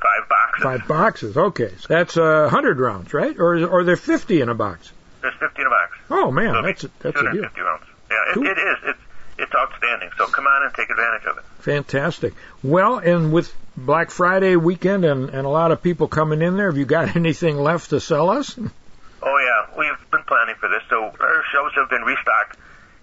Five 0.00 0.28
boxes. 0.28 0.37
Five 0.62 0.86
boxes. 0.88 1.36
Okay. 1.36 1.72
So 1.80 1.86
that's 1.88 2.16
a 2.16 2.24
uh, 2.24 2.48
hundred 2.48 2.78
rounds, 2.78 3.12
right? 3.14 3.38
Or 3.38 3.64
or 3.66 3.84
they're 3.84 3.96
fifty 3.96 4.40
in 4.40 4.48
a 4.48 4.54
box? 4.54 4.92
There's 5.20 5.34
50 5.34 5.60
in 5.60 5.66
a 5.66 5.70
box. 5.70 5.98
Oh 6.10 6.30
man, 6.30 6.54
So 6.54 6.62
that's 6.62 6.84
a, 6.84 6.90
that's 7.00 7.16
a 7.18 7.22
deal. 7.32 7.32
250 7.50 7.60
rounds. 7.60 7.84
Yeah, 8.10 8.16
it, 8.30 8.34
Cool. 8.34 8.46
it 8.46 8.58
is. 8.58 8.76
It's 8.84 8.98
it's 9.38 9.54
outstanding. 9.54 10.10
So 10.16 10.26
come 10.26 10.46
on 10.46 10.66
and 10.66 10.74
take 10.74 10.90
advantage 10.90 11.26
of 11.26 11.38
it. 11.38 11.44
Fantastic. 11.60 12.34
Well, 12.62 12.98
and 12.98 13.32
with 13.32 13.52
Black 13.76 14.10
Friday 14.10 14.56
weekend 14.56 15.04
and, 15.04 15.28
and 15.30 15.46
a 15.46 15.48
lot 15.48 15.70
of 15.72 15.82
people 15.82 16.08
coming 16.08 16.40
in 16.42 16.56
there, 16.56 16.66
have 16.70 16.78
you 16.78 16.84
got 16.86 17.14
anything 17.16 17.56
left 17.58 17.90
to 17.90 18.00
sell 18.00 18.30
us? 18.30 18.56
Oh 18.58 19.38
yeah, 19.38 19.76
we've 19.78 20.10
been 20.10 20.22
planning 20.26 20.54
for 20.60 20.68
this. 20.68 20.82
So 20.88 21.02
our 21.04 21.44
shelves 21.52 21.74
have 21.76 21.90
been 21.90 22.02
restocked, 22.02 22.56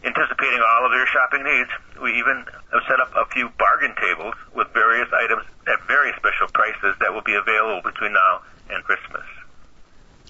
anticipating 0.06 0.62
all 0.62 0.86
of 0.86 0.92
your 0.94 1.08
shopping 1.08 1.44
needs. 1.44 1.70
We 2.02 2.20
even 2.20 2.46
have 2.72 2.84
set 2.88 3.00
up 3.00 3.12
a 3.16 3.26
few 3.34 3.50
bargain 3.58 3.96
tables 4.00 4.36
with 4.54 4.70
various 4.74 5.10
items 5.12 5.44
at 5.68 5.82
very 5.88 6.14
special 6.18 6.48
prices 6.54 6.96
that 7.00 7.14
will 7.14 7.26
be 7.26 7.34
available 7.34 7.82
between 7.82 8.14
now 8.14 8.42
and 8.70 8.84
Christmas. 8.84 9.26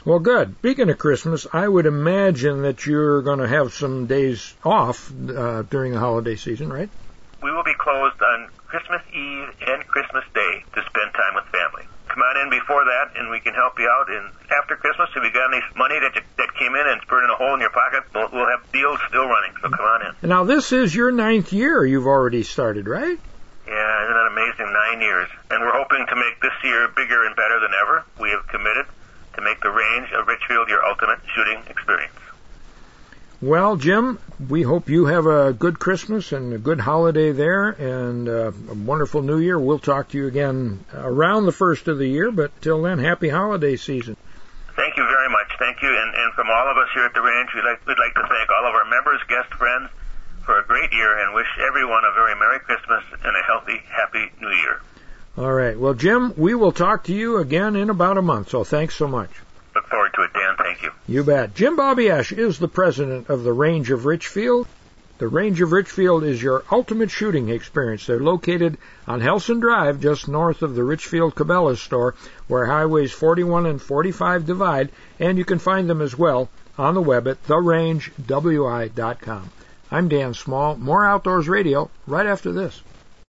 Well, 0.06 0.20
good. 0.20 0.56
Speaking 0.60 0.90
of 0.90 0.98
Christmas, 0.98 1.48
I 1.52 1.68
would 1.68 1.86
imagine 1.86 2.62
that 2.62 2.86
you're 2.86 3.22
going 3.22 3.40
to 3.40 3.48
have 3.48 3.74
some 3.74 4.06
days 4.06 4.54
off 4.64 5.12
uh, 5.12 5.64
during 5.64 5.94
the 5.94 6.00
holiday 6.00 6.36
season, 6.36 6.72
right? 6.72 6.90
We 7.42 7.52
will 7.52 7.64
be 7.64 7.74
closed 7.74 8.22
on 8.22 8.50
Christmas 8.68 9.02
Eve 9.14 9.50
and 9.68 9.88
Christmas 9.88 10.24
Day 10.34 10.64
to 10.74 10.82
spend 10.82 11.14
time 11.14 11.36
with 11.36 11.46
family. 11.46 11.88
Come 12.16 12.24
on 12.24 12.48
in 12.48 12.50
before 12.50 12.86
that, 12.88 13.20
and 13.20 13.28
we 13.30 13.42
can 13.44 13.54
help 13.54 13.76
you 13.78 13.92
out. 13.92 14.08
And 14.08 14.32
after 14.48 14.80
Christmas, 14.80 15.12
if 15.12 15.20
you 15.20 15.36
got 15.36 15.52
any 15.52 15.60
money 15.76 16.00
that 16.00 16.16
you, 16.16 16.24
that 16.40 16.56
came 16.56 16.72
in 16.72 16.88
and 16.88 16.96
it's 16.96 17.10
burning 17.12 17.28
a 17.28 17.36
hole 17.36 17.54
in 17.54 17.60
your 17.60 17.76
pocket, 17.76 18.08
we'll, 18.16 18.32
we'll 18.32 18.48
have 18.48 18.64
deals 18.72 19.04
still 19.10 19.28
running. 19.28 19.52
So 19.60 19.68
come 19.68 19.84
on 19.84 20.00
in. 20.08 20.30
Now, 20.30 20.46
this 20.46 20.72
is 20.72 20.96
your 20.96 21.12
ninth 21.12 21.52
year 21.52 21.86
you've 21.86 22.08
already 22.08 22.44
started, 22.44 22.88
right? 22.88 23.20
Yeah, 23.68 24.04
isn't 24.08 24.16
that 24.16 24.28
amazing? 24.32 24.72
Nine 24.72 25.02
years, 25.02 25.28
and 25.52 25.60
we're 25.60 25.76
hoping 25.76 26.08
to 26.08 26.16
make 26.16 26.40
this 26.40 26.56
year 26.64 26.88
bigger 26.96 27.26
and 27.28 27.36
better 27.36 27.60
than 27.60 27.76
ever. 27.84 28.06
We 28.22 28.30
have 28.30 28.48
committed 28.48 28.86
to 29.36 29.42
make 29.42 29.60
the 29.60 29.76
range 29.76 30.08
of 30.16 30.26
Richfield 30.26 30.70
your 30.70 30.86
ultimate 30.88 31.20
shooting 31.36 31.68
experience. 31.68 32.16
Well, 33.46 33.76
Jim, 33.76 34.18
we 34.50 34.64
hope 34.64 34.90
you 34.90 35.06
have 35.06 35.28
a 35.28 35.54
good 35.54 35.78
Christmas 35.78 36.32
and 36.32 36.52
a 36.52 36.58
good 36.58 36.80
holiday 36.80 37.32
there 37.32 37.70
and 37.70 38.28
uh, 38.28 38.50
a 38.50 38.74
wonderful 38.74 39.22
New 39.22 39.38
Year. 39.38 39.60
We'll 39.60 39.78
talk 39.78 40.10
to 40.10 40.18
you 40.18 40.26
again 40.26 40.84
around 40.92 41.46
the 41.46 41.52
first 41.52 41.88
of 41.88 42.00
the 42.00 42.08
year, 42.08 42.32
but 42.32 42.60
till 42.64 42.82
then, 42.82 42.98
happy 42.98 43.30
holiday 43.30 43.76
season. 43.76 44.18
Thank 44.76 44.98
you 44.98 45.04
very 45.04 45.30
much. 45.30 45.46
Thank 45.60 45.84
you, 45.84 45.90
and, 45.90 46.16
and 46.16 46.34
from 46.34 46.48
all 46.50 46.72
of 46.72 46.76
us 46.78 46.90
here 46.96 47.06
at 47.06 47.14
the 47.14 47.22
range, 47.22 47.50
we'd 47.54 47.70
like, 47.70 47.86
we'd 47.86 48.00
like 48.00 48.16
to 48.16 48.28
thank 48.28 48.50
all 48.50 48.68
of 48.68 48.74
our 48.74 48.90
members, 48.90 49.22
guests, 49.30 49.54
friends 49.54 49.92
for 50.44 50.58
a 50.58 50.66
great 50.66 50.92
year, 50.92 51.16
and 51.20 51.36
wish 51.36 51.46
everyone 51.70 52.02
a 52.04 52.16
very 52.16 52.34
Merry 52.34 52.60
Christmas 52.62 53.04
and 53.24 53.38
a 53.38 53.44
healthy, 53.46 53.80
happy 53.88 54.32
New 54.42 54.50
Year. 54.50 54.82
All 55.38 55.54
right. 55.54 55.78
Well, 55.78 55.94
Jim, 55.94 56.34
we 56.36 56.56
will 56.56 56.72
talk 56.72 57.04
to 57.04 57.14
you 57.14 57.38
again 57.38 57.76
in 57.76 57.92
about 57.92 58.18
a 58.18 58.24
month, 58.24 58.50
so 58.50 58.64
thanks 58.64 58.96
so 58.96 59.08
much. 59.08 59.30
Forward 59.96 60.14
to 60.16 60.24
it, 60.24 60.34
Dan. 60.34 60.56
Thank 60.58 60.82
you. 60.84 60.92
You 61.08 61.24
bet. 61.24 61.56
Jim 61.56 61.78
Babiasz 61.78 62.38
is 62.38 62.60
the 62.60 62.68
president 62.68 63.30
of 63.30 63.46
the 63.46 63.54
Range 63.54 63.90
of 63.92 64.06
Richfield. 64.06 64.68
The 65.20 65.30
Range 65.30 65.62
of 65.62 65.72
Richfield 65.72 66.26
is 66.26 66.44
your 66.44 66.66
ultimate 66.70 67.10
shooting 67.10 67.48
experience. 67.48 68.06
They're 68.06 68.20
located 68.20 68.78
on 69.08 69.22
Helson 69.22 69.62
Drive, 69.62 70.02
just 70.02 70.28
north 70.28 70.64
of 70.64 70.76
the 70.76 70.84
Richfield 70.84 71.34
Cabela's 71.34 71.82
store, 71.82 72.14
where 72.50 72.66
highways 72.66 73.14
41 73.14 73.66
and 73.68 73.82
45 73.82 74.46
divide, 74.46 74.92
and 75.18 75.38
you 75.38 75.46
can 75.46 75.60
find 75.60 75.90
them 75.90 76.02
as 76.02 76.18
well 76.18 76.50
on 76.78 76.94
the 76.94 77.02
web 77.02 77.26
at 77.30 77.42
therangewi.com. 77.48 78.12
I'm 79.92 80.10
Dan 80.10 80.34
Small. 80.34 80.76
More 80.76 81.06
Outdoors 81.06 81.48
Radio 81.48 81.90
right 82.06 82.26
after 82.26 82.52
this. 82.52 82.82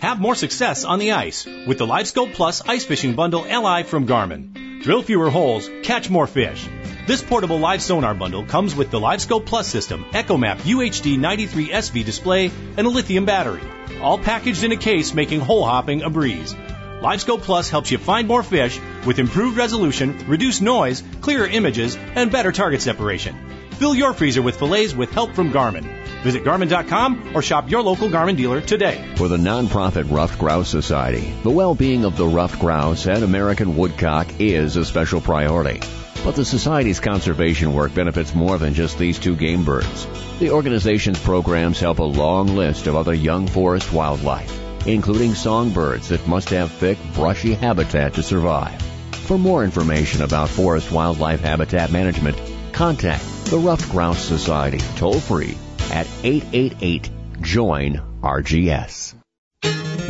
Have 0.00 0.20
more 0.20 0.34
success 0.34 0.84
on 0.84 0.98
the 0.98 1.12
ice 1.12 1.46
with 1.66 1.78
the 1.78 1.86
LiveScope 1.86 2.34
Plus 2.34 2.60
Ice 2.66 2.84
Fishing 2.84 3.14
Bundle 3.14 3.42
LI 3.42 3.82
from 3.82 4.06
Garmin. 4.06 4.82
Drill 4.82 5.02
fewer 5.02 5.30
holes, 5.30 5.70
catch 5.82 6.10
more 6.10 6.26
fish. 6.26 6.68
This 7.06 7.22
portable 7.22 7.58
live 7.58 7.80
sonar 7.80 8.14
bundle 8.14 8.44
comes 8.44 8.74
with 8.74 8.90
the 8.90 9.00
LiveScope 9.00 9.46
Plus 9.46 9.68
system, 9.68 10.04
EchoMap 10.12 10.58
UHD 10.58 11.18
93 11.18 11.68
SV 11.68 12.04
display, 12.04 12.50
and 12.76 12.86
a 12.86 12.90
lithium 12.90 13.24
battery. 13.24 13.62
All 14.00 14.18
packaged 14.18 14.64
in 14.64 14.72
a 14.72 14.76
case 14.76 15.14
making 15.14 15.40
hole 15.40 15.64
hopping 15.64 16.02
a 16.02 16.10
breeze. 16.10 16.54
LiveScope 16.54 17.42
Plus 17.42 17.70
helps 17.70 17.90
you 17.90 17.98
find 17.98 18.26
more 18.26 18.42
fish 18.42 18.80
with 19.06 19.18
improved 19.18 19.56
resolution, 19.56 20.26
reduced 20.26 20.62
noise, 20.62 21.02
clearer 21.20 21.46
images, 21.46 21.96
and 21.96 22.32
better 22.32 22.52
target 22.52 22.82
separation. 22.82 23.36
Fill 23.78 23.94
your 23.94 24.14
freezer 24.14 24.40
with 24.40 24.58
fillets 24.58 24.94
with 24.94 25.10
help 25.10 25.34
from 25.34 25.52
Garmin. 25.52 25.84
Visit 26.22 26.44
Garmin.com 26.44 27.32
or 27.34 27.42
shop 27.42 27.70
your 27.70 27.82
local 27.82 28.08
Garmin 28.08 28.34
dealer 28.34 28.62
today. 28.62 29.04
For 29.16 29.28
the 29.28 29.36
nonprofit 29.36 30.10
Ruffed 30.10 30.38
Grouse 30.38 30.70
Society, 30.70 31.30
the 31.42 31.50
well-being 31.50 32.06
of 32.06 32.16
the 32.16 32.26
ruffed 32.26 32.58
grouse 32.58 33.06
and 33.06 33.22
American 33.22 33.76
woodcock 33.76 34.40
is 34.40 34.76
a 34.76 34.84
special 34.86 35.20
priority. 35.20 35.82
But 36.24 36.36
the 36.36 36.44
Society's 36.46 37.00
conservation 37.00 37.74
work 37.74 37.94
benefits 37.94 38.34
more 38.34 38.56
than 38.56 38.72
just 38.72 38.98
these 38.98 39.18
two 39.18 39.36
game 39.36 39.66
birds. 39.66 40.06
The 40.38 40.52
organization's 40.52 41.20
programs 41.20 41.78
help 41.78 41.98
a 41.98 42.04
long 42.04 42.56
list 42.56 42.86
of 42.86 42.96
other 42.96 43.12
young 43.12 43.46
forest 43.46 43.92
wildlife, 43.92 44.58
including 44.86 45.34
songbirds 45.34 46.08
that 46.08 46.26
must 46.26 46.48
have 46.48 46.72
thick, 46.72 46.96
brushy 47.12 47.52
habitat 47.52 48.14
to 48.14 48.22
survive. 48.22 48.80
For 49.12 49.36
more 49.36 49.64
information 49.64 50.22
about 50.22 50.48
forest 50.48 50.90
wildlife 50.90 51.42
habitat 51.42 51.92
management, 51.92 52.40
contact 52.72 53.35
the 53.46 53.58
Ruffed 53.58 53.88
Grouse 53.90 54.24
Society 54.24 54.78
toll 54.96 55.20
free 55.20 55.56
at 55.92 56.08
888 56.24 57.10
join 57.42 58.02
RGS. 58.20 59.14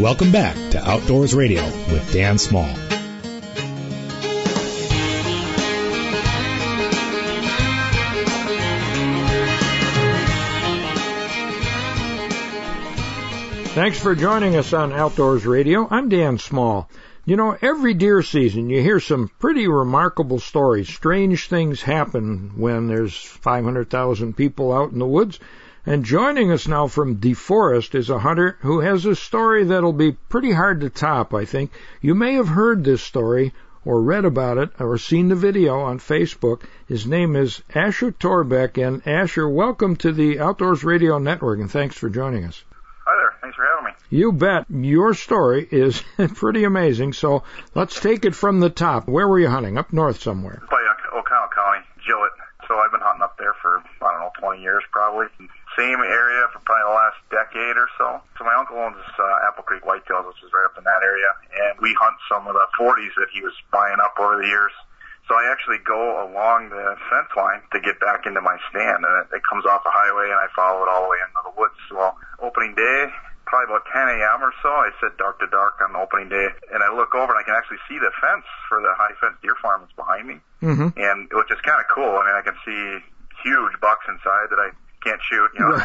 Welcome 0.01 0.33
back 0.33 0.55
to 0.73 0.83
Outdoors 0.83 1.35
Radio 1.35 1.63
with 1.65 2.11
Dan 2.13 2.39
Small. 2.39 2.75
Thanks 13.75 13.99
for 13.99 14.15
joining 14.15 14.57
us 14.57 14.73
on 14.73 14.95
Outdoors 14.95 15.45
Radio. 15.45 15.87
I'm 15.91 16.09
Dan 16.09 16.39
Small. 16.39 16.89
You 17.29 17.35
know, 17.35 17.57
every 17.61 17.93
deer 17.93 18.23
season 18.23 18.71
you 18.71 18.81
hear 18.81 19.01
some 19.01 19.33
pretty 19.41 19.67
remarkable 19.67 20.39
stories. 20.39 20.89
Strange 20.89 21.49
things 21.49 21.83
happen 21.83 22.53
when 22.55 22.87
there's 22.87 23.17
500,000 23.17 24.37
people 24.37 24.73
out 24.73 24.93
in 24.93 25.01
the 25.01 25.07
woods. 25.07 25.41
And 25.85 26.05
joining 26.05 26.53
us 26.53 26.69
now 26.69 26.87
from 26.87 27.17
DeForest 27.17 27.97
is 27.97 28.11
a 28.11 28.21
hunter 28.21 28.59
who 28.61 28.79
has 28.79 29.05
a 29.05 29.17
story 29.17 29.65
that'll 29.65 29.93
be 29.93 30.13
pretty 30.13 30.53
hard 30.53 30.83
to 30.83 30.89
top, 30.89 31.35
I 31.35 31.45
think. 31.45 31.73
You 32.01 32.15
may 32.15 32.35
have 32.35 32.47
heard 32.47 32.85
this 32.85 33.03
story 33.03 33.53
or 33.85 34.01
read 34.01 34.25
about 34.25 34.59
it 34.59 34.71
or 34.79 34.97
seen 34.97 35.27
the 35.27 35.35
video 35.35 35.81
on 35.81 35.99
Facebook. 35.99 36.63
His 36.87 37.09
name 37.09 37.35
is 37.35 37.61
Asher 37.75 38.13
Torbeck. 38.13 38.79
And 38.79 39.05
Asher, 39.05 39.49
welcome 39.49 39.97
to 39.97 40.13
the 40.13 40.39
Outdoors 40.39 40.85
Radio 40.85 41.19
Network 41.19 41.59
and 41.59 41.69
thanks 41.69 41.97
for 41.97 42.09
joining 42.09 42.45
us. 42.45 42.63
Thanks 43.47 43.63
for 43.63 43.71
having 43.79 43.95
me. 43.95 43.95
You 44.11 44.33
bet. 44.35 44.67
Your 44.67 45.15
story 45.15 45.63
is 45.71 46.03
pretty 46.35 46.65
amazing. 46.65 47.13
So 47.13 47.45
let's 47.79 47.95
take 47.95 48.25
it 48.25 48.35
from 48.35 48.59
the 48.59 48.71
top. 48.71 49.07
Where 49.07 49.29
were 49.29 49.39
you 49.39 49.47
hunting? 49.47 49.79
Up 49.79 49.93
north 49.93 50.21
somewhere. 50.21 50.67
By 50.67 50.83
Oconto 51.15 51.55
County, 51.55 51.87
Gillett. 52.03 52.35
So 52.67 52.75
I've 52.75 52.91
been 52.91 53.07
hunting 53.07 53.23
up 53.23 53.39
there 53.39 53.55
for, 53.63 53.79
I 54.03 54.11
don't 54.11 54.27
know, 54.27 54.35
20 54.43 54.67
years 54.67 54.83
probably. 54.91 55.31
Same 55.79 56.03
area 56.03 56.43
for 56.51 56.59
probably 56.67 56.91
the 56.91 56.99
last 56.99 57.23
decade 57.31 57.79
or 57.79 57.87
so. 57.95 58.19
So 58.35 58.43
my 58.43 58.55
uncle 58.59 58.83
owns 58.83 58.99
uh, 58.99 59.47
Apple 59.47 59.63
Creek 59.63 59.87
Whitetails, 59.87 60.27
which 60.27 60.43
is 60.43 60.51
right 60.51 60.67
up 60.67 60.75
in 60.75 60.83
that 60.83 61.07
area. 61.07 61.31
And 61.71 61.79
we 61.79 61.95
hunt 62.03 62.19
some 62.27 62.51
of 62.51 62.55
the 62.59 62.67
40s 62.83 63.15
that 63.15 63.31
he 63.31 63.47
was 63.47 63.55
buying 63.71 64.03
up 64.03 64.19
over 64.19 64.43
the 64.43 64.49
years. 64.51 64.75
So 65.31 65.39
I 65.39 65.55
actually 65.55 65.79
go 65.87 66.27
along 66.27 66.75
the 66.75 66.99
fence 67.11 67.31
line 67.39 67.63
to 67.75 67.79
get 67.79 67.99
back 68.03 68.27
into 68.27 68.43
my 68.43 68.59
stand, 68.71 69.07
and 69.07 69.15
it, 69.27 69.39
it 69.39 69.43
comes 69.47 69.67
off 69.67 69.83
a 69.87 69.91
highway, 69.91 70.31
and 70.31 70.39
I 70.39 70.47
follow 70.55 70.83
it 70.83 70.91
all 70.91 71.03
the 71.03 71.11
way 71.11 71.19
into 71.23 71.43
the 71.51 71.55
woods. 71.59 71.79
Well, 71.91 72.15
opening 72.39 72.79
day, 72.79 73.11
probably 73.47 73.73
about 73.75 73.87
10 73.95 74.03
a.m. 74.21 74.43
or 74.43 74.53
so, 74.63 74.69
I 74.69 74.91
said 75.01 75.17
dark 75.19 75.39
to 75.41 75.47
dark 75.47 75.79
on 75.81 75.95
opening 75.97 76.29
day, 76.29 76.49
and 76.75 76.83
I 76.83 76.91
look 76.95 77.15
over 77.15 77.31
and 77.33 77.39
I 77.41 77.47
can 77.47 77.55
actually 77.55 77.79
see 77.89 77.99
the 77.99 78.11
fence 78.21 78.45
for 78.69 78.83
the 78.83 78.93
high 78.99 79.15
fence 79.23 79.39
deer 79.43 79.55
farm 79.63 79.83
that's 79.87 79.95
behind 79.95 80.27
me, 80.29 80.39
Mm-hmm. 80.63 80.99
and 80.99 81.29
which 81.33 81.51
is 81.55 81.61
kind 81.63 81.79
of 81.79 81.87
cool. 81.93 82.19
I 82.19 82.27
mean, 82.27 82.37
I 82.37 82.43
can 82.43 82.59
see 82.67 82.83
huge 83.45 83.75
bucks 83.81 84.05
inside 84.09 84.51
that 84.51 84.59
I 84.59 84.71
can't 85.05 85.21
shoot, 85.23 85.51
you 85.55 85.63
know. 85.63 85.79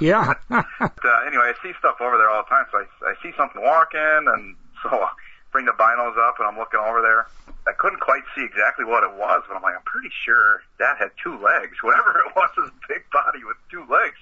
yeah. 0.00 0.32
but, 0.48 1.04
uh, 1.04 1.28
anyway, 1.28 1.52
I 1.52 1.54
see 1.62 1.76
stuff 1.78 2.00
over 2.00 2.16
there 2.16 2.30
all 2.30 2.42
the 2.42 2.48
time. 2.48 2.64
So 2.72 2.78
I, 2.80 3.12
I 3.12 3.14
see 3.22 3.36
something 3.36 3.60
walking, 3.60 4.24
and 4.32 4.56
so 4.82 4.88
I 4.88 5.10
bring 5.52 5.66
the 5.66 5.76
binos 5.76 6.16
up, 6.16 6.40
and 6.40 6.48
I'm 6.48 6.56
looking 6.56 6.80
over 6.80 7.02
there. 7.02 7.26
I 7.68 7.72
couldn't 7.76 8.00
quite 8.00 8.22
see 8.32 8.44
exactly 8.48 8.86
what 8.88 9.04
it 9.04 9.12
was, 9.12 9.44
but 9.44 9.56
I'm 9.56 9.62
like, 9.62 9.76
I'm 9.76 9.84
pretty 9.84 10.08
sure 10.24 10.62
that 10.78 10.96
had 10.96 11.10
two 11.22 11.36
legs. 11.36 11.76
Whatever 11.84 12.24
it 12.24 12.32
was, 12.32 12.48
was 12.56 12.70
a 12.72 12.78
big 12.88 13.04
body 13.12 13.44
with 13.44 13.56
two 13.68 13.84
legs. 13.92 14.16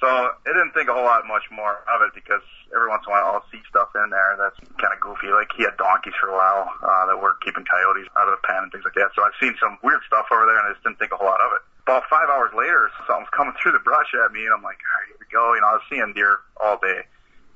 So 0.00 0.08
I 0.08 0.32
didn't 0.48 0.72
think 0.72 0.88
a 0.88 0.96
whole 0.96 1.04
lot 1.04 1.28
much 1.28 1.44
more 1.52 1.84
of 1.92 2.00
it 2.08 2.16
because 2.16 2.40
every 2.72 2.88
once 2.88 3.04
in 3.04 3.12
a 3.12 3.20
while 3.20 3.36
I'll 3.36 3.48
see 3.52 3.60
stuff 3.68 3.92
in 3.92 4.08
there 4.08 4.32
that's 4.40 4.56
kind 4.80 4.96
of 4.96 4.98
goofy. 4.98 5.28
Like 5.28 5.52
he 5.52 5.68
had 5.68 5.76
donkeys 5.76 6.16
for 6.16 6.32
a 6.32 6.36
while 6.36 6.72
uh, 6.80 7.04
that 7.12 7.20
were 7.20 7.36
keeping 7.44 7.68
coyotes 7.68 8.08
out 8.16 8.24
of 8.24 8.40
the 8.40 8.42
pen 8.48 8.64
and 8.64 8.72
things 8.72 8.88
like 8.88 8.96
that. 8.96 9.12
So 9.12 9.20
I've 9.20 9.36
seen 9.36 9.52
some 9.60 9.76
weird 9.84 10.00
stuff 10.08 10.32
over 10.32 10.48
there, 10.48 10.56
and 10.56 10.66
I 10.66 10.70
just 10.72 10.80
didn't 10.88 10.96
think 10.96 11.12
a 11.12 11.20
whole 11.20 11.28
lot 11.28 11.44
of 11.44 11.52
it. 11.52 11.62
About 11.84 12.08
five 12.08 12.32
hours 12.32 12.48
later, 12.56 12.88
something's 13.04 13.28
coming 13.36 13.52
through 13.60 13.76
the 13.76 13.84
brush 13.84 14.08
at 14.16 14.32
me, 14.32 14.48
and 14.48 14.56
I'm 14.56 14.64
like, 14.64 14.80
all 14.80 14.96
right, 15.04 15.08
here 15.12 15.20
we 15.20 15.28
go. 15.28 15.52
You 15.52 15.60
know, 15.60 15.68
I 15.68 15.76
was 15.76 15.84
seeing 15.92 16.08
deer 16.16 16.40
all 16.56 16.80
day, 16.80 17.04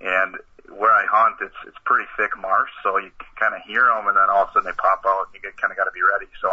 and 0.04 0.36
where 0.68 0.92
I 0.92 1.08
hunt, 1.08 1.40
it's 1.40 1.56
it's 1.64 1.80
pretty 1.88 2.04
thick 2.20 2.36
marsh, 2.36 2.72
so 2.84 3.00
you 3.00 3.08
kind 3.40 3.56
of 3.56 3.64
hear 3.64 3.88
them, 3.88 4.04
and 4.04 4.20
then 4.20 4.28
all 4.28 4.44
of 4.44 4.52
a 4.52 4.60
sudden 4.60 4.68
they 4.68 4.76
pop 4.76 5.00
out, 5.08 5.32
and 5.32 5.40
you 5.40 5.48
kind 5.56 5.72
of 5.72 5.80
got 5.80 5.88
to 5.88 5.96
be 5.96 6.04
ready. 6.04 6.28
So, 6.44 6.52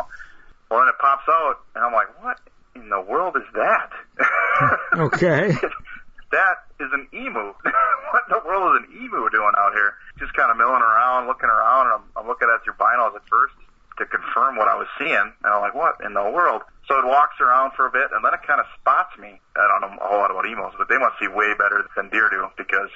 well, 0.72 0.84
then 0.84 0.88
it 0.88 1.00
pops 1.04 1.28
out, 1.28 1.68
and 1.76 1.84
I'm 1.84 1.92
like, 1.92 2.08
what 2.24 2.40
in 2.76 2.90
the 2.90 3.02
world 3.02 3.36
is 3.36 3.48
that? 3.54 3.90
Okay. 4.94 5.50
that 6.32 6.58
is 6.80 6.90
an 6.94 7.08
emu. 7.14 7.54
what 8.12 8.24
in 8.28 8.32
the 8.32 8.44
world 8.46 8.76
is 8.76 8.86
an 8.86 8.94
emu 8.94 9.30
doing 9.32 9.56
out 9.58 9.74
here? 9.74 9.96
Just 10.20 10.34
kind 10.34 10.52
of 10.52 10.58
milling 10.58 10.84
around, 10.84 11.26
looking 11.26 11.50
around, 11.50 11.88
and 11.90 11.94
I'm, 11.98 12.06
I'm 12.16 12.28
looking 12.28 12.48
at 12.54 12.62
your 12.66 12.76
binos 12.76 13.16
at 13.16 13.26
first 13.26 13.56
to 13.98 14.06
confirm 14.06 14.56
what 14.56 14.68
I 14.68 14.76
was 14.76 14.88
seeing, 15.00 15.16
and 15.16 15.50
I'm 15.50 15.62
like, 15.62 15.74
what 15.74 15.98
in 16.06 16.14
the 16.14 16.24
world? 16.30 16.62
So 16.88 17.00
it 17.00 17.06
walks 17.06 17.40
around 17.42 17.74
for 17.74 17.88
a 17.88 17.92
bit, 17.92 18.12
and 18.12 18.24
then 18.24 18.34
it 18.34 18.44
kind 18.46 18.60
of 18.60 18.68
spots 18.80 19.18
me. 19.18 19.40
I 19.56 19.66
don't 19.66 19.82
know 19.82 19.98
a 19.98 20.08
whole 20.08 20.20
lot 20.20 20.32
about 20.32 20.46
emus, 20.46 20.76
but 20.78 20.90
they 20.90 20.98
must 20.98 21.18
see 21.18 21.28
way 21.28 21.54
better 21.58 21.88
than 21.96 22.10
deer 22.10 22.30
do 22.30 22.46
because 22.58 22.92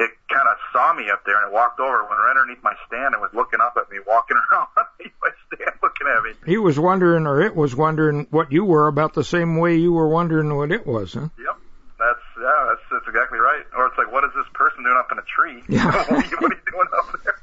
it 0.00 0.16
kind 0.32 0.48
of 0.48 0.56
saw 0.72 0.96
me 0.96 1.12
up 1.12 1.22
there 1.28 1.36
and 1.36 1.52
it 1.52 1.52
walked 1.52 1.78
over, 1.78 2.00
went 2.08 2.16
right 2.24 2.36
underneath 2.40 2.64
my 2.64 2.72
stand, 2.88 3.12
and 3.12 3.20
was 3.20 3.30
looking 3.36 3.60
up 3.60 3.76
at 3.76 3.90
me, 3.92 3.98
walking 4.08 4.36
around 4.50 4.66
underneath 4.72 5.16
my 5.20 5.30
stand, 5.46 5.76
looking 5.84 6.08
at 6.08 6.20
me. 6.24 6.32
He 6.48 6.56
was 6.56 6.80
wondering, 6.80 7.26
or 7.26 7.42
it 7.42 7.54
was 7.54 7.76
wondering 7.76 8.26
what 8.30 8.50
you 8.50 8.64
were 8.64 8.88
about 8.88 9.12
the 9.12 9.24
same 9.24 9.58
way 9.58 9.76
you 9.76 9.92
were 9.92 10.08
wondering 10.08 10.56
what 10.56 10.72
it 10.72 10.86
was, 10.86 11.12
huh? 11.12 11.28
Yep. 11.36 11.56
That's 12.00 12.24
yeah, 12.40 12.72
that's 12.72 12.84
that's 12.88 13.08
exactly 13.12 13.36
right. 13.36 13.60
Or 13.76 13.92
it's 13.92 13.98
like, 14.00 14.08
what 14.08 14.24
is 14.24 14.32
this 14.32 14.48
person 14.56 14.80
doing 14.82 14.96
up 14.96 15.12
in 15.12 15.20
a 15.20 15.26
tree? 15.28 15.60
Yeah. 15.68 15.84
what, 16.08 16.08
are 16.08 16.24
you, 16.24 16.36
what 16.40 16.48
are 16.48 16.56
you 16.56 16.68
doing 16.72 16.90
up 16.96 17.08
there? 17.20 17.38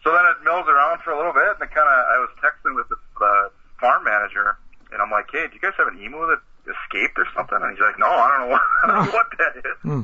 so 0.00 0.08
then 0.08 0.24
it 0.32 0.40
mills 0.40 0.64
around 0.72 1.04
for 1.04 1.12
a 1.12 1.16
little 1.20 1.36
bit, 1.36 1.60
and 1.60 1.68
it 1.68 1.72
kind 1.76 1.84
of 1.84 1.96
I 2.00 2.16
was 2.24 2.32
texting 2.40 2.72
with 2.72 2.88
the, 2.88 2.96
the 3.20 3.52
farm 3.76 4.08
manager, 4.08 4.56
and 4.88 5.04
I'm 5.04 5.12
like, 5.12 5.28
hey, 5.28 5.52
do 5.52 5.52
you 5.52 5.60
guys 5.60 5.76
have 5.76 5.92
an 5.92 6.00
emu 6.00 6.16
that 6.32 6.40
escaped 6.64 7.20
or 7.20 7.28
something? 7.36 7.60
And 7.60 7.76
he's 7.76 7.84
like, 7.84 8.00
no, 8.00 8.08
I 8.08 8.26
don't 8.32 8.40
know 8.48 8.52
what, 8.56 8.64
I 8.64 8.86
don't 8.88 9.04
know 9.04 9.12
what 9.12 9.28
that 9.36 9.52
is. 9.60 9.78
Hmm. 9.84 10.02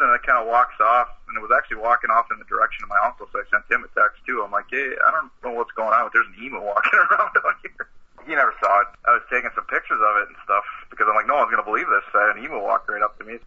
And 0.00 0.12
it 0.14 0.22
kind 0.22 0.40
of 0.40 0.46
walks 0.46 0.76
off, 0.80 1.08
and 1.28 1.36
it 1.36 1.42
was 1.42 1.52
actually 1.54 1.80
walking 1.80 2.10
off 2.10 2.28
in 2.30 2.38
the 2.38 2.48
direction 2.48 2.84
of 2.84 2.90
my 2.90 3.00
uncle, 3.04 3.26
so 3.32 3.40
I 3.40 3.44
sent 3.48 3.66
him 3.68 3.84
a 3.84 3.90
text 3.96 4.22
too. 4.24 4.42
I'm 4.44 4.52
like, 4.52 4.68
hey, 4.70 4.94
I 5.00 5.08
don't 5.10 5.30
know 5.42 5.56
what's 5.56 5.72
going 5.72 5.92
on, 5.92 6.08
but 6.08 6.12
there's 6.12 6.30
an 6.30 6.38
emu 6.40 6.60
walking 6.60 6.98
around 7.10 7.32
down 7.34 7.56
here. 7.64 7.84
He 8.26 8.34
never 8.34 8.54
saw 8.58 8.82
it. 8.82 8.90
I 9.06 9.14
was 9.14 9.24
taking 9.30 9.54
some 9.54 9.66
pictures 9.70 10.02
of 10.02 10.12
it 10.22 10.26
and 10.28 10.38
stuff 10.42 10.66
because 10.90 11.06
I'm 11.06 11.14
like, 11.14 11.30
no 11.30 11.38
one's 11.38 11.54
gonna 11.54 11.66
believe 11.66 11.86
this. 11.86 12.02
I 12.10 12.30
had 12.30 12.36
an 12.36 12.42
emu 12.42 12.58
walk 12.58 12.90
right 12.90 13.02
up 13.02 13.14
to 13.22 13.24
me. 13.24 13.38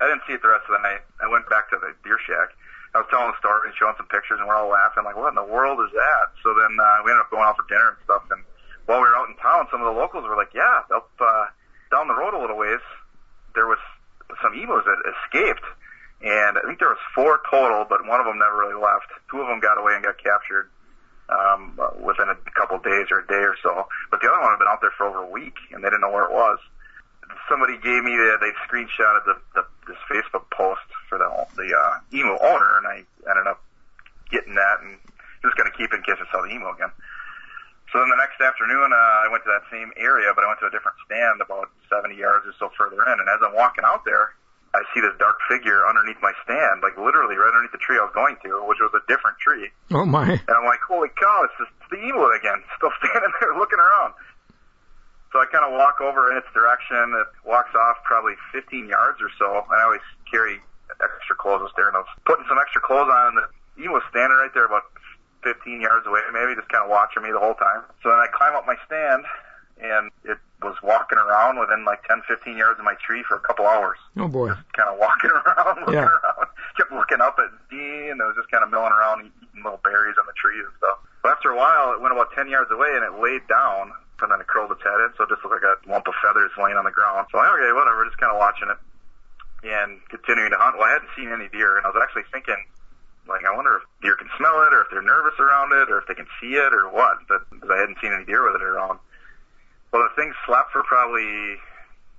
I 0.00 0.10
didn't 0.10 0.26
see 0.26 0.34
it 0.36 0.42
the 0.42 0.50
rest 0.52 0.68
of 0.68 0.76
the 0.76 0.84
night. 0.84 1.00
I 1.22 1.30
went 1.30 1.48
back 1.48 1.70
to 1.72 1.78
the 1.80 1.94
deer 2.04 2.18
shack. 2.20 2.52
I 2.92 3.04
was 3.04 3.08
telling 3.12 3.28
the 3.28 3.38
story 3.40 3.68
and 3.68 3.76
showing 3.76 3.96
some 4.00 4.08
pictures, 4.08 4.40
and 4.40 4.48
we're 4.48 4.56
all 4.56 4.72
laughing 4.72 5.04
like, 5.04 5.16
what 5.16 5.32
in 5.32 5.38
the 5.38 5.44
world 5.44 5.80
is 5.84 5.92
that? 5.92 6.26
So 6.40 6.56
then 6.56 6.72
uh, 6.80 7.04
we 7.04 7.12
ended 7.12 7.28
up 7.28 7.32
going 7.32 7.44
out 7.44 7.56
for 7.56 7.68
dinner 7.68 7.92
and 7.92 8.00
stuff. 8.08 8.24
And 8.32 8.40
while 8.88 9.04
we 9.04 9.08
were 9.08 9.16
out 9.16 9.28
in 9.28 9.36
town, 9.36 9.68
some 9.68 9.84
of 9.84 9.88
the 9.92 9.98
locals 9.98 10.24
were 10.24 10.36
like, 10.36 10.56
yeah, 10.56 10.84
up 10.88 11.12
uh, 11.20 11.46
down 11.92 12.08
the 12.08 12.16
road 12.16 12.32
a 12.32 12.40
little 12.40 12.56
ways, 12.56 12.80
there 13.54 13.68
was 13.68 13.80
some 14.42 14.56
emus 14.56 14.84
that 14.88 15.00
escaped. 15.04 15.64
And 16.22 16.56
I 16.56 16.62
think 16.64 16.78
there 16.78 16.88
was 16.88 17.02
four 17.14 17.40
total, 17.50 17.84
but 17.88 18.06
one 18.06 18.20
of 18.20 18.26
them 18.26 18.38
never 18.38 18.64
really 18.64 18.80
left. 18.80 19.12
Two 19.30 19.40
of 19.40 19.48
them 19.48 19.60
got 19.60 19.76
away 19.76 19.94
and 19.94 20.04
got 20.04 20.16
captured 20.16 20.70
um, 21.28 21.78
within 22.00 22.28
a 22.30 22.36
couple 22.56 22.76
of 22.76 22.84
days 22.84 23.06
or 23.10 23.20
a 23.20 23.26
day 23.26 23.44
or 23.44 23.56
so. 23.62 23.86
But 24.10 24.20
the 24.20 24.28
other 24.28 24.40
one 24.40 24.50
had 24.50 24.58
been 24.58 24.70
out 24.70 24.80
there 24.80 24.94
for 24.96 25.06
over 25.06 25.22
a 25.24 25.30
week, 25.30 25.56
and 25.72 25.84
they 25.84 25.88
didn't 25.88 26.00
know 26.00 26.10
where 26.10 26.24
it 26.24 26.32
was. 26.32 26.58
Somebody 27.50 27.74
gave 27.78 28.02
me 28.02 28.16
the, 28.16 28.38
they 28.40 28.54
screenshotted 28.64 29.26
the, 29.26 29.36
the 29.54 29.62
this 29.86 29.98
Facebook 30.10 30.50
post 30.50 30.86
for 31.08 31.18
the 31.18 31.28
the 31.54 31.68
uh, 31.74 31.98
emu 32.14 32.38
owner, 32.38 32.78
and 32.78 32.86
I 32.86 32.96
ended 33.28 33.46
up 33.46 33.62
getting 34.30 34.54
that 34.54 34.82
and 34.82 34.98
just 35.42 35.56
gonna 35.56 35.74
keep 35.76 35.92
it 35.92 35.98
in 35.98 36.02
case 36.02 36.18
I 36.18 36.26
saw 36.30 36.42
the 36.42 36.50
emu 36.50 36.70
again. 36.70 36.90
So 37.92 37.98
then 38.02 38.10
the 38.10 38.18
next 38.18 38.38
afternoon, 38.42 38.92
uh, 38.92 39.26
I 39.26 39.28
went 39.30 39.42
to 39.46 39.50
that 39.56 39.66
same 39.70 39.88
area, 39.96 40.28
but 40.34 40.44
I 40.44 40.48
went 40.50 40.60
to 40.60 40.66
a 40.66 40.74
different 40.74 40.98
stand 41.06 41.40
about 41.40 41.70
70 41.88 42.18
yards 42.18 42.46
or 42.46 42.54
so 42.58 42.68
further 42.76 42.98
in. 43.06 43.16
And 43.16 43.28
as 43.30 43.38
I'm 43.40 43.54
walking 43.54 43.86
out 43.86 44.04
there, 44.04 44.35
I 44.76 44.84
see 44.92 45.00
this 45.00 45.16
dark 45.16 45.40
figure 45.48 45.88
underneath 45.88 46.20
my 46.20 46.36
stand, 46.44 46.84
like 46.84 47.00
literally 47.00 47.40
right 47.40 47.48
underneath 47.48 47.72
the 47.72 47.80
tree 47.80 47.96
I 47.96 48.04
was 48.04 48.12
going 48.12 48.36
to, 48.44 48.60
which 48.68 48.78
was 48.78 48.92
a 48.92 49.00
different 49.08 49.40
tree. 49.40 49.72
Oh 49.96 50.04
my. 50.04 50.36
And 50.36 50.52
I'm 50.52 50.68
like, 50.68 50.84
holy 50.84 51.08
cow, 51.16 51.48
it's, 51.48 51.56
just, 51.56 51.72
the 51.88 51.96
emu 51.96 52.28
again, 52.36 52.60
still 52.76 52.92
standing 53.00 53.32
there 53.40 53.56
looking 53.56 53.80
around. 53.80 54.12
So 55.32 55.40
I 55.40 55.46
kind 55.48 55.64
of 55.64 55.72
walk 55.72 56.00
over 56.00 56.32
in 56.32 56.38
its 56.38 56.48
direction. 56.52 57.12
It 57.16 57.28
walks 57.44 57.74
off 57.74 58.00
probably 58.04 58.36
15 58.52 58.88
yards 58.88 59.20
or 59.20 59.28
so. 59.36 59.64
And 59.68 59.76
I 59.80 59.84
always 59.84 60.04
carry 60.30 60.60
extra 61.00 61.36
clothes 61.36 61.72
there, 61.76 61.88
and 61.88 61.96
I 61.96 62.00
was 62.00 62.12
putting 62.24 62.46
some 62.48 62.56
extra 62.60 62.80
clothes 62.80 63.10
on, 63.10 63.34
and 63.34 63.36
the 63.40 63.46
emu 63.82 63.92
was 63.96 64.06
standing 64.08 64.36
right 64.38 64.52
there 64.54 64.64
about 64.64 64.88
15 65.44 65.80
yards 65.80 66.06
away, 66.06 66.20
maybe 66.32 66.56
just 66.56 66.68
kind 66.68 66.84
of 66.84 66.90
watching 66.90 67.22
me 67.22 67.30
the 67.30 67.38
whole 67.38 67.54
time. 67.54 67.84
So 68.02 68.10
then 68.10 68.18
I 68.18 68.28
climb 68.32 68.54
up 68.56 68.66
my 68.66 68.76
stand, 68.86 69.24
and 69.80 70.10
it 70.24 70.38
was 70.62 70.76
walking 70.82 71.18
around 71.18 71.58
within 71.60 71.84
like 71.84 72.02
10, 72.08 72.22
15 72.26 72.56
yards 72.56 72.78
of 72.78 72.84
my 72.84 72.94
tree 73.04 73.22
for 73.28 73.36
a 73.36 73.40
couple 73.44 73.66
hours. 73.66 73.98
Oh 74.16 74.28
boy. 74.28 74.48
Kind 74.72 74.88
of 74.88 74.98
walking 74.98 75.30
around, 75.36 75.80
looking 75.84 75.94
Yeah. 75.94 76.08
around. 76.08 76.48
Kept 76.76 76.92
looking 76.92 77.20
up 77.20 77.36
at 77.40 77.52
me, 77.72 78.08
and 78.12 78.20
it 78.20 78.24
was 78.24 78.36
just 78.36 78.50
kind 78.50 78.64
of 78.64 78.70
milling 78.70 78.92
around, 78.92 79.28
eating 79.32 79.64
little 79.64 79.80
berries 79.84 80.16
on 80.20 80.24
the 80.28 80.36
trees 80.36 80.64
and 80.64 80.74
stuff. 80.76 80.98
But 81.22 81.32
after 81.40 81.50
a 81.52 81.56
while, 81.56 81.92
it 81.96 82.00
went 82.00 82.12
about 82.12 82.32
10 82.36 82.48
yards 82.48 82.68
away, 82.70 82.88
and 82.92 83.04
it 83.04 83.16
laid 83.20 83.44
down, 83.48 83.92
and 84.20 84.28
then 84.32 84.40
it 84.40 84.46
curled 84.48 84.72
its 84.72 84.84
head 84.84 85.00
in, 85.00 85.08
so 85.16 85.24
it 85.24 85.32
just 85.32 85.40
looked 85.44 85.56
like 85.56 85.64
a 85.64 85.76
lump 85.88 86.04
of 86.08 86.12
feathers 86.20 86.52
laying 86.60 86.76
on 86.76 86.84
the 86.84 86.92
ground. 86.92 87.28
So 87.32 87.40
I'm 87.40 87.48
like, 87.48 87.64
okay, 87.64 87.72
whatever, 87.72 88.04
just 88.04 88.20
kind 88.20 88.32
of 88.32 88.38
watching 88.40 88.68
it 88.68 88.76
and 89.66 89.98
continuing 90.12 90.52
to 90.52 90.60
hunt. 90.60 90.76
Well, 90.76 90.84
I 90.88 90.92
hadn't 91.00 91.10
seen 91.16 91.32
any 91.32 91.48
deer, 91.48 91.76
and 91.80 91.84
I 91.84 91.90
was 91.90 91.98
actually 92.00 92.28
thinking, 92.30 92.60
like, 93.26 93.42
I 93.48 93.56
wonder 93.56 93.80
if 93.80 93.84
deer 94.04 94.14
can 94.20 94.28
smell 94.36 94.60
it, 94.68 94.72
or 94.76 94.84
if 94.84 94.88
they're 94.92 95.02
nervous 95.04 95.34
around 95.40 95.72
it, 95.72 95.88
or 95.90 95.98
if 95.98 96.06
they 96.06 96.14
can 96.14 96.28
see 96.40 96.60
it, 96.60 96.70
or 96.76 96.92
what, 96.92 97.24
but 97.28 97.48
because 97.50 97.72
I 97.72 97.80
hadn't 97.80 97.96
seen 98.04 98.12
any 98.12 98.24
deer 98.28 98.44
with 98.44 98.60
it 98.60 98.62
around. 98.64 99.00
Well, 99.92 100.02
the 100.02 100.14
thing 100.20 100.32
slept 100.44 100.72
for 100.72 100.82
probably 100.82 101.56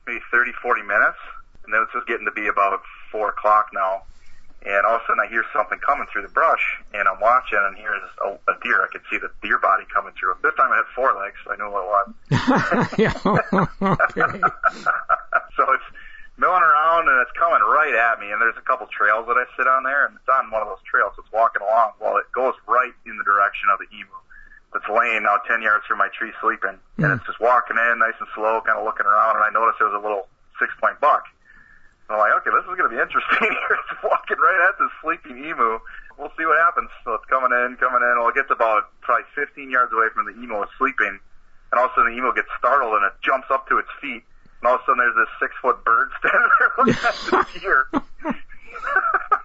maybe 0.05 0.21
30, 0.31 0.51
40 0.61 0.81
minutes, 0.83 1.19
and 1.65 1.73
then 1.73 1.83
it's 1.83 1.93
just 1.93 2.07
getting 2.07 2.25
to 2.25 2.31
be 2.31 2.47
about 2.47 2.81
4 3.11 3.29
o'clock 3.29 3.69
now. 3.73 4.03
And 4.65 4.85
all 4.85 4.95
of 4.97 5.01
a 5.01 5.05
sudden 5.05 5.21
I 5.21 5.29
hear 5.29 5.45
something 5.53 5.77
coming 5.79 6.07
through 6.11 6.23
the 6.23 6.33
brush, 6.33 6.81
and 6.93 7.07
I'm 7.07 7.19
watching, 7.19 7.59
and 7.61 7.77
here's 7.77 8.01
a, 8.25 8.35
a 8.51 8.55
deer. 8.63 8.81
I 8.81 8.89
could 8.91 9.05
see 9.11 9.17
the 9.17 9.29
deer 9.41 9.59
body 9.59 9.85
coming 9.93 10.13
through. 10.17 10.35
This 10.41 10.55
time 10.57 10.73
it 10.73 10.81
had 10.81 10.89
four 10.95 11.13
legs, 11.13 11.37
so 11.45 11.53
I 11.53 11.55
knew 11.55 11.69
what 11.69 11.85
it 11.85 11.91
was. 11.93 12.07
yeah. 12.97 13.13
okay. 13.23 14.41
so 15.55 15.61
it's 15.71 15.89
milling 16.41 16.65
around 16.65 17.09
and 17.09 17.17
it's 17.21 17.33
coming 17.37 17.61
right 17.69 17.93
at 17.93 18.19
me. 18.19 18.33
And 18.33 18.41
there's 18.41 18.57
a 18.57 18.65
couple 18.65 18.89
trails 18.89 19.29
that 19.29 19.37
I 19.37 19.45
sit 19.55 19.69
on 19.69 19.83
there, 19.83 20.09
and 20.09 20.17
it's 20.17 20.29
on 20.29 20.49
one 20.49 20.65
of 20.65 20.67
those 20.67 20.83
trails. 20.89 21.13
It's 21.21 21.31
walking 21.31 21.61
along. 21.61 21.93
Well, 22.01 22.17
it 22.17 22.25
goes 22.33 22.57
right 22.65 22.93
in 23.05 23.15
the 23.15 23.25
direction 23.25 23.69
of 23.69 23.77
the 23.77 23.87
emu 23.93 24.09
that's 24.73 24.87
laying 24.91 25.23
now 25.23 25.39
10 25.47 25.61
yards 25.61 25.85
from 25.87 25.97
my 25.97 26.09
tree 26.11 26.31
sleeping. 26.41 26.75
And 26.99 27.07
hmm. 27.07 27.15
it's 27.15 27.25
just 27.25 27.39
walking 27.39 27.77
in 27.79 27.99
nice 27.99 28.17
and 28.19 28.27
slow, 28.35 28.59
kind 28.61 28.77
of 28.77 28.83
looking 28.83 29.07
around. 29.07 29.39
And 29.39 29.45
I 29.45 29.51
noticed 29.51 29.79
there 29.79 29.87
was 29.87 29.97
a 29.97 30.03
little 30.03 30.27
six 30.59 30.73
point 30.81 30.99
buck. 30.99 31.23
And 32.07 32.15
I'm 32.15 32.21
like, 32.23 32.35
okay, 32.41 32.51
this 32.51 32.63
is 32.63 32.75
going 32.75 32.87
to 32.87 32.95
be 32.95 33.01
interesting 33.01 33.51
here. 33.51 33.75
It's 33.87 34.03
walking 34.03 34.39
right 34.39 34.61
at 34.67 34.75
this 34.79 34.91
sleeping 35.03 35.43
emu. 35.43 35.79
We'll 36.15 36.33
see 36.35 36.47
what 36.47 36.57
happens. 36.59 36.89
So 37.03 37.13
it's 37.15 37.27
coming 37.29 37.51
in, 37.51 37.77
coming 37.77 38.01
in. 38.01 38.13
Well, 38.19 38.31
it 38.31 38.35
gets 38.35 38.51
about 38.51 38.89
probably 39.01 39.27
15 39.35 39.69
yards 39.69 39.91
away 39.93 40.07
from 40.15 40.25
the 40.25 40.35
emu 40.39 40.63
is 40.63 40.71
sleeping. 40.79 41.19
And 41.71 41.75
all 41.75 41.87
of 41.87 41.91
a 41.91 41.95
sudden 41.95 42.15
the 42.15 42.17
emu 42.17 42.33
gets 42.33 42.51
startled 42.57 42.95
and 42.95 43.05
it 43.07 43.15
jumps 43.23 43.47
up 43.51 43.67
to 43.71 43.77
its 43.77 43.91
feet. 43.99 44.23
And 44.59 44.65
all 44.65 44.79
of 44.79 44.81
a 44.81 44.83
sudden 44.87 45.03
there's 45.03 45.15
this 45.15 45.31
six 45.39 45.51
foot 45.61 45.83
bird 45.83 46.09
standing 46.19 46.51
there 46.59 46.71
looking 46.79 46.99
at 47.03 47.15
the 47.27 47.59
deer. 47.59 47.87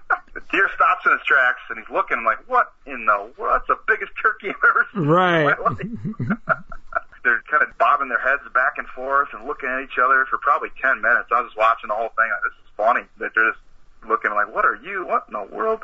deer 0.53 0.69
stops 0.77 1.05
in 1.07 1.13
his 1.13 1.25
tracks 1.27 1.61
and 1.69 1.79
he's 1.81 1.89
looking. 1.89 2.19
I'm 2.19 2.25
like, 2.25 2.45
what 2.47 2.73
in 2.87 3.07
the 3.07 3.33
world? 3.41 3.59
That's 3.59 3.69
the 3.73 3.81
biggest 3.89 4.13
turkey 4.21 4.53
I've 4.53 4.69
ever 4.69 4.87
seen. 4.93 5.09
Right. 5.09 5.57
They're 7.25 7.43
kind 7.51 7.63
of 7.63 7.71
bobbing 7.79 8.09
their 8.09 8.21
heads 8.21 8.43
back 8.53 8.79
and 8.79 8.87
forth 8.89 9.29
and 9.33 9.47
looking 9.47 9.71
at 9.71 9.83
each 9.83 9.99
other 9.99 10.27
for 10.27 10.39
probably 10.39 10.71
10 10.83 11.01
minutes. 11.01 11.31
I 11.31 11.41
was 11.41 11.51
just 11.51 11.59
watching 11.59 11.89
the 11.89 11.95
whole 11.95 12.11
thing. 12.19 12.27
Like, 12.29 12.43
this 12.43 12.59
is 12.59 12.71
funny 12.77 13.05
that 13.23 13.31
they're 13.35 13.51
just 13.55 13.63
looking 14.07 14.35
like, 14.35 14.53
what 14.53 14.67
are 14.67 14.77
you? 14.83 15.07
What 15.07 15.31
in 15.31 15.35
the 15.39 15.47
world? 15.55 15.81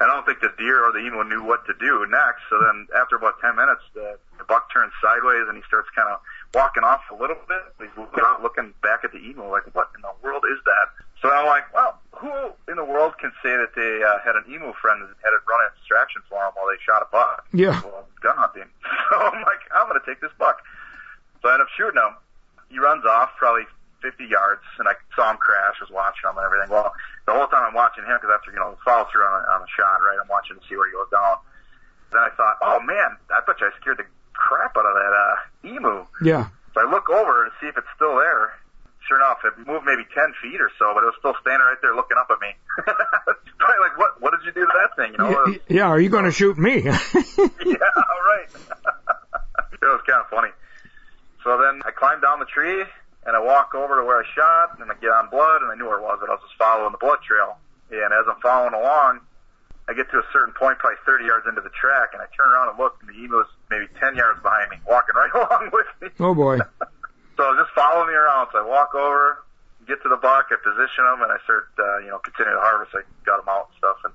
And 0.00 0.10
I 0.10 0.14
don't 0.16 0.24
think 0.24 0.40
the 0.40 0.50
deer 0.56 0.82
or 0.82 0.90
the 0.90 0.98
emu 0.98 1.22
knew 1.28 1.44
what 1.44 1.62
to 1.66 1.74
do 1.78 2.02
next. 2.08 2.42
So 2.48 2.58
then 2.58 2.88
after 2.96 3.16
about 3.16 3.38
10 3.38 3.54
minutes, 3.54 3.84
the, 3.94 4.18
the 4.40 4.44
buck 4.48 4.72
turns 4.72 4.92
sideways 4.98 5.46
and 5.46 5.54
he 5.54 5.62
starts 5.68 5.92
kind 5.94 6.08
of 6.08 6.18
walking 6.56 6.82
off 6.82 7.04
a 7.12 7.16
little 7.20 7.38
bit. 7.46 7.62
He's 7.78 7.92
looking, 7.94 8.24
looking 8.42 8.74
back 8.82 9.04
at 9.04 9.12
the 9.12 9.20
emu 9.20 9.46
like, 9.46 9.68
what 9.76 9.92
in 9.94 10.00
the 10.02 10.10
world 10.24 10.42
is 10.48 10.58
that? 10.64 10.86
So 11.22 11.28
I'm 11.28 11.46
like, 11.46 11.68
well, 11.74 12.00
who 12.16 12.32
in 12.68 12.76
the 12.76 12.84
world 12.84 13.16
can 13.20 13.32
say 13.42 13.52
that 13.52 13.76
they 13.76 14.00
uh, 14.04 14.20
had 14.24 14.36
an 14.36 14.44
emu 14.48 14.72
friend 14.80 15.04
that 15.04 15.12
had 15.20 15.32
it 15.36 15.44
run 15.44 15.60
a 15.60 15.68
distraction 15.76 16.22
for 16.28 16.40
them 16.40 16.52
while 16.56 16.68
they 16.68 16.80
shot 16.80 17.04
a 17.04 17.08
buck? 17.12 17.44
Yeah. 17.52 17.80
Well, 17.84 18.08
gun 18.22 18.36
hunting. 18.36 18.68
So 19.10 19.18
I'm 19.18 19.42
like, 19.42 19.58
I'm 19.74 19.90
going 19.90 19.98
to 19.98 20.06
take 20.06 20.22
this 20.22 20.30
buck. 20.38 20.62
So 21.42 21.50
I 21.50 21.58
end 21.58 21.62
up 21.66 21.68
shooting 21.74 21.98
him. 21.98 22.14
He 22.70 22.78
runs 22.78 23.02
off 23.02 23.34
probably 23.34 23.66
50 24.06 24.22
yards, 24.22 24.62
and 24.78 24.86
I 24.86 24.94
saw 25.18 25.34
him 25.34 25.36
crash, 25.42 25.82
was 25.82 25.90
watching 25.90 26.30
him 26.30 26.38
and 26.38 26.46
everything. 26.46 26.70
Well, 26.70 26.94
the 27.26 27.34
whole 27.34 27.50
time 27.50 27.66
I'm 27.66 27.74
watching 27.74 28.06
him, 28.06 28.14
because 28.22 28.30
after, 28.30 28.54
you 28.54 28.62
know, 28.62 28.78
follow 28.86 29.10
through 29.10 29.26
on, 29.26 29.42
on 29.50 29.66
the 29.66 29.70
shot, 29.74 29.98
right, 29.98 30.14
I'm 30.14 30.30
watching 30.30 30.54
to 30.54 30.62
see 30.70 30.78
where 30.78 30.86
he 30.86 30.94
goes 30.94 31.10
down. 31.10 31.42
Then 32.14 32.22
I 32.22 32.30
thought, 32.38 32.62
oh 32.62 32.78
man, 32.86 33.18
I 33.34 33.42
bet 33.42 33.58
you 33.58 33.66
I 33.66 33.74
scared 33.82 33.98
the 33.98 34.06
crap 34.32 34.78
out 34.78 34.86
of 34.86 34.94
that, 34.94 35.10
uh, 35.10 35.36
emu. 35.74 36.06
Yeah. 36.22 36.54
So 36.74 36.86
I 36.86 36.90
look 36.90 37.10
over 37.10 37.50
to 37.50 37.52
see 37.58 37.66
if 37.66 37.74
it's 37.76 37.90
still 37.98 38.14
there. 38.14 38.54
Sure 39.10 39.18
enough, 39.18 39.42
it 39.42 39.66
moved 39.66 39.82
maybe 39.84 40.06
10 40.14 40.34
feet 40.38 40.60
or 40.62 40.70
so, 40.78 40.94
but 40.94 41.02
it 41.02 41.10
was 41.10 41.18
still 41.18 41.34
standing 41.42 41.66
right 41.66 41.74
there 41.82 41.96
looking 41.98 42.14
up 42.14 42.30
at 42.30 42.38
me. 42.38 42.54
Probably 43.58 43.80
like, 43.82 43.98
what, 43.98 44.22
what 44.22 44.30
did 44.30 44.46
you 44.46 44.54
do 44.54 44.62
to 44.62 44.70
that 44.70 44.94
thing? 44.94 45.10
You 45.10 45.18
know, 45.18 45.30
was, 45.34 45.58
Yeah, 45.66 45.90
are 45.90 45.98
you 45.98 46.08
going 46.08 46.26
to 46.26 46.30
shoot 46.30 46.56
me? 46.56 46.78
yeah, 46.86 46.94
all 46.94 48.22
right. 48.30 48.46
it 48.46 49.82
was 49.82 50.00
kind 50.06 50.22
of 50.22 50.30
funny. 50.30 50.54
So 51.42 51.58
then 51.58 51.82
I 51.82 51.90
climbed 51.90 52.22
down 52.22 52.38
the 52.38 52.46
tree 52.46 52.86
and 53.26 53.34
I 53.34 53.42
walk 53.42 53.74
over 53.74 53.98
to 53.98 54.04
where 54.06 54.22
I 54.22 54.26
shot 54.30 54.78
and 54.78 54.86
I 54.86 54.94
get 55.02 55.10
on 55.10 55.28
blood 55.28 55.62
and 55.62 55.72
I 55.72 55.74
knew 55.74 55.90
where 55.90 55.98
it 55.98 56.06
was, 56.06 56.18
but 56.22 56.30
I 56.30 56.38
was 56.38 56.42
just 56.46 56.54
following 56.54 56.92
the 56.92 57.02
blood 57.02 57.18
trail. 57.26 57.58
And 57.90 58.14
as 58.14 58.30
I'm 58.30 58.38
following 58.40 58.74
along, 58.78 59.26
I 59.90 59.92
get 59.92 60.08
to 60.12 60.18
a 60.18 60.26
certain 60.32 60.54
point, 60.54 60.78
probably 60.78 61.02
30 61.04 61.24
yards 61.24 61.46
into 61.48 61.62
the 61.62 61.74
track, 61.74 62.10
and 62.12 62.22
I 62.22 62.26
turn 62.30 62.46
around 62.46 62.68
and 62.70 62.78
look, 62.78 62.94
and 63.02 63.10
the 63.10 63.18
emu 63.18 63.40
is 63.40 63.50
maybe 63.74 63.90
10 63.98 64.14
yards 64.14 64.38
behind 64.40 64.70
me, 64.70 64.76
walking 64.86 65.16
right 65.18 65.34
along 65.34 65.70
with 65.74 65.90
me. 66.00 66.08
oh 66.20 66.32
boy. 66.32 66.58
Follow 67.74 68.06
me 68.06 68.14
around. 68.14 68.48
So 68.52 68.62
I 68.62 68.66
walk 68.66 68.94
over, 68.94 69.44
get 69.86 70.02
to 70.02 70.08
the 70.08 70.16
buck, 70.20 70.50
I 70.50 70.56
position 70.60 71.04
him, 71.06 71.22
and 71.22 71.30
I 71.32 71.38
start, 71.44 71.70
uh, 71.78 71.98
you 71.98 72.10
know, 72.10 72.18
continuing 72.18 72.56
to 72.56 72.62
harvest. 72.62 72.94
I 72.94 73.02
got 73.24 73.40
him 73.40 73.48
out 73.48 73.70
and 73.70 73.76
stuff. 73.78 73.98
And 74.04 74.14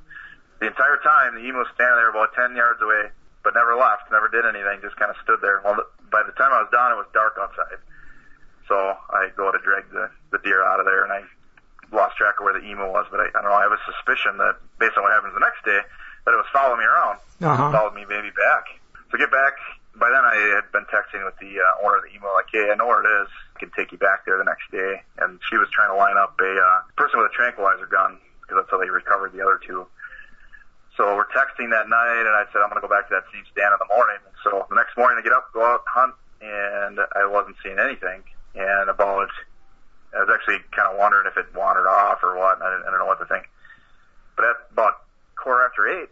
the 0.59 0.67
entire 0.67 0.97
time, 1.03 1.35
the 1.35 1.43
emu 1.43 1.59
was 1.59 1.71
standing 1.75 1.95
there 1.99 2.09
about 2.09 2.33
10 2.35 2.55
yards 2.55 2.81
away, 2.81 3.11
but 3.43 3.53
never 3.53 3.75
left, 3.75 4.07
never 4.11 4.27
did 4.27 4.45
anything, 4.47 4.79
just 4.81 4.95
kind 4.95 5.11
of 5.11 5.17
stood 5.23 5.39
there. 5.41 5.61
Well, 5.63 5.83
by 6.11 6.23
the 6.23 6.33
time 6.39 6.53
I 6.55 6.63
was 6.63 6.71
done, 6.71 6.95
it 6.95 6.99
was 6.99 7.09
dark 7.11 7.35
outside. 7.39 7.79
So 8.67 8.75
I 8.75 9.29
go 9.35 9.51
to 9.51 9.59
drag 9.61 9.89
the, 9.91 10.09
the 10.31 10.39
deer 10.41 10.65
out 10.65 10.79
of 10.79 10.85
there, 10.85 11.03
and 11.03 11.13
I 11.13 11.21
lost 11.93 12.17
track 12.17 12.39
of 12.39 12.45
where 12.45 12.55
the 12.55 12.65
emu 12.65 12.87
was. 12.89 13.05
But 13.11 13.19
I, 13.21 13.27
I 13.35 13.41
don't 13.43 13.51
know, 13.51 13.57
I 13.57 13.67
have 13.67 13.75
a 13.75 13.83
suspicion 13.85 14.37
that 14.41 14.57
based 14.79 14.97
on 14.97 15.03
what 15.03 15.13
happens 15.13 15.33
the 15.35 15.43
next 15.43 15.61
day, 15.63 15.79
that 16.25 16.31
it 16.33 16.39
was 16.39 16.49
following 16.49 16.81
me 16.81 16.87
around. 16.87 17.19
Uh-huh. 17.41 17.71
Followed 17.71 17.93
me 17.93 18.05
maybe 18.09 18.33
back. 18.33 18.65
So 19.11 19.17
get 19.17 19.29
back. 19.29 19.53
By 19.95 20.09
then 20.09 20.25
I 20.25 20.35
had 20.59 20.67
been 20.73 20.83
texting 20.91 21.23
with 21.23 21.37
the 21.37 21.61
uh, 21.61 21.85
owner 21.85 22.01
of 22.01 22.03
the 22.03 22.11
emu, 22.11 22.25
like, 22.33 22.49
hey, 22.51 22.67
I 22.71 22.75
know 22.75 22.87
where 22.87 23.05
it 23.05 23.11
is. 23.23 23.29
Can 23.59 23.71
take 23.75 23.91
you 23.91 23.97
back 23.97 24.25
there 24.25 24.37
the 24.37 24.43
next 24.43 24.69
day. 24.71 25.01
And 25.19 25.39
she 25.49 25.57
was 25.57 25.69
trying 25.71 25.89
to 25.89 25.95
line 25.95 26.17
up 26.17 26.35
a 26.39 26.51
uh, 26.59 26.81
person 26.97 27.19
with 27.19 27.31
a 27.31 27.35
tranquilizer 27.35 27.87
gun 27.87 28.19
because 28.41 28.61
that's 28.61 28.71
how 28.71 28.77
they 28.77 28.89
recovered 28.89 29.33
the 29.33 29.41
other 29.41 29.59
two. 29.65 29.87
So 30.97 31.15
we're 31.15 31.27
texting 31.35 31.71
that 31.75 31.89
night, 31.91 32.23
and 32.23 32.35
I 32.35 32.47
said 32.51 32.63
I'm 32.63 32.71
going 32.71 32.79
to 32.79 32.87
go 32.87 32.91
back 32.91 33.11
to 33.11 33.15
that 33.19 33.27
same 33.31 33.43
stand 33.51 33.75
in 33.75 33.79
the 33.83 33.91
morning. 33.91 34.21
So 34.43 34.63
the 34.69 34.75
next 34.79 34.95
morning 34.95 35.19
I 35.19 35.23
get 35.23 35.33
up, 35.35 35.51
go 35.51 35.59
out, 35.59 35.83
hunt, 35.87 36.15
and 36.39 36.99
I 36.99 37.27
wasn't 37.27 37.59
seeing 37.59 37.79
anything. 37.79 38.23
And 38.55 38.87
about, 38.87 39.27
I 40.15 40.23
was 40.23 40.31
actually 40.31 40.63
kind 40.71 40.87
of 40.87 40.95
wondering 40.95 41.27
if 41.27 41.35
it 41.35 41.51
wandered 41.51 41.87
off 41.87 42.23
or 42.23 42.39
what. 42.39 42.55
And 42.59 42.63
I 42.63 42.71
didn't, 42.71 42.87
I 42.87 42.95
didn't 42.95 43.03
know 43.03 43.11
what 43.11 43.19
to 43.19 43.27
think. 43.27 43.51
But 44.39 44.45
at 44.45 44.55
about 44.71 45.03
quarter 45.35 45.67
after 45.67 45.83
eight, 45.87 46.09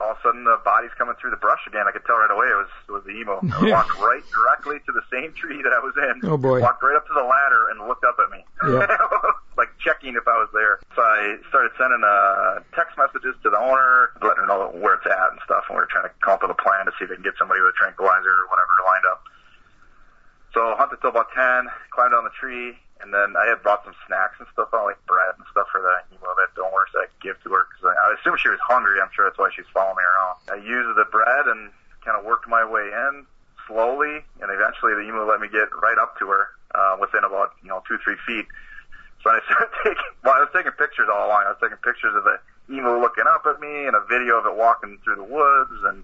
all 0.00 0.12
of 0.12 0.18
a 0.18 0.20
sudden 0.20 0.44
the 0.44 0.60
body's 0.64 0.92
coming 0.98 1.14
through 1.20 1.30
the 1.32 1.40
brush 1.40 1.64
again. 1.66 1.88
I 1.88 1.92
could 1.92 2.04
tell 2.04 2.20
right 2.20 2.30
away 2.30 2.46
it 2.52 2.58
was 2.60 2.72
it 2.88 2.92
was 2.92 3.04
the 3.08 3.16
emu. 3.16 3.40
I 3.40 3.70
walked 3.72 3.96
right 3.96 4.24
directly 4.28 4.76
to 4.84 4.92
the 4.92 5.04
same 5.08 5.32
tree 5.32 5.62
that 5.64 5.72
I 5.72 5.80
was 5.80 5.96
in. 5.96 6.28
Oh, 6.28 6.36
boy. 6.36 6.60
Walked 6.60 6.82
right 6.82 6.96
up 6.96 7.06
to 7.08 7.14
the 7.16 7.24
ladder 7.24 7.72
and 7.72 7.80
looked 7.88 8.04
up 8.04 8.16
at 8.20 8.28
me. 8.28 8.44
Yeah. 8.68 8.84
like 9.56 9.72
checking 9.80 10.12
if 10.12 10.28
I 10.28 10.36
was 10.36 10.52
there. 10.52 10.84
So 10.92 11.00
I 11.00 11.40
started 11.48 11.72
sending 11.80 12.04
uh 12.04 12.60
text 12.76 13.00
messages 13.00 13.32
to 13.40 13.48
the 13.48 13.56
owner, 13.56 14.12
letting 14.20 14.44
her 14.44 14.48
know 14.48 14.68
where 14.76 15.00
it's 15.00 15.08
at 15.08 15.32
and 15.32 15.40
stuff, 15.48 15.64
and 15.72 15.80
we 15.80 15.80
were 15.80 15.88
trying 15.88 16.08
to 16.08 16.14
come 16.20 16.36
up 16.36 16.44
with 16.44 16.52
a 16.52 16.60
plan 16.60 16.84
to 16.84 16.92
see 17.00 17.08
if 17.08 17.10
we 17.10 17.16
can 17.16 17.24
get 17.24 17.40
somebody 17.40 17.64
with 17.64 17.72
a 17.72 17.78
tranquilizer 17.80 18.36
or 18.44 18.46
whatever 18.52 18.72
lined 18.84 19.08
up. 19.08 19.24
So 20.52 20.60
hunted 20.76 21.00
till 21.00 21.12
about 21.12 21.32
ten, 21.32 21.72
climbed 21.88 22.12
down 22.12 22.28
the 22.28 22.36
tree, 22.36 22.76
and 23.00 23.12
then 23.12 23.36
I 23.36 23.44
had 23.48 23.62
brought 23.62 23.84
some 23.84 23.94
snacks 24.06 24.40
and 24.40 24.48
stuff 24.52 24.72
on, 24.72 24.88
like 24.88 25.00
bread 25.06 25.36
and 25.36 25.44
stuff 25.52 25.68
for 25.70 25.80
the 25.80 25.94
emu 26.12 26.24
that 26.24 26.52
donor 26.56 26.86
so 26.92 27.04
I 27.04 27.06
give 27.20 27.36
to 27.44 27.48
her 27.52 27.68
because 27.68 27.92
I, 27.92 27.94
I 27.94 28.16
assume 28.16 28.36
she 28.40 28.48
was 28.48 28.62
hungry. 28.64 29.00
I'm 29.00 29.12
sure 29.12 29.28
that's 29.28 29.38
why 29.38 29.52
she's 29.52 29.68
following 29.72 30.00
me 30.00 30.04
around. 30.04 30.36
I 30.48 30.58
used 30.64 30.96
the 30.96 31.08
bread 31.08 31.44
and 31.46 31.70
kind 32.04 32.16
of 32.16 32.24
worked 32.24 32.48
my 32.48 32.64
way 32.64 32.88
in 32.88 33.26
slowly, 33.66 34.22
and 34.40 34.48
eventually 34.48 34.94
the 34.94 35.04
emu 35.04 35.26
let 35.26 35.40
me 35.40 35.48
get 35.48 35.68
right 35.82 35.98
up 36.00 36.16
to 36.22 36.26
her 36.30 36.48
uh, 36.74 36.96
within 37.00 37.24
about 37.24 37.52
you 37.62 37.68
know 37.68 37.82
two 37.84 37.98
three 38.00 38.16
feet. 38.24 38.46
So 39.22 39.30
I 39.30 39.40
started 39.46 39.72
taking. 39.84 40.12
Well, 40.24 40.34
I 40.34 40.40
was 40.46 40.52
taking 40.54 40.72
pictures 40.72 41.08
all 41.12 41.28
along. 41.28 41.44
I 41.46 41.52
was 41.52 41.60
taking 41.60 41.80
pictures 41.82 42.14
of 42.14 42.24
the 42.24 42.38
emu 42.70 42.98
looking 42.98 43.26
up 43.28 43.44
at 43.46 43.60
me 43.60 43.86
and 43.86 43.94
a 43.94 44.04
video 44.08 44.38
of 44.38 44.46
it 44.46 44.56
walking 44.56 44.98
through 45.04 45.16
the 45.16 45.28
woods 45.28 45.76
and 45.86 46.02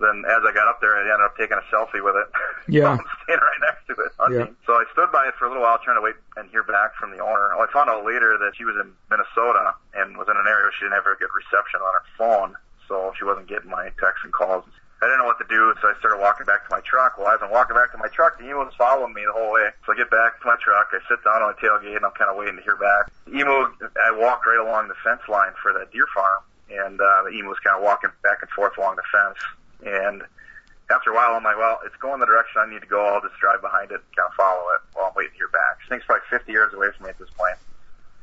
then 0.00 0.24
as 0.26 0.42
I 0.42 0.52
got 0.52 0.66
up 0.66 0.80
there, 0.80 0.96
I 0.96 1.04
ended 1.04 1.20
up 1.20 1.36
taking 1.36 1.60
a 1.60 1.66
selfie 1.68 2.02
with 2.02 2.16
it. 2.16 2.28
Yeah. 2.70 2.94
I'm 2.94 3.02
standing 3.26 3.42
right 3.42 3.62
next 3.66 3.82
to 3.90 3.98
it. 3.98 4.12
hunting. 4.14 4.46
Yeah. 4.46 4.62
So 4.62 4.78
I 4.78 4.86
stood 4.94 5.10
by 5.10 5.26
it 5.26 5.34
for 5.34 5.46
a 5.46 5.48
little 5.50 5.64
while 5.64 5.82
trying 5.82 5.98
to 5.98 6.04
wait 6.06 6.14
and 6.38 6.46
hear 6.54 6.62
back 6.62 6.94
from 6.94 7.10
the 7.10 7.18
owner. 7.18 7.50
Well, 7.50 7.66
I 7.66 7.72
found 7.74 7.90
out 7.90 8.06
later 8.06 8.38
that 8.38 8.54
she 8.54 8.62
was 8.62 8.78
in 8.78 8.94
Minnesota 9.10 9.74
and 9.98 10.14
was 10.14 10.30
in 10.30 10.38
an 10.38 10.46
area 10.46 10.70
where 10.70 10.74
she 10.78 10.86
didn't 10.86 11.02
very 11.02 11.18
good 11.18 11.34
reception 11.34 11.82
on 11.82 11.90
her 11.90 12.06
phone, 12.14 12.50
so 12.86 13.10
she 13.18 13.26
wasn't 13.26 13.50
getting 13.50 13.70
my 13.74 13.90
texts 13.98 14.22
and 14.22 14.30
calls. 14.30 14.62
I 15.02 15.08
didn't 15.10 15.24
know 15.24 15.30
what 15.32 15.40
to 15.42 15.48
do, 15.48 15.74
so 15.80 15.88
I 15.88 15.98
started 15.98 16.20
walking 16.22 16.44
back 16.46 16.68
to 16.68 16.70
my 16.70 16.84
truck. 16.84 17.16
Well, 17.18 17.26
as 17.32 17.40
I'm 17.42 17.50
walking 17.50 17.74
back 17.74 17.90
to 17.90 17.98
my 17.98 18.06
truck, 18.12 18.38
the 18.38 18.44
emu 18.44 18.62
was 18.62 18.74
following 18.78 19.14
me 19.16 19.24
the 19.26 19.32
whole 19.32 19.50
way. 19.50 19.72
So 19.88 19.90
I 19.92 19.96
get 19.96 20.12
back 20.14 20.38
to 20.38 20.46
my 20.46 20.60
truck, 20.62 20.92
I 20.92 21.00
sit 21.08 21.24
down 21.24 21.42
on 21.42 21.56
the 21.56 21.58
tailgate, 21.58 21.96
and 21.96 22.04
I'm 22.04 22.12
kind 22.14 22.30
of 22.30 22.36
waiting 22.36 22.54
to 22.60 22.62
hear 22.62 22.76
back. 22.76 23.10
The 23.26 23.40
emu, 23.40 23.66
I 23.98 24.12
walked 24.14 24.46
right 24.46 24.60
along 24.60 24.86
the 24.92 24.98
fence 25.02 25.24
line 25.26 25.56
for 25.58 25.72
that 25.74 25.90
deer 25.90 26.06
farm, 26.14 26.44
and 26.70 27.00
uh, 27.00 27.24
the 27.26 27.34
emu 27.34 27.48
was 27.50 27.58
kind 27.64 27.74
of 27.74 27.82
walking 27.82 28.14
back 28.22 28.44
and 28.44 28.50
forth 28.54 28.76
along 28.78 29.00
the 29.00 29.08
fence. 29.10 29.40
And 29.84 30.22
after 30.90 31.10
a 31.10 31.14
while, 31.14 31.38
I'm 31.38 31.44
like, 31.44 31.56
well, 31.56 31.78
it's 31.86 31.96
going 31.96 32.18
the 32.20 32.26
direction 32.26 32.60
I 32.60 32.68
need 32.68 32.82
to 32.82 32.90
go. 32.90 32.98
I'll 32.98 33.22
just 33.22 33.38
drive 33.38 33.62
behind 33.62 33.94
it 33.94 34.02
and 34.02 34.10
kind 34.16 34.26
of 34.26 34.34
follow 34.34 34.64
it 34.74 34.80
while 34.92 35.06
I'm 35.08 35.16
waiting 35.16 35.32
to 35.32 35.38
hear 35.38 35.52
back. 35.54 35.78
This 35.80 35.88
thing's 35.88 36.04
probably 36.04 36.26
50 36.30 36.50
yards 36.50 36.74
away 36.74 36.90
from 36.96 37.06
me 37.06 37.10
at 37.10 37.18
this 37.18 37.30
point. 37.38 37.56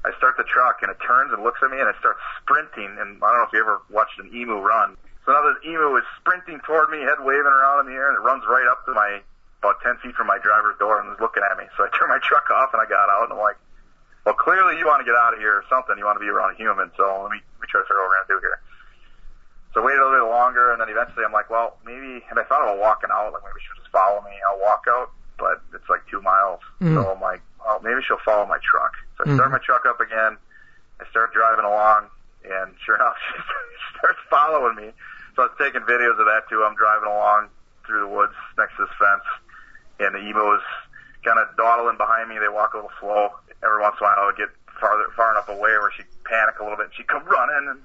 I 0.06 0.12
start 0.20 0.38
the 0.38 0.48
truck 0.48 0.84
and 0.84 0.92
it 0.92 1.00
turns 1.04 1.34
and 1.34 1.44
looks 1.44 1.60
at 1.64 1.72
me 1.72 1.80
and 1.80 1.90
it 1.90 1.96
starts 2.00 2.20
sprinting. 2.44 2.96
And 3.00 3.20
I 3.20 3.26
don't 3.32 3.40
know 3.42 3.48
if 3.48 3.54
you 3.56 3.64
ever 3.64 3.82
watched 3.90 4.20
an 4.20 4.30
emu 4.36 4.60
run. 4.60 4.96
So 5.26 5.36
now 5.36 5.44
this 5.44 5.60
emu 5.68 5.96
is 6.00 6.08
sprinting 6.20 6.60
toward 6.64 6.92
me, 6.92 7.04
head 7.04 7.20
waving 7.20 7.52
around 7.52 7.84
in 7.84 7.92
the 7.92 7.98
air, 8.00 8.08
and 8.08 8.16
it 8.16 8.24
runs 8.24 8.48
right 8.48 8.68
up 8.72 8.88
to 8.88 8.96
my 8.96 9.20
about 9.60 9.82
10 9.82 9.98
feet 10.00 10.16
from 10.16 10.28
my 10.28 10.38
driver's 10.38 10.78
door 10.78 11.02
and 11.02 11.12
is 11.12 11.20
looking 11.20 11.44
at 11.44 11.58
me. 11.58 11.66
So 11.76 11.84
I 11.84 11.90
turned 11.98 12.14
my 12.14 12.22
truck 12.22 12.48
off 12.52 12.72
and 12.72 12.82
I 12.82 12.88
got 12.88 13.10
out 13.10 13.28
and 13.28 13.34
I'm 13.34 13.42
like, 13.42 13.58
well, 14.24 14.36
clearly 14.36 14.78
you 14.78 14.86
want 14.86 15.00
to 15.00 15.08
get 15.08 15.16
out 15.16 15.34
of 15.34 15.40
here 15.40 15.56
or 15.56 15.66
something. 15.72 15.96
You 15.98 16.04
want 16.04 16.20
to 16.20 16.24
be 16.24 16.28
around 16.28 16.52
a 16.54 16.58
human. 16.60 16.92
So 17.00 17.04
let 17.24 17.32
me, 17.32 17.40
let 17.40 17.60
me 17.64 17.68
try 17.72 17.80
to 17.80 17.88
figure 17.88 18.04
out 18.04 18.12
what 18.12 18.12
we're 18.12 18.20
going 18.20 18.28
to 18.28 18.34
do 18.36 18.40
here. 18.44 18.60
So 19.78 19.86
I 19.86 19.94
waited 19.94 20.02
a 20.02 20.10
little 20.10 20.26
bit 20.26 20.34
longer, 20.34 20.74
and 20.74 20.82
then 20.82 20.90
eventually 20.90 21.22
I'm 21.22 21.30
like, 21.30 21.54
well, 21.54 21.78
maybe, 21.86 22.26
and 22.34 22.42
I 22.42 22.44
thought 22.50 22.66
about 22.66 22.82
walking 22.82 23.14
out, 23.14 23.30
like 23.30 23.46
maybe 23.46 23.62
she'll 23.62 23.78
just 23.78 23.94
follow 23.94 24.26
me. 24.26 24.34
I'll 24.50 24.58
walk 24.58 24.90
out, 24.90 25.14
but 25.38 25.62
it's 25.70 25.86
like 25.86 26.02
two 26.10 26.18
miles. 26.18 26.66
Mm. 26.82 26.98
So 26.98 27.14
I'm 27.14 27.22
like, 27.22 27.46
well, 27.62 27.78
maybe 27.86 28.02
she'll 28.02 28.18
follow 28.26 28.50
my 28.50 28.58
truck. 28.66 28.98
So 29.22 29.30
I 29.30 29.30
Mm. 29.30 29.38
start 29.38 29.52
my 29.54 29.62
truck 29.62 29.86
up 29.86 30.02
again. 30.02 30.34
I 30.98 31.06
start 31.14 31.30
driving 31.30 31.66
along, 31.70 32.10
and 32.42 32.74
sure 32.82 32.98
enough, 32.98 33.22
she 33.38 33.38
starts 34.02 34.18
following 34.34 34.82
me. 34.82 34.90
So 35.38 35.46
I 35.46 35.54
was 35.54 35.58
taking 35.62 35.86
videos 35.86 36.18
of 36.18 36.26
that 36.26 36.50
too. 36.50 36.66
I'm 36.66 36.74
driving 36.74 37.14
along 37.14 37.54
through 37.86 38.02
the 38.02 38.10
woods 38.10 38.34
next 38.58 38.82
to 38.82 38.90
this 38.90 38.96
fence, 38.98 39.30
and 40.02 40.16
the 40.18 40.26
emu 40.26 40.58
is 40.58 40.66
kind 41.22 41.38
of 41.38 41.54
dawdling 41.54 42.02
behind 42.02 42.34
me. 42.34 42.42
They 42.42 42.50
walk 42.50 42.74
a 42.74 42.82
little 42.82 42.98
slow. 42.98 43.30
Every 43.62 43.78
once 43.78 44.02
in 44.02 44.06
a 44.06 44.10
while, 44.10 44.18
I 44.18 44.26
would 44.26 44.42
get 44.42 44.50
farther, 44.80 45.06
far 45.16 45.32
enough 45.32 45.50
away 45.50 45.72
where 45.80 45.92
she'd 45.96 46.06
panic 46.26 46.60
a 46.60 46.64
little 46.64 46.78
bit, 46.78 46.86
and 46.88 46.94
she'd 46.96 47.08
come 47.08 47.24
running, 47.26 47.70
and 47.78 47.80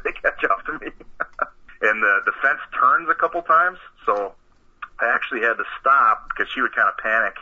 they 0.04 0.12
catch 0.12 0.42
up 0.44 0.64
to 0.66 0.72
me. 0.74 0.90
and 1.82 2.02
the 2.02 2.20
the 2.26 2.32
fence 2.42 2.60
turns 2.78 3.08
a 3.08 3.14
couple 3.14 3.42
times, 3.42 3.78
so 4.04 4.32
I 5.00 5.06
actually 5.14 5.40
had 5.42 5.54
to 5.54 5.64
stop 5.80 6.28
because 6.28 6.50
she 6.52 6.60
would 6.60 6.74
kind 6.74 6.88
of 6.88 6.96
panic 6.98 7.36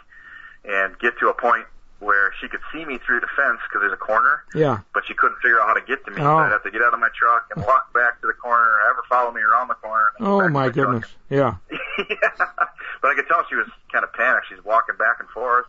and 0.65 0.99
get 0.99 1.19
to 1.21 1.29
a 1.29 1.35
point 1.35 1.67
where 2.01 2.33
she 2.41 2.49
could 2.49 2.61
see 2.73 2.85
me 2.85 2.99
through 3.07 3.21
the 3.21 3.29
fence 3.37 3.61
because 3.65 3.81
there's 3.81 3.93
a 3.93 3.97
corner, 3.97 4.45
Yeah. 4.55 4.81
but 4.93 5.07
she 5.07 5.15
couldn't 5.15 5.37
figure 5.41 5.61
out 5.61 5.69
how 5.69 5.75
to 5.75 5.81
get 5.81 6.05
to 6.05 6.11
me. 6.11 6.19
So 6.21 6.27
Oh. 6.29 6.37
I'd 6.37 6.53
have 6.53 6.63
to 6.65 6.71
get 6.71 6.83
out 6.83 6.93
of 6.93 7.01
my 7.01 7.09
truck 7.17 7.47
and 7.55 7.65
walk 7.65 7.93
back 7.95 8.21
to 8.21 8.27
the 8.27 8.35
corner, 8.35 8.67
have 8.87 8.97
her 8.97 9.03
follow 9.09 9.31
me 9.33 9.41
around 9.41 9.69
the 9.69 9.75
corner. 9.77 10.11
Oh 10.21 10.41
get 10.43 10.51
my 10.51 10.69
goodness. 10.69 11.05
Yeah. 11.31 11.55
yeah. 11.71 12.31
But 13.01 13.11
I 13.11 13.15
could 13.15 13.27
tell 13.29 13.45
she 13.49 13.55
was 13.55 13.69
kind 13.93 14.05
of 14.05 14.13
panicked. 14.13 14.47
She's 14.51 14.63
walking 14.65 14.97
back 14.97 15.17
and 15.21 15.29
forth. 15.31 15.65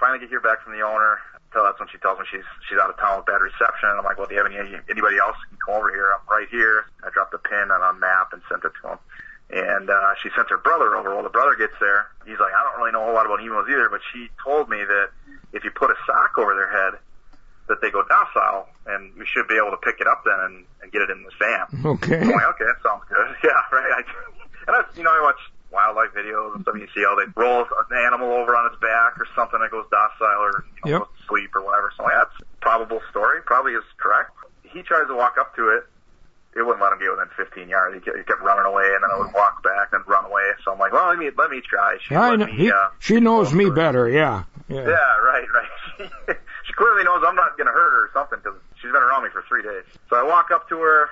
Finally 0.00 0.20
get 0.20 0.28
here 0.30 0.40
back 0.40 0.62
from 0.62 0.72
the 0.72 0.80
owner. 0.82 1.18
Until 1.56 1.72
that's 1.72 1.80
when 1.80 1.88
she 1.88 1.96
tells 2.04 2.20
me 2.20 2.28
she's 2.28 2.44
she's 2.68 2.76
out 2.76 2.92
of 2.92 3.00
town 3.00 3.16
with 3.16 3.24
bad 3.24 3.40
reception. 3.40 3.88
And 3.88 3.96
I'm 3.96 4.04
like, 4.04 4.20
well, 4.20 4.28
do 4.28 4.36
you 4.36 4.44
have 4.44 4.52
any 4.52 4.60
anybody 4.92 5.16
else 5.16 5.40
can 5.48 5.56
come 5.56 5.80
over 5.80 5.88
here? 5.88 6.12
I'm 6.12 6.20
right 6.28 6.44
here. 6.52 6.84
I 7.00 7.08
dropped 7.08 7.32
the 7.32 7.40
pin 7.40 7.72
on 7.72 7.80
a 7.80 7.96
map 7.96 8.36
and 8.36 8.44
sent 8.44 8.60
it 8.68 8.76
to 8.84 8.92
him. 8.92 9.00
And 9.48 9.88
uh, 9.88 10.12
she 10.20 10.28
sent 10.36 10.52
her 10.52 10.60
brother 10.60 11.00
over. 11.00 11.16
Well, 11.16 11.24
the 11.24 11.32
brother 11.32 11.56
gets 11.56 11.72
there. 11.80 12.12
He's 12.28 12.36
like, 12.36 12.52
I 12.52 12.60
don't 12.60 12.76
really 12.76 12.92
know 12.92 13.00
a 13.00 13.08
whole 13.08 13.16
lot 13.16 13.24
about 13.24 13.40
emus 13.40 13.64
either, 13.72 13.88
but 13.88 14.04
she 14.12 14.28
told 14.36 14.68
me 14.68 14.84
that 14.84 15.16
if 15.56 15.64
you 15.64 15.72
put 15.72 15.88
a 15.88 15.96
sock 16.04 16.36
over 16.36 16.52
their 16.52 16.68
head, 16.68 17.00
that 17.72 17.80
they 17.80 17.88
go 17.88 18.04
docile, 18.04 18.68
and 18.92 19.16
we 19.16 19.24
should 19.24 19.48
be 19.48 19.56
able 19.56 19.72
to 19.72 19.80
pick 19.80 19.96
it 19.96 20.06
up 20.06 20.28
then 20.28 20.36
and, 20.44 20.56
and 20.84 20.92
get 20.92 21.00
it 21.00 21.08
in 21.08 21.24
the 21.24 21.32
stand. 21.40 21.72
Okay. 22.04 22.20
I'm 22.20 22.36
like, 22.36 22.52
okay, 22.52 22.68
that 22.68 22.84
sounds 22.84 23.08
good. 23.08 23.32
Yeah, 23.48 23.56
right. 23.72 23.96
I, 23.96 24.00
and 24.68 24.76
I, 24.76 24.80
you 24.92 25.08
know, 25.08 25.14
I 25.14 25.24
watch 25.24 25.40
wildlife 25.70 26.14
videos 26.16 26.54
and 26.54 26.62
stuff. 26.62 26.74
You 26.78 26.86
see 26.94 27.02
how 27.04 27.16
they 27.16 27.26
roll 27.36 27.62
an 27.66 27.96
animal 28.06 28.32
over 28.32 28.54
on 28.56 28.70
its 28.72 28.80
back 28.80 29.18
or 29.18 29.26
something 29.34 29.60
that 29.60 29.70
goes 29.70 29.84
docile 29.90 30.40
or 30.40 30.64
you 30.84 30.90
know, 30.90 30.90
Yep. 30.92 30.98
goes 31.00 31.08
to 31.08 31.22
sleep 31.28 31.50
or 31.54 31.62
whatever. 31.62 31.92
So 31.96 32.06
that's 32.08 32.30
a 32.40 32.46
probable 32.60 33.00
story. 33.10 33.42
Probably 33.44 33.72
is 33.72 33.84
correct. 33.98 34.30
He 34.62 34.82
tries 34.82 35.06
to 35.08 35.14
walk 35.14 35.36
up 35.38 35.54
to 35.56 35.68
it. 35.70 35.84
It 36.56 36.64
wouldn't 36.64 36.80
let 36.80 36.92
him 36.92 36.98
get 37.00 37.10
within 37.10 37.28
15 37.36 37.68
yards. 37.68 37.94
He 37.94 38.00
kept, 38.00 38.16
he 38.16 38.24
kept 38.24 38.40
running 38.40 38.64
away, 38.64 38.88
and 38.94 39.04
then 39.04 39.10
I 39.12 39.18
would 39.18 39.28
walk 39.34 39.62
back 39.62 39.92
and 39.92 40.00
run 40.08 40.24
away. 40.24 40.42
So 40.64 40.72
I'm 40.72 40.78
like, 40.78 40.90
well, 40.92 41.08
let 41.08 41.18
me 41.18 41.28
let 41.36 41.50
me 41.50 41.60
try. 41.60 41.98
She 42.00 42.14
I 42.14 42.34
know. 42.36 42.46
me, 42.46 42.52
He, 42.56 42.70
uh, 42.70 42.88
she 42.98 43.20
knows 43.20 43.52
me 43.52 43.68
better. 43.68 44.08
Yeah. 44.08 44.44
Yeah. 44.68 44.86
yeah, 44.88 45.16
right, 45.20 45.44
right. 45.52 46.08
she 46.66 46.72
clearly 46.72 47.04
knows 47.04 47.22
I'm 47.26 47.36
not 47.36 47.56
going 47.58 47.66
to 47.68 47.72
hurt 47.72 47.90
her 47.92 48.02
or 48.06 48.10
something 48.14 48.38
because 48.42 48.58
she's 48.80 48.90
been 48.90 49.02
around 49.02 49.24
me 49.24 49.28
for 49.30 49.44
three 49.48 49.62
days. 49.62 49.84
So 50.08 50.16
I 50.16 50.22
walk 50.24 50.50
up 50.50 50.66
to 50.70 50.78
her, 50.80 51.08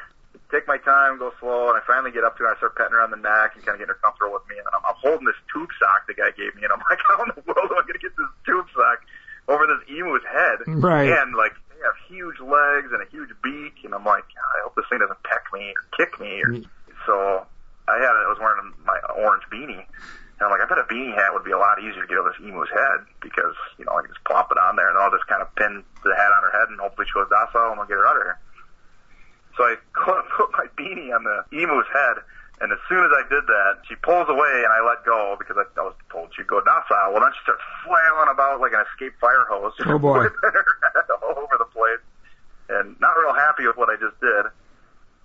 take 0.54 0.70
my 0.70 0.78
time, 0.78 1.18
go 1.18 1.34
slow, 1.42 1.74
and 1.74 1.76
I 1.76 1.82
finally 1.82 2.14
get 2.14 2.22
up 2.22 2.38
to 2.38 2.46
her. 2.46 2.48
and 2.48 2.54
I 2.54 2.58
start 2.62 2.78
petting 2.78 2.94
her 2.94 3.02
on 3.02 3.10
the 3.10 3.18
neck 3.18 3.58
and 3.58 3.66
kind 3.66 3.74
of 3.74 3.82
getting 3.82 3.90
her 3.90 3.98
comfortable 3.98 4.38
with 4.38 4.46
me. 4.46 4.54
And 4.54 4.70
I'm, 4.70 4.86
I'm 4.86 4.98
holding 5.02 5.26
this 5.26 5.38
tube 5.50 5.74
sock 5.82 6.06
the 6.06 6.14
guy 6.14 6.30
gave 6.38 6.54
me, 6.54 6.62
and 6.62 6.70
I'm 6.70 6.82
like, 6.90 7.02
how 7.10 7.18
in 7.26 7.34
the 7.34 7.42
world 7.42 7.74
am 7.74 7.82
I 7.82 7.82
going 7.82 7.98
to 7.98 8.04
get 8.04 8.14
this 8.14 8.30
tube 8.46 8.70
sock 8.70 9.02
over 9.50 9.66
this 9.66 9.82
emu's 9.90 10.22
head? 10.30 10.62
Right. 10.78 11.10
And 11.10 11.34
like, 11.34 11.58
they 11.74 11.82
have 11.82 11.98
huge 12.06 12.38
legs 12.38 12.94
and 12.94 13.02
a 13.02 13.08
huge 13.10 13.34
beak, 13.42 13.82
and 13.82 13.90
I'm 13.90 14.06
like, 14.06 14.24
I 14.30 14.62
hope 14.62 14.78
this 14.78 14.86
thing 14.86 15.02
doesn't 15.02 15.22
peck 15.26 15.50
me 15.50 15.74
or 15.74 15.82
kick 15.98 16.14
me. 16.22 16.38
Or, 16.46 16.54
mm. 16.54 16.64
so 17.02 17.42
I 17.90 17.98
had, 17.98 18.14
I 18.14 18.30
was 18.30 18.38
wearing 18.38 18.70
my 18.86 18.96
orange 19.18 19.44
beanie. 19.50 19.82
And 20.38 20.42
I'm 20.42 20.50
like, 20.50 20.62
I 20.62 20.66
bet 20.66 20.82
a 20.82 20.86
beanie 20.90 21.14
hat 21.14 21.30
would 21.30 21.46
be 21.46 21.54
a 21.54 21.58
lot 21.58 21.78
easier 21.78 22.02
to 22.02 22.10
get 22.10 22.18
over 22.18 22.34
this 22.34 22.42
emu's 22.42 22.70
head 22.70 23.06
because, 23.22 23.54
you 23.78 23.86
know, 23.86 23.94
I 23.94 24.02
can 24.02 24.10
just 24.10 24.24
plop 24.26 24.50
it 24.50 24.58
on 24.58 24.74
there 24.74 24.90
and 24.90 24.98
I'll 24.98 25.14
just 25.14 25.26
kind 25.30 25.42
of 25.42 25.46
pin 25.54 25.86
the 26.02 26.10
hat 26.10 26.30
on 26.34 26.42
her 26.42 26.54
head 26.58 26.68
and 26.74 26.78
hopefully 26.82 27.06
she 27.06 27.14
goes 27.14 27.30
docile 27.30 27.70
and 27.70 27.78
we'll 27.78 27.86
get 27.86 28.02
her 28.02 28.06
out 28.06 28.18
of 28.18 28.26
here. 28.26 28.38
So 29.56 29.64
I 29.64 29.76
put 30.36 30.50
my 30.52 30.66
beanie 30.76 31.14
on 31.14 31.24
the 31.24 31.44
emu's 31.56 31.86
head 31.92 32.22
and 32.62 32.70
as 32.70 32.78
soon 32.88 33.02
as 33.02 33.10
I 33.10 33.26
did 33.26 33.44
that, 33.50 33.82
she 33.88 33.98
pulls 33.98 34.30
away 34.30 34.62
and 34.62 34.70
I 34.70 34.78
let 34.86 35.02
go 35.02 35.34
because 35.34 35.58
I, 35.58 35.66
I 35.74 35.90
was 35.90 35.98
told 36.06 36.30
she'd 36.38 36.46
go 36.46 36.62
docile. 36.62 37.10
Well, 37.10 37.20
then 37.26 37.34
she 37.34 37.42
starts 37.42 37.62
flailing 37.82 38.30
about 38.30 38.62
like 38.62 38.70
an 38.72 38.86
escaped 38.86 39.18
fire 39.18 39.42
hose. 39.50 39.74
Oh, 39.82 39.98
boy. 39.98 40.30
her 40.30 40.76
head 40.94 41.10
all 41.18 41.34
over 41.34 41.58
the 41.58 41.66
place 41.74 42.02
and 42.70 42.94
not 43.02 43.18
real 43.18 43.34
happy 43.34 43.66
with 43.66 43.76
what 43.76 43.90
I 43.90 43.98
just 43.98 44.14
did. 44.22 44.54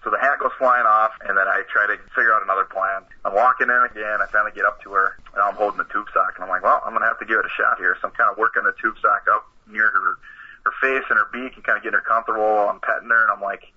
So 0.01 0.09
the 0.09 0.17
hat 0.17 0.39
goes 0.39 0.55
flying 0.55 0.88
off, 0.88 1.11
and 1.27 1.36
then 1.36 1.43
I 1.43 1.67
try 1.67 1.84
to 1.84 1.99
figure 2.15 2.32
out 2.32 2.39
another 2.39 2.63
plan. 2.63 3.03
I'm 3.27 3.36
walking 3.36 3.67
in 3.67 3.84
again. 3.84 4.23
I 4.23 4.32
finally 4.32 4.55
get 4.55 4.63
up 4.63 4.80
to 4.88 4.91
her, 4.95 5.19
and 5.36 5.43
I'm 5.43 5.59
holding 5.59 5.77
the 5.77 5.91
tube 5.91 6.07
sock, 6.15 6.39
and 6.39 6.43
I'm 6.47 6.49
like, 6.49 6.63
well, 6.63 6.80
I'm 6.88 6.95
gonna 6.95 7.03
have 7.03 7.19
to 7.19 7.27
give 7.27 7.36
it 7.36 7.43
a 7.43 7.51
shot 7.51 7.84
here. 7.84 7.99
So 7.99 8.07
I'm 8.07 8.15
kind 8.15 8.32
of 8.32 8.39
working 8.39 8.63
the 8.63 8.71
tube 8.80 8.95
sock 9.03 9.27
up 9.27 9.43
near 9.67 9.91
her, 9.91 10.15
her 10.63 10.73
face 10.80 11.03
and 11.11 11.19
her 11.19 11.27
beak, 11.36 11.59
and 11.59 11.67
kind 11.67 11.75
of 11.75 11.84
getting 11.84 11.99
her 11.99 12.07
comfortable. 12.07 12.71
I'm 12.71 12.80
petting 12.80 13.11
her, 13.11 13.27
and 13.27 13.32
I'm 13.32 13.43
like, 13.43 13.67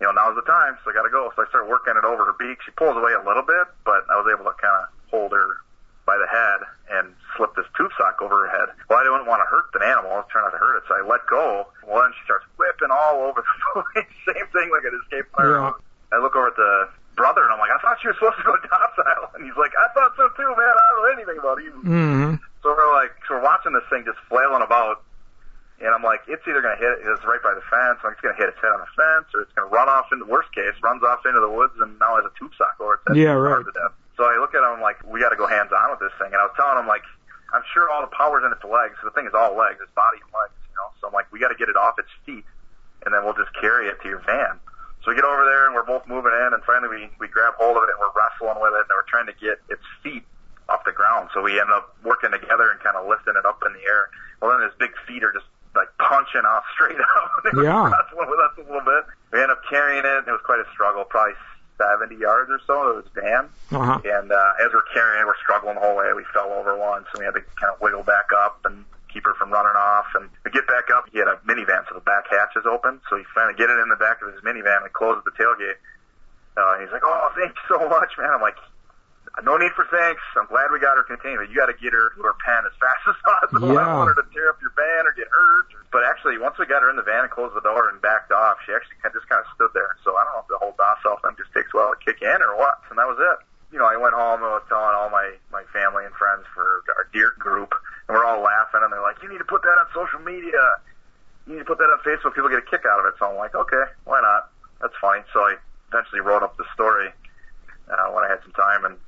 you 0.00 0.08
know, 0.08 0.12
now's 0.16 0.34
the 0.34 0.46
time, 0.48 0.80
so 0.82 0.90
I 0.90 0.94
gotta 0.96 1.12
go. 1.12 1.28
So 1.36 1.44
I 1.44 1.46
start 1.52 1.68
working 1.68 1.94
it 1.96 2.04
over 2.08 2.24
her 2.24 2.36
beak. 2.40 2.58
She 2.64 2.72
pulls 2.72 2.96
away 2.96 3.12
a 3.12 3.20
little 3.20 3.44
bit, 3.44 3.68
but 3.84 4.08
I 4.08 4.16
was 4.16 4.26
able 4.32 4.48
to 4.48 4.56
kind 4.56 4.76
of 4.80 4.88
hold 5.12 5.32
her 5.36 5.60
by 6.08 6.16
the 6.16 6.26
head 6.26 6.64
and 6.90 7.12
slip 7.36 7.54
this 7.54 7.68
tube 7.76 7.92
sock 8.00 8.18
over 8.24 8.48
her 8.48 8.50
head. 8.50 8.72
Well, 8.88 8.98
I 8.98 9.04
didn't 9.04 9.28
want 9.28 9.44
to 9.44 9.48
hurt 9.52 9.68
the 9.76 9.84
animal. 9.84 10.10
I 10.10 10.24
was 10.24 10.28
trying 10.32 10.48
not 10.48 10.56
to 10.56 10.62
hurt 10.62 10.80
it, 10.80 10.84
so 10.88 10.96
I 10.96 11.04
let 11.04 11.22
go. 11.28 11.68
Well, 11.86 12.02
then 12.02 12.16
she 12.16 12.24
starts 12.24 12.48
whipping 12.56 12.90
all 12.90 13.28
over 13.28 13.44
the 13.44 13.56
place. 13.94 14.08
Same 14.24 14.48
thing 14.50 14.72
like 14.72 14.88
an 14.88 14.96
escaped 15.04 15.30
fire. 15.36 15.60
Yeah. 15.60 15.76
I 16.10 16.18
look 16.18 16.34
over 16.34 16.48
at 16.48 16.56
the 16.56 16.90
brother 17.14 17.44
and 17.44 17.52
I'm 17.52 17.60
like, 17.60 17.70
I 17.70 17.78
thought 17.84 18.00
you 18.02 18.10
were 18.10 18.18
supposed 18.18 18.40
to 18.40 18.46
go 18.48 18.56
docile. 18.66 19.36
And 19.36 19.44
he's 19.44 19.54
like, 19.60 19.76
I 19.76 19.86
thought 19.92 20.16
so 20.16 20.32
too, 20.34 20.50
man. 20.56 20.72
I 20.72 20.82
don't 20.88 20.96
know 20.96 21.08
anything 21.12 21.38
about 21.38 21.58
you. 21.60 21.72
Mm-hmm. 21.84 22.42
So 22.64 22.66
we're 22.72 22.92
like, 22.96 23.12
so 23.28 23.36
we're 23.36 23.44
watching 23.44 23.76
this 23.76 23.84
thing 23.92 24.02
just 24.08 24.18
flailing 24.26 24.64
about. 24.64 25.04
And 25.80 25.88
I'm 25.96 26.04
like, 26.04 26.20
it's 26.28 26.44
either 26.44 26.60
going 26.60 26.76
to 26.76 26.82
hit, 26.82 27.00
it's 27.08 27.24
right 27.24 27.40
by 27.40 27.56
the 27.56 27.64
fence, 27.72 28.04
like 28.04 28.12
it's 28.12 28.20
going 28.20 28.36
to 28.36 28.40
hit 28.40 28.52
its 28.52 28.60
head 28.60 28.68
on 28.68 28.84
the 28.84 28.92
fence, 28.92 29.32
or 29.32 29.40
it's 29.40 29.52
going 29.56 29.64
to 29.64 29.72
run 29.72 29.88
off 29.88 30.12
into, 30.12 30.28
worst 30.28 30.52
case, 30.52 30.76
runs 30.84 31.00
off 31.00 31.24
into 31.24 31.40
the 31.40 31.48
woods 31.48 31.72
and 31.80 31.96
now 31.96 32.20
has 32.20 32.28
a 32.28 32.34
tube 32.36 32.52
sock 32.60 32.76
over 32.84 33.00
its. 33.00 33.16
Yeah, 33.16 33.32
right. 33.32 33.64
to 33.64 33.72
death. 33.72 33.96
So 34.20 34.28
I 34.28 34.36
look 34.36 34.52
at 34.52 34.60
him, 34.60 34.76
I'm 34.76 34.84
like, 34.84 35.00
we 35.08 35.24
got 35.24 35.32
to 35.32 35.40
go 35.40 35.48
hands 35.48 35.72
on 35.72 35.88
with 35.96 36.04
this 36.04 36.12
thing. 36.20 36.36
And 36.36 36.36
I 36.36 36.44
was 36.44 36.52
telling 36.52 36.76
him, 36.76 36.84
like, 36.84 37.00
I'm 37.56 37.64
sure 37.72 37.88
all 37.88 38.04
the 38.04 38.12
power's 38.12 38.44
in 38.44 38.52
its 38.52 38.62
legs. 38.62 39.00
So 39.00 39.08
the 39.08 39.14
thing 39.16 39.24
is 39.24 39.32
all 39.32 39.56
legs, 39.56 39.80
its 39.80 39.90
body 39.96 40.20
and 40.20 40.28
legs, 40.36 40.52
you 40.68 40.76
know. 40.76 40.92
So 41.00 41.08
I'm 41.08 41.16
like, 41.16 41.32
we 41.32 41.40
got 41.40 41.48
to 41.48 41.58
get 41.58 41.72
it 41.72 41.80
off 41.80 41.96
its 41.96 42.12
feet, 42.28 42.44
and 43.08 43.10
then 43.10 43.24
we'll 43.24 43.38
just 43.38 43.50
carry 43.56 43.88
it 43.88 43.96
to 44.04 44.06
your 44.06 44.20
van. 44.28 44.60
So 45.02 45.10
we 45.10 45.16
get 45.16 45.24
over 45.24 45.48
there, 45.48 45.64
and 45.64 45.72
we're 45.72 45.88
both 45.88 46.04
moving 46.04 46.36
in, 46.44 46.52
and 46.52 46.60
finally 46.68 46.92
we 46.92 47.00
we 47.16 47.26
grab 47.26 47.56
hold 47.56 47.80
of 47.80 47.88
it, 47.88 47.90
and 47.96 47.98
we're 47.98 48.12
wrestling 48.12 48.60
with 48.60 48.76
it, 48.76 48.84
and 48.84 48.92
we're 48.92 49.08
trying 49.08 49.32
to 49.32 49.36
get 49.40 49.56
its 49.72 49.82
feet 50.04 50.28
off 50.68 50.84
the 50.84 50.92
ground. 50.92 51.32
So 51.32 51.40
we 51.40 51.56
end 51.58 51.72
up 51.72 51.96
working 52.04 52.30
together 52.30 52.68
and 52.68 52.78
kind 52.84 53.00
of 53.00 53.08
lifting 53.08 53.32
it 53.32 53.48
up 53.48 53.64
in 53.64 53.72
the 53.72 53.82
air. 53.82 54.12
Well, 54.38 54.52
then 54.52 54.60
his 54.68 54.76
big 54.76 54.92
feet 55.08 55.24
are 55.24 55.32
just 55.32 55.48
like 55.74 55.88
punching 55.98 56.42
off 56.44 56.64
straight 56.74 56.96
were 57.54 57.64
Yeah. 57.64 57.90
wrestling 57.90 58.28
with 58.28 58.40
us 58.40 58.52
a 58.58 58.62
little 58.66 58.84
bit. 58.84 59.04
We 59.32 59.40
end 59.42 59.50
up 59.50 59.62
carrying 59.68 60.04
it, 60.04 60.18
and 60.24 60.28
it 60.28 60.32
was 60.32 60.42
quite 60.44 60.58
a 60.60 60.68
struggle, 60.72 61.04
probably 61.04 61.34
70 61.78 62.16
yards 62.16 62.50
or 62.50 62.60
so 62.66 62.74
of 62.98 63.04
his 63.04 63.12
van. 63.14 63.48
Uh-huh. 63.70 64.00
And 64.04 64.32
uh, 64.32 64.52
as 64.64 64.68
we're 64.74 64.84
carrying 64.92 65.22
it, 65.22 65.26
we're 65.26 65.38
struggling 65.40 65.76
the 65.76 65.80
whole 65.80 65.96
way. 65.96 66.10
We 66.12 66.24
fell 66.34 66.50
over 66.52 66.76
once, 66.76 67.06
and 67.14 67.20
we 67.20 67.24
had 67.24 67.34
to 67.38 67.42
kind 67.56 67.72
of 67.72 67.80
wiggle 67.80 68.02
back 68.02 68.28
up 68.36 68.60
and 68.66 68.84
keep 69.12 69.24
her 69.24 69.34
from 69.34 69.50
running 69.50 69.78
off. 69.78 70.06
And 70.18 70.28
we 70.44 70.50
get 70.50 70.66
back 70.66 70.90
up. 70.94 71.06
He 71.12 71.18
had 71.18 71.28
a 71.28 71.38
minivan, 71.46 71.86
so 71.88 71.94
the 71.94 72.04
back 72.04 72.26
hatch 72.28 72.52
is 72.56 72.66
open. 72.66 73.00
So 73.08 73.16
we 73.16 73.24
finally 73.34 73.54
get 73.56 73.70
it 73.70 73.78
in 73.78 73.88
the 73.88 73.96
back 73.96 74.20
of 74.22 74.32
his 74.34 74.42
minivan. 74.42 74.82
We 74.82 74.90
close 74.90 75.22
the 75.24 75.30
tailgate. 75.38 75.78
Uh, 76.58 76.78
he's 76.82 76.90
like, 76.92 77.02
"Oh, 77.06 77.30
thanks 77.38 77.56
so 77.68 77.78
much, 77.88 78.10
man." 78.18 78.28
I'm 78.34 78.42
like, 78.42 78.58
"No 79.42 79.56
need 79.56 79.72
for 79.72 79.86
thanks. 79.88 80.20
I'm 80.36 80.46
glad 80.50 80.70
we 80.74 80.78
got 80.82 80.98
her 80.98 81.06
contained, 81.06 81.38
but 81.38 81.48
you 81.48 81.56
got 81.56 81.70
to 81.70 81.78
get 81.78 81.94
her 81.94 82.10
to 82.16 82.20
her 82.22 82.34
pen 82.44 82.66
as 82.66 82.74
fast 82.82 83.02
as 83.10 83.18
possible. 83.22 83.70
I 83.78 83.86
don't 83.86 83.96
want 84.02 84.10
her 84.16 84.20
to 84.22 84.28
tear 84.34 84.50
up 84.50 84.58
your 84.60 84.74
van 84.74 85.06
or 85.06 85.12
get 85.14 85.28
hurt." 85.30 85.70
But 85.90 86.04
actually, 86.06 86.38
once 86.38 86.58
we 86.58 86.66
got 86.66 86.82
her 86.82 86.90
in 86.90 86.96
the 86.96 87.06
van 87.06 87.26
and 87.26 87.30
closed 87.30 87.54
the 87.54 87.64
door 87.64 87.88
and 87.90 87.98
backed 88.02 88.30
off, 88.30 88.58
she 88.66 88.72
actually 88.74 88.98
kind 89.02 89.14
of 89.14 89.22
just 89.22 89.28
kind 89.30 89.42
of 89.42 89.48
stood 89.54 89.70
there. 89.74 89.96
So 90.02 90.14
I 90.14 90.22
don't 90.26 90.34
know 90.38 90.42
if 90.46 90.50
the 90.50 90.60
whole 90.62 90.74
docile 90.78 91.18
thing 91.22 91.34
just 91.38 91.50
takes 91.54 91.70
a 91.74 91.76
while 91.78 91.90
to 91.94 92.00
kick 92.02 92.22
in 92.22 92.38
or 92.42 92.54
what. 92.58 92.78
And 92.90 92.98
that 92.98 93.06
was 93.10 93.18
it. 93.18 93.38
You 93.74 93.78
know, 93.78 93.86
I 93.86 93.94
went 93.98 94.14
home 94.14 94.42
and 94.42 94.50
was 94.50 94.66
telling 94.66 94.94
all 94.98 95.10
my 95.10 95.34
my 95.50 95.62
family 95.70 96.06
and 96.06 96.14
friends 96.14 96.46
for 96.54 96.82
our 96.98 97.06
deer 97.14 97.34
group, 97.38 97.70
and 98.06 98.14
we're 98.18 98.26
all 98.26 98.42
laughing, 98.42 98.82
and 98.82 98.90
they're 98.90 99.02
like, 99.02 99.22
"You 99.22 99.30
need 99.30 99.42
to 99.42 99.46
put 99.46 99.62
that 99.62 99.78
on 99.78 99.86
social 99.94 100.18
media. 100.26 100.58
You 101.46 101.54
need 101.54 101.62
to 101.66 101.70
put 101.70 101.78
that 101.78 101.90
on 101.90 102.02
Facebook. 102.02 102.34
People 102.34 102.50
get 102.50 102.62
a 102.62 102.70
kick 102.70 102.82
out 102.86 102.98
of 102.98 103.06
it." 103.06 103.14
So 103.18 103.30
I'm 103.30 103.38
like, 103.38 103.54
"Okay, 103.54 103.84
why 104.04 104.20
not? 104.22 104.50
That's 104.82 104.94
funny." 104.98 105.22
So 105.32 105.38
I 105.46 105.54
eventually 105.90 106.20
wrote 106.20 106.42
up 106.42 106.56
the 106.58 106.66
story 106.74 107.10
uh, 107.90 108.10
when 108.10 108.24
I 108.24 108.28
had 108.28 108.42
some 108.42 108.54
time, 108.58 108.84
and 108.84 108.98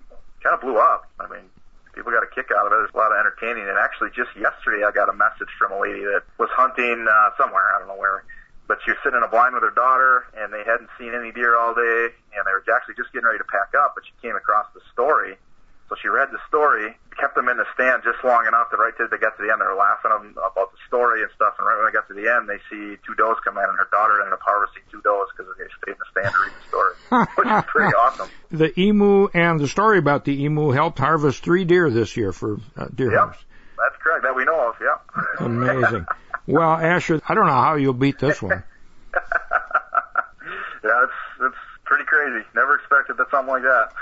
kind 0.42 0.54
of 0.54 0.60
blew 0.60 0.78
up. 0.78 1.08
I 1.20 1.28
mean, 1.30 1.46
people 1.94 2.12
got 2.12 2.22
a 2.22 2.30
kick 2.30 2.50
out 2.50 2.66
of 2.66 2.72
it. 2.72 2.76
There's 2.82 2.94
a 2.94 2.98
lot 2.98 3.12
of 3.12 3.18
entertaining. 3.18 3.68
And 3.68 3.78
actually, 3.78 4.10
just 4.10 4.34
yesterday, 4.36 4.84
I 4.84 4.90
got 4.90 5.08
a 5.08 5.16
message 5.16 5.50
from 5.58 5.72
a 5.72 5.78
lady 5.80 6.04
that 6.04 6.26
was 6.38 6.50
hunting 6.52 7.06
uh, 7.06 7.30
somewhere. 7.38 7.62
I 7.74 7.78
don't 7.78 7.88
know 7.88 8.00
where. 8.00 8.24
But 8.68 8.78
she 8.84 8.92
was 8.92 8.98
sitting 9.02 9.18
in 9.18 9.24
a 9.24 9.28
blind 9.28 9.54
with 9.54 9.62
her 9.62 9.74
daughter, 9.74 10.26
and 10.38 10.52
they 10.52 10.64
hadn't 10.64 10.88
seen 10.98 11.14
any 11.14 11.32
deer 11.32 11.56
all 11.58 11.74
day, 11.74 12.14
and 12.32 12.42
they 12.46 12.52
were 12.54 12.64
actually 12.72 12.94
just 12.94 13.12
getting 13.12 13.26
ready 13.26 13.38
to 13.38 13.48
pack 13.50 13.74
up. 13.76 13.94
But 13.94 14.06
she 14.06 14.14
came 14.22 14.36
across 14.36 14.66
the 14.72 14.80
story, 14.92 15.36
so 15.92 16.00
she 16.00 16.08
read 16.08 16.32
the 16.32 16.40
story, 16.48 16.96
kept 17.20 17.36
them 17.36 17.52
in 17.52 17.58
the 17.60 17.68
stand 17.76 18.00
just 18.00 18.24
long 18.24 18.48
enough 18.48 18.72
that 18.72 18.80
right 18.80 18.96
till 18.96 19.12
they 19.12 19.20
got 19.20 19.36
to 19.36 19.44
the 19.44 19.52
end, 19.52 19.60
they 19.60 19.68
were 19.68 19.76
laughing 19.76 20.08
them 20.08 20.32
about 20.40 20.72
the 20.72 20.80
story 20.88 21.20
and 21.20 21.28
stuff. 21.36 21.52
And 21.60 21.68
right 21.68 21.76
when 21.76 21.84
they 21.84 21.92
got 21.92 22.08
to 22.08 22.16
the 22.16 22.32
end, 22.32 22.48
they 22.48 22.56
see 22.72 22.96
two 23.04 23.12
does 23.12 23.36
come 23.44 23.60
in, 23.60 23.64
and 23.68 23.76
her 23.76 23.92
daughter 23.92 24.16
ended 24.24 24.32
up 24.32 24.40
harvesting 24.40 24.88
two 24.88 25.04
does 25.04 25.28
because 25.36 25.52
they 25.60 25.68
stayed 25.84 25.92
in 25.92 26.00
the 26.00 26.08
stand 26.08 26.32
to 26.32 26.40
read 26.40 26.56
the 26.56 26.64
story, 26.64 26.96
which 27.36 27.44
is 27.52 27.64
pretty 27.68 27.92
awesome. 27.92 28.32
The 28.56 28.72
emu 28.80 29.28
and 29.36 29.60
the 29.60 29.68
story 29.68 30.00
about 30.00 30.24
the 30.24 30.32
emu 30.48 30.72
helped 30.72 30.96
harvest 30.96 31.44
three 31.44 31.68
deer 31.68 31.92
this 31.92 32.16
year 32.16 32.32
for 32.32 32.56
uh, 32.72 32.88
deer 32.88 33.12
Yep. 33.12 33.20
hunters. 33.20 33.44
That's 33.76 34.00
correct. 34.00 34.24
That 34.24 34.32
we 34.32 34.48
know 34.48 34.72
of. 34.72 34.80
Yeah. 34.80 34.96
Amazing. 35.44 36.06
Well, 36.48 36.72
Asher, 36.72 37.20
I 37.28 37.34
don't 37.36 37.44
know 37.44 37.52
how 37.52 37.76
you'll 37.76 37.92
beat 37.92 38.18
this 38.18 38.40
one. 38.40 38.64
yeah, 39.12 41.04
it's 41.04 41.20
it's 41.40 41.62
pretty 41.84 42.04
crazy. 42.08 42.46
Never 42.56 42.76
expected 42.80 43.18
that 43.18 43.28
something 43.30 43.52
like 43.52 43.62
that. 43.68 43.92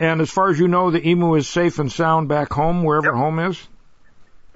And 0.00 0.20
as 0.22 0.30
far 0.30 0.48
as 0.50 0.58
you 0.58 0.66
know, 0.66 0.90
the 0.90 1.06
emu 1.06 1.34
is 1.34 1.46
safe 1.48 1.78
and 1.78 1.92
sound 1.92 2.28
back 2.28 2.52
home, 2.52 2.82
wherever 2.82 3.12
home 3.14 3.38
is. 3.38 3.60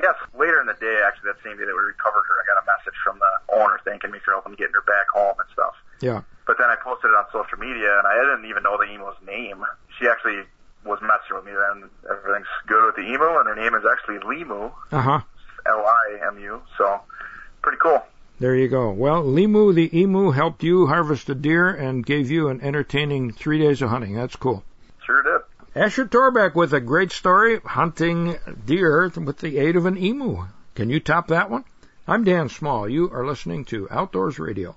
yes. 0.01 0.15
Later 0.39 0.61
in 0.61 0.67
the 0.67 0.75
day, 0.81 1.01
actually, 1.07 1.31
that 1.33 1.43
same 1.45 1.57
day 1.59 1.65
that 1.65 1.77
we 1.77 1.85
recovered 1.85 2.25
her, 2.27 2.35
I 2.41 2.45
got 2.49 2.63
a 2.63 2.67
message 2.67 2.99
from 3.05 3.19
the 3.21 3.55
owner 3.61 3.79
thanking 3.85 4.11
me 4.11 4.19
for 4.25 4.33
helping 4.33 4.55
getting 4.55 4.73
her 4.75 4.83
back 4.83 5.07
home 5.15 5.35
and 5.39 5.49
stuff. 5.53 5.75
Yeah. 6.01 6.23
But 6.47 6.57
then 6.59 6.69
I 6.71 6.77
posted 6.83 7.11
it 7.11 7.15
on 7.17 7.25
social 7.31 7.59
media, 7.59 7.93
and 7.99 8.07
I 8.07 8.15
didn't 8.25 8.49
even 8.51 8.63
know 8.65 8.77
the 8.77 8.85
emu's 8.93 9.15
name. 9.27 9.65
She 9.99 10.09
actually 10.09 10.43
was 10.85 10.99
messing 11.01 11.37
with 11.37 11.45
me 11.45 11.53
then. 11.53 11.89
Everything's 12.11 12.49
good 12.67 12.85
with 12.87 12.97
the 12.97 13.03
emu, 13.03 13.39
and 13.39 13.47
her 13.47 13.55
name 13.55 13.75
is 13.75 13.85
actually 13.85 14.19
Limu, 14.25 14.73
Uh 14.93 15.01
huh. 15.01 15.21
L-I-M-U. 15.67 16.63
So, 16.77 17.01
pretty 17.63 17.79
cool. 17.79 18.03
There 18.41 18.55
you 18.57 18.69
go. 18.69 18.91
Well, 18.91 19.23
Limu 19.25 19.75
the 19.75 19.89
emu 19.99 20.31
helped 20.33 20.63
you 20.63 20.87
harvest 20.87 21.29
a 21.31 21.35
deer 21.35 21.69
and 21.71 22.05
gave 22.05 22.31
you 22.31 22.49
an 22.49 22.61
entertaining 22.61 23.31
three 23.33 23.59
days 23.59 23.81
of 23.83 23.91
hunting. 23.91 24.15
That's 24.15 24.37
cool. 24.37 24.65
Sure 25.05 25.23
did. 25.23 25.43
Asher 25.75 26.07
Torbeck 26.07 26.55
with 26.55 26.73
a 26.73 26.81
great 26.81 27.13
story 27.13 27.61
hunting 27.61 28.39
deer 28.65 29.09
with 29.09 29.39
the 29.39 29.59
aid 29.59 29.77
of 29.77 29.85
an 29.85 29.99
emu. 29.99 30.47
Can 30.75 30.89
you 30.89 30.99
top 30.99 31.29
that 31.29 31.51
one? 31.51 31.65
I'm 32.09 32.25
Dan 32.25 32.49
Small. 32.49 32.89
You 32.89 33.11
are 33.11 33.27
listening 33.27 33.67
to 33.67 33.87
Outdoors 33.91 34.39
Radio. 34.39 34.77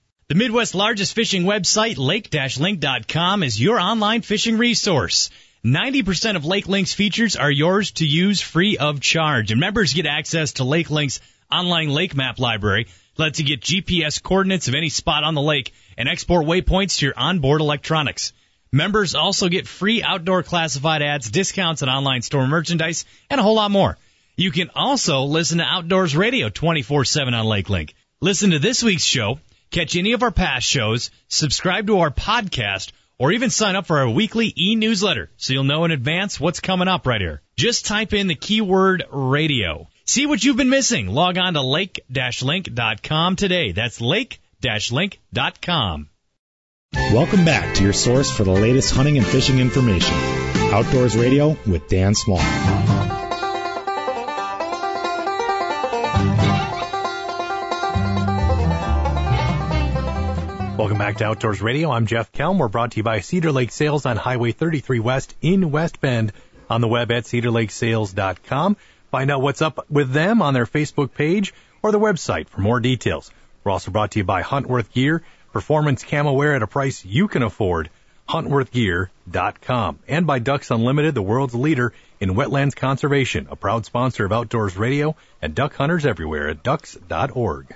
The 0.31 0.35
Midwest's 0.35 0.73
largest 0.73 1.13
fishing 1.13 1.43
website, 1.43 1.97
lake-link.com, 1.97 3.43
is 3.43 3.59
your 3.59 3.81
online 3.81 4.21
fishing 4.21 4.57
resource. 4.57 5.29
90% 5.65 6.37
of 6.37 6.45
Lake 6.45 6.69
Link's 6.69 6.93
features 6.93 7.35
are 7.35 7.51
yours 7.51 7.91
to 7.95 8.05
use 8.05 8.39
free 8.39 8.77
of 8.77 9.01
charge, 9.01 9.51
and 9.51 9.59
members 9.59 9.93
get 9.93 10.05
access 10.05 10.53
to 10.53 10.63
Lake 10.63 10.89
Link's 10.89 11.19
online 11.51 11.89
lake 11.89 12.15
map 12.15 12.39
library. 12.39 12.87
Lets 13.17 13.39
you 13.39 13.45
get 13.45 13.59
GPS 13.59 14.23
coordinates 14.23 14.69
of 14.69 14.73
any 14.73 14.87
spot 14.87 15.25
on 15.25 15.35
the 15.35 15.41
lake 15.41 15.73
and 15.97 16.07
export 16.07 16.45
waypoints 16.45 16.99
to 16.99 17.07
your 17.07 17.19
onboard 17.19 17.59
electronics. 17.59 18.31
Members 18.71 19.15
also 19.15 19.49
get 19.49 19.67
free 19.67 20.01
outdoor 20.01 20.43
classified 20.43 21.01
ads, 21.01 21.29
discounts 21.29 21.83
on 21.83 21.89
online 21.89 22.21
store 22.21 22.47
merchandise, 22.47 23.03
and 23.29 23.41
a 23.41 23.43
whole 23.43 23.55
lot 23.55 23.69
more. 23.69 23.97
You 24.37 24.51
can 24.51 24.69
also 24.73 25.23
listen 25.23 25.57
to 25.57 25.65
Outdoors 25.65 26.15
Radio 26.15 26.47
24-7 26.47 27.37
on 27.37 27.45
Lake 27.47 27.69
Link. 27.69 27.93
Listen 28.21 28.51
to 28.51 28.59
this 28.59 28.81
week's 28.81 29.03
show 29.03 29.37
catch 29.71 29.95
any 29.95 30.13
of 30.13 30.21
our 30.21 30.31
past 30.31 30.67
shows, 30.67 31.09
subscribe 31.27 31.87
to 31.87 31.99
our 31.99 32.11
podcast, 32.11 32.91
or 33.17 33.31
even 33.31 33.49
sign 33.49 33.75
up 33.75 33.87
for 33.87 33.99
our 33.99 34.09
weekly 34.09 34.53
e-newsletter 34.55 35.31
so 35.37 35.53
you'll 35.53 35.63
know 35.63 35.85
in 35.85 35.91
advance 35.91 36.39
what's 36.39 36.59
coming 36.59 36.87
up 36.87 37.07
right 37.07 37.21
here. 37.21 37.41
Just 37.55 37.85
type 37.85 38.13
in 38.13 38.27
the 38.27 38.35
keyword 38.35 39.03
radio. 39.11 39.87
See 40.05 40.25
what 40.25 40.43
you've 40.43 40.57
been 40.57 40.69
missing. 40.69 41.07
Log 41.07 41.37
on 41.37 41.53
to 41.53 41.61
lake-link.com 41.61 43.35
today. 43.35 43.71
That's 43.71 44.01
lake-link.com. 44.01 46.09
Welcome 46.93 47.45
back 47.45 47.75
to 47.75 47.83
your 47.83 47.93
source 47.93 48.29
for 48.29 48.43
the 48.43 48.51
latest 48.51 48.93
hunting 48.93 49.17
and 49.17 49.25
fishing 49.25 49.59
information. 49.59 50.13
Outdoors 50.73 51.15
Radio 51.15 51.55
with 51.65 51.87
Dan 51.87 52.15
Small. 52.15 52.39
Welcome 60.81 60.97
back 60.97 61.17
to 61.17 61.25
Outdoors 61.25 61.61
Radio. 61.61 61.91
I'm 61.91 62.07
Jeff 62.07 62.31
Kelm. 62.31 62.57
We're 62.57 62.67
brought 62.67 62.93
to 62.93 62.97
you 62.97 63.03
by 63.03 63.19
Cedar 63.19 63.51
Lake 63.51 63.71
Sales 63.71 64.07
on 64.07 64.17
Highway 64.17 64.51
33 64.51 64.97
West 64.99 65.35
in 65.39 65.69
West 65.69 66.01
Bend 66.01 66.33
on 66.71 66.81
the 66.81 66.87
web 66.87 67.11
at 67.11 67.25
cedarlakesales.com. 67.25 68.77
Find 69.11 69.29
out 69.29 69.43
what's 69.43 69.61
up 69.61 69.85
with 69.91 70.11
them 70.11 70.41
on 70.41 70.55
their 70.55 70.65
Facebook 70.65 71.13
page 71.13 71.53
or 71.83 71.91
the 71.91 71.99
website 71.99 72.49
for 72.49 72.61
more 72.61 72.79
details. 72.79 73.29
We're 73.63 73.73
also 73.73 73.91
brought 73.91 74.09
to 74.13 74.19
you 74.21 74.23
by 74.23 74.41
Huntworth 74.41 74.91
Gear, 74.91 75.21
performance 75.53 76.03
camo 76.03 76.33
wear 76.33 76.55
at 76.55 76.63
a 76.63 76.67
price 76.67 77.05
you 77.05 77.27
can 77.27 77.43
afford. 77.43 77.91
HuntworthGear.com 78.27 79.99
and 80.07 80.25
by 80.25 80.39
Ducks 80.39 80.71
Unlimited, 80.71 81.13
the 81.13 81.21
world's 81.21 81.53
leader 81.53 81.93
in 82.19 82.31
wetlands 82.31 82.75
conservation, 82.75 83.47
a 83.51 83.55
proud 83.55 83.85
sponsor 83.85 84.25
of 84.25 84.31
Outdoors 84.31 84.75
Radio 84.77 85.15
and 85.43 85.53
duck 85.53 85.75
hunters 85.75 86.07
everywhere 86.07 86.49
at 86.49 86.63
ducks.org. 86.63 87.75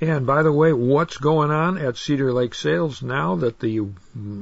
And 0.00 0.26
by 0.26 0.42
the 0.42 0.52
way, 0.52 0.72
what's 0.74 1.16
going 1.16 1.50
on 1.50 1.78
at 1.78 1.96
Cedar 1.96 2.32
Lake 2.32 2.54
Sales 2.54 3.02
now 3.02 3.36
that 3.36 3.60
the 3.60 3.86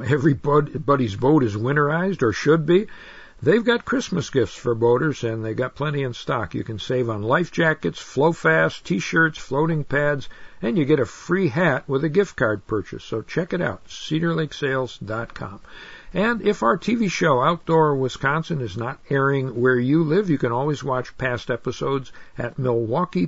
everybody's 0.04 1.14
boat 1.14 1.44
is 1.44 1.56
winterized 1.56 2.22
or 2.22 2.32
should 2.32 2.66
be? 2.66 2.88
They've 3.40 3.64
got 3.64 3.84
Christmas 3.84 4.30
gifts 4.30 4.56
for 4.56 4.74
boaters 4.74 5.22
and 5.22 5.44
they've 5.44 5.54
got 5.54 5.74
plenty 5.74 6.02
in 6.02 6.14
stock. 6.14 6.54
You 6.54 6.64
can 6.64 6.78
save 6.78 7.10
on 7.10 7.22
life 7.22 7.52
jackets, 7.52 8.00
flow 8.00 8.32
fast, 8.32 8.86
t-shirts, 8.86 9.38
floating 9.38 9.84
pads, 9.84 10.28
and 10.62 10.78
you 10.78 10.84
get 10.84 10.98
a 10.98 11.04
free 11.04 11.48
hat 11.48 11.86
with 11.86 12.02
a 12.04 12.08
gift 12.08 12.36
card 12.36 12.66
purchase. 12.66 13.04
So 13.04 13.22
check 13.22 13.52
it 13.52 13.60
out, 13.60 13.86
cedarlakesales.com. 13.86 15.60
And 16.14 16.42
if 16.42 16.62
our 16.62 16.78
TV 16.78 17.10
show 17.10 17.42
Outdoor 17.42 17.94
Wisconsin 17.96 18.60
is 18.60 18.76
not 18.76 18.98
airing 19.10 19.60
where 19.60 19.78
you 19.78 20.04
live, 20.04 20.30
you 20.30 20.38
can 20.38 20.50
always 20.50 20.82
watch 20.82 21.18
past 21.18 21.50
episodes 21.50 22.12
at 22.38 22.58
Milwaukee 22.58 23.26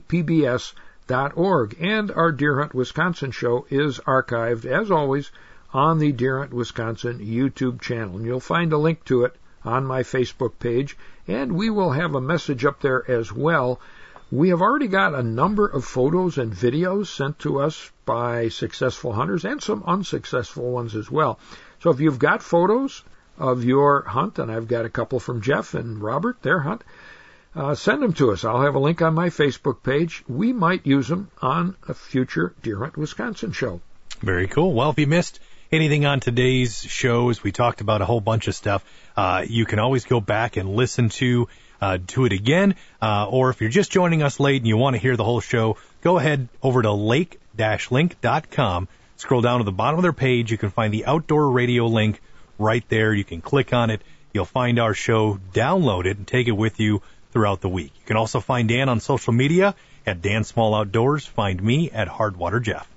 Org. 1.11 1.77
And 1.81 2.11
our 2.11 2.33
Deer 2.33 2.59
Hunt 2.59 2.75
Wisconsin 2.75 3.31
show 3.31 3.67
is 3.71 4.01
archived, 4.01 4.65
as 4.65 4.91
always, 4.91 5.31
on 5.73 5.99
the 5.99 6.13
Deer 6.13 6.39
Hunt 6.39 6.53
Wisconsin 6.53 7.19
YouTube 7.21 7.81
channel. 7.81 8.17
And 8.17 8.27
you'll 8.27 8.41
find 8.41 8.73
a 8.73 8.79
link 8.79 9.05
to 9.05 9.25
it 9.25 9.37
on 9.65 9.87
my 9.87 10.03
Facebook 10.03 10.59
page. 10.59 10.97
And 11.29 11.53
we 11.53 11.71
will 11.71 11.93
have 11.93 12.15
a 12.15 12.21
message 12.21 12.65
up 12.65 12.81
there 12.81 13.09
as 13.11 13.33
well. 13.33 13.81
We 14.31 14.49
have 14.49 14.61
already 14.61 14.89
got 14.89 15.15
a 15.15 15.23
number 15.23 15.67
of 15.67 15.85
photos 15.85 16.39
and 16.39 16.53
videos 16.53 17.07
sent 17.07 17.39
to 17.41 17.61
us 17.61 17.93
by 18.05 18.49
successful 18.49 19.13
hunters 19.13 19.45
and 19.45 19.63
some 19.63 19.85
unsuccessful 19.87 20.73
ones 20.73 20.97
as 20.97 21.11
well. 21.11 21.39
So 21.81 21.91
if 21.91 22.01
you've 22.01 22.19
got 22.19 22.43
photos 22.43 23.05
of 23.39 23.63
your 23.63 24.03
hunt, 24.03 24.39
and 24.39 24.51
I've 24.51 24.67
got 24.67 24.85
a 24.85 24.91
couple 24.91 25.21
from 25.21 25.43
Jeff 25.43 25.75
and 25.75 26.03
Robert, 26.03 26.43
their 26.43 26.61
hunt, 26.61 26.83
uh, 27.57 27.75
send 27.75 28.03
them 28.03 28.13
to 28.15 28.33
us. 28.33 28.45
I'll 28.45 28.63
have 28.63 28.75
a 28.75 28.79
link 28.79 29.01
on 29.03 29.15
my 29.15 29.31
Facebook 29.31 29.83
page. 29.83 30.23
We 30.29 30.53
might 30.53 30.87
use 30.87 31.09
them 31.09 31.31
on 31.41 31.77
a 31.89 31.95
future 31.95 32.55
Deer 32.63 32.79
Hunt 32.79 32.97
Wisconsin 32.97 33.53
show. 33.53 33.81
Very 34.21 34.47
cool. 34.47 34.73
Well, 34.73 34.91
if 34.91 34.99
you 34.99 35.07
missed 35.07 35.41
anything 35.73 36.05
on 36.05 36.21
today's 36.21 36.83
shows, 36.83 37.43
we 37.43 37.53
talked 37.53 37.81
about 37.81 38.03
a 38.03 38.05
whole 38.05 38.21
bunch 38.21 38.49
of 38.49 38.55
stuff. 38.55 38.85
Uh, 39.17 39.45
you 39.49 39.65
can 39.65 39.79
always 39.79 40.05
go 40.05 40.21
back 40.21 40.57
and 40.57 40.75
listen 40.75 41.09
to 41.09 41.49
uh, 41.81 41.99
to 42.07 42.25
it 42.25 42.33
again, 42.33 42.75
uh, 43.03 43.29
or 43.29 43.51
if 43.51 43.61
you're 43.61 43.69
just 43.69 43.91
joining 43.91 44.23
us 44.23 44.41
late 44.41 44.63
and 44.63 44.67
you 44.67 44.79
want 44.79 44.95
to 44.95 44.99
hear 44.99 45.15
the 45.17 45.25
whole 45.25 45.41
show, 45.41 45.77
go 46.01 46.19
ahead 46.19 46.49
over 46.63 46.81
to 46.81 46.91
lake-link.com. 46.93 48.89
Scroll 49.17 49.43
down 49.43 49.59
to 49.59 49.65
the 49.65 49.73
bottom 49.73 49.99
of 49.99 50.03
their 50.03 50.15
page. 50.15 50.51
You 50.51 50.57
can 50.59 50.71
find 50.71 50.93
the 50.93 51.05
outdoor 51.07 51.51
radio 51.51 51.87
link 51.87 52.21
right 52.59 52.87
there. 52.89 53.13
You 53.13 53.25
can 53.25 53.43
click 53.43 53.75
on 53.75 53.91
it. 53.91 54.01
You'll 54.33 54.45
find 54.45 54.79
our 54.79 54.95
show, 54.95 55.39
download 55.53 56.07
it, 56.07 56.17
and 56.19 56.27
take 56.27 56.49
it 56.49 56.53
with 56.53 56.81
you 56.81 57.03
throughout 57.37 57.61
the 57.61 57.69
week. 57.69 57.93
You 57.95 58.07
can 58.07 58.17
also 58.17 58.41
find 58.41 58.67
Dan 58.67 58.89
on 58.89 58.99
social 58.99 59.35
media 59.35 59.75
at 60.07 60.23
Dan 60.23 60.43
Small 60.43 60.75
Outdoors. 60.75 61.27
Find 61.27 61.63
me 61.63 61.91
at 61.91 62.09
Hardwater 62.09 62.63
Jeff. 62.63 62.89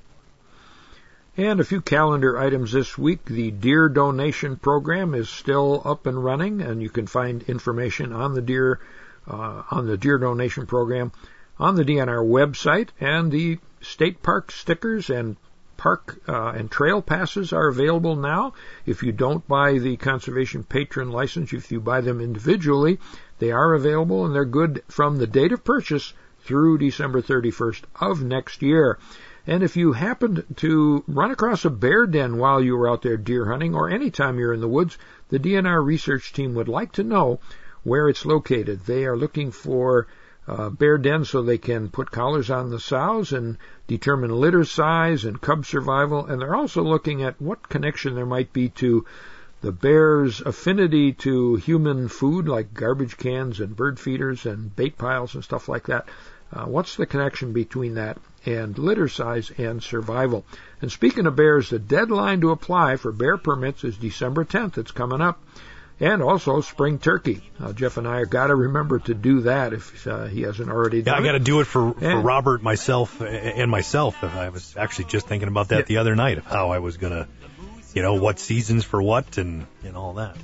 And 1.36 1.60
a 1.60 1.66
few 1.66 1.82
calendar 1.82 2.40
items 2.40 2.72
this 2.72 2.98
week. 2.98 3.26
The 3.26 3.52
deer 3.52 3.90
donation 3.90 4.56
program 4.56 5.14
is 5.14 5.28
still 5.28 5.82
up 5.84 6.06
and 6.06 6.24
running, 6.24 6.62
and 6.62 6.82
you 6.82 6.90
can 6.90 7.06
find 7.06 7.44
information 7.50 8.14
on 8.14 8.34
the 8.34 8.42
deer 8.42 8.80
uh, 9.28 9.64
on 9.72 9.88
the 9.88 9.98
deer 9.98 10.18
donation 10.18 10.66
program 10.66 11.12
on 11.60 11.76
the 11.76 11.84
DNR 11.84 12.26
website. 12.26 12.92
And 12.98 13.30
the 13.34 13.60
state 13.82 14.24
park 14.24 14.54
stickers 14.54 15.10
and 15.10 15.36
park 15.80 16.22
uh, 16.28 16.50
and 16.50 16.70
trail 16.70 17.02
passes 17.02 17.54
are 17.54 17.70
available 17.70 18.18
now. 18.18 18.54
If 18.86 19.02
you 19.02 19.14
don't 19.14 19.48
buy 19.48 19.80
the 19.80 19.96
conservation 19.96 20.66
patron 20.66 21.10
license, 21.10 21.54
if 21.54 21.72
you 21.72 21.80
buy 21.80 22.02
them 22.02 22.20
individually, 22.20 23.00
they 23.40 23.52
are 23.52 23.74
available 23.74 24.26
and 24.26 24.36
they're 24.36 24.44
good 24.44 24.84
from 24.90 25.16
the 25.16 25.26
date 25.26 25.54
of 25.54 25.64
purchase 25.64 26.14
through 26.42 26.80
December 26.80 27.22
31st 27.22 27.84
of 28.02 28.22
next 28.22 28.62
year. 28.62 29.00
And 29.48 29.64
if 29.64 29.78
you 29.78 29.94
happened 29.94 30.44
to 30.58 31.06
run 31.08 31.32
across 31.32 31.64
a 31.64 31.70
bear 31.70 32.06
den 32.06 32.38
while 32.38 32.62
you 32.62 32.76
were 32.76 32.90
out 32.90 33.02
there 33.02 33.16
deer 33.16 33.46
hunting 33.46 33.74
or 33.74 33.90
any 33.90 34.12
time 34.12 34.38
you're 34.38 34.54
in 34.54 34.60
the 34.60 34.68
woods, 34.68 34.98
the 35.30 35.40
DNR 35.40 35.82
research 35.84 36.34
team 36.34 36.56
would 36.56 36.68
like 36.68 36.92
to 36.94 37.04
know 37.04 37.40
where 37.84 38.10
it's 38.10 38.26
located. 38.26 38.82
They 38.82 39.06
are 39.06 39.16
looking 39.16 39.52
for 39.52 40.08
uh, 40.46 40.70
bear 40.70 40.98
dens 40.98 41.30
so 41.30 41.42
they 41.42 41.58
can 41.58 41.90
put 41.90 42.12
collars 42.12 42.50
on 42.50 42.70
the 42.70 42.80
sows 42.80 43.32
and 43.32 43.58
determine 43.90 44.30
litter 44.30 44.64
size 44.64 45.26
and 45.26 45.42
cub 45.42 45.66
survival. 45.66 46.26
And 46.26 46.42
they're 46.42 46.56
also 46.56 46.84
looking 46.84 47.24
at 47.24 47.42
what 47.42 47.68
connection 47.68 48.16
there 48.16 48.26
might 48.26 48.54
be 48.54 48.70
to 48.70 49.06
the 49.62 49.72
bear's 49.72 50.40
affinity 50.40 51.12
to 51.12 51.56
human 51.56 52.08
food 52.08 52.48
like 52.48 52.74
garbage 52.74 53.18
cans 53.18 53.60
and 53.60 53.76
bird 53.76 54.00
feeders 54.00 54.46
and 54.46 54.74
bait 54.76 54.98
piles 54.98 55.36
and 55.36 55.44
stuff 55.44 55.68
like 55.68 55.88
that. 55.88 56.08
Uh, 56.54 56.66
what's 56.66 56.96
the 56.96 57.06
connection 57.06 57.52
between 57.52 57.96
that 57.96 58.18
and 58.46 58.78
litter 58.78 59.08
size 59.08 59.52
and 59.58 59.84
survival? 59.84 60.46
And 60.82 60.92
speaking 60.92 61.26
of 61.26 61.36
bears, 61.36 61.72
the 61.72 61.80
deadline 61.80 62.42
to 62.42 62.52
apply 62.52 62.96
for 62.96 63.12
bear 63.12 63.38
permits 63.38 63.84
is 63.84 63.98
December 63.98 64.46
10th. 64.46 64.78
It's 64.78 64.92
coming 64.92 65.22
up. 65.22 65.42
And 66.02 66.22
also 66.22 66.62
spring 66.62 66.98
turkey. 66.98 67.42
Uh, 67.60 67.74
Jeff 67.74 67.98
and 67.98 68.08
I 68.08 68.24
got 68.24 68.48
to 68.48 68.56
remember 68.56 69.00
to 69.00 69.14
do 69.14 69.42
that 69.42 69.74
if 69.74 70.08
uh, 70.08 70.28
he 70.28 70.44
hasn't 70.44 70.70
already 70.70 71.02
done 71.02 71.16
yeah, 71.16 71.20
I 71.22 71.24
got 71.26 71.34
to 71.34 71.40
do 71.40 71.60
it 71.60 71.66
for, 71.66 71.94
for 71.94 72.06
And- 72.06 72.24
Robert, 72.24 72.64
myself, 72.64 73.20
and 73.22 73.70
myself. 73.70 74.24
I 74.24 74.48
was 74.48 74.76
actually 74.78 75.06
just 75.06 75.28
thinking 75.28 75.50
about 75.50 75.68
that 75.70 75.80
Yeah. 75.80 75.86
the 75.86 75.98
other 75.98 76.16
night 76.16 76.38
of 76.38 76.46
how 76.46 76.70
I 76.72 76.80
was 76.80 76.96
gonna, 76.96 77.28
you 77.94 78.02
know, 78.02 78.14
what 78.14 78.40
seasons 78.40 78.86
for 78.86 79.02
what 79.02 79.38
and 79.38 79.66
and 79.84 79.98
all 79.98 80.14
that. 80.14 80.38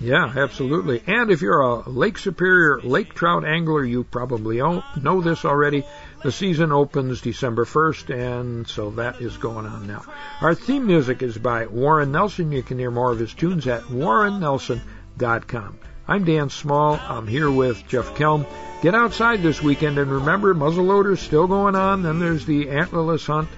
Yeah, 0.00 0.32
absolutely. 0.34 1.02
And 1.06 1.30
if 1.30 1.42
you're 1.42 1.60
a 1.60 1.88
Lake 1.88 2.16
Superior 2.16 2.80
lake 2.80 3.12
trout 3.14 3.44
angler, 3.44 3.84
you 3.84 4.02
probably 4.02 4.56
know 4.56 5.20
this 5.20 5.44
already. 5.44 5.84
The 6.22 6.30
season 6.30 6.70
opens 6.70 7.22
December 7.22 7.64
1st, 7.64 8.14
and 8.14 8.68
so 8.68 8.90
that 8.90 9.22
is 9.22 9.38
going 9.38 9.64
on 9.64 9.86
now. 9.86 10.04
Our 10.42 10.54
theme 10.54 10.86
music 10.86 11.22
is 11.22 11.38
by 11.38 11.66
Warren 11.66 12.12
Nelson. 12.12 12.52
You 12.52 12.62
can 12.62 12.78
hear 12.78 12.90
more 12.90 13.10
of 13.10 13.18
his 13.18 13.32
tunes 13.32 13.66
at 13.66 13.84
warrennelson.com. 13.84 15.78
I'm 16.06 16.24
Dan 16.24 16.50
Small. 16.50 17.00
I'm 17.08 17.26
here 17.26 17.50
with 17.50 17.88
Jeff 17.88 18.14
Kelm. 18.16 18.44
Get 18.82 18.94
outside 18.94 19.40
this 19.40 19.62
weekend, 19.62 19.96
and 19.96 20.12
remember, 20.12 20.54
muzzleloader's 20.54 21.20
still 21.20 21.46
going 21.46 21.74
on. 21.74 22.02
Then 22.02 22.18
there's 22.18 22.44
the 22.44 22.66
antlerless 22.66 23.26
hunt, 23.26 23.48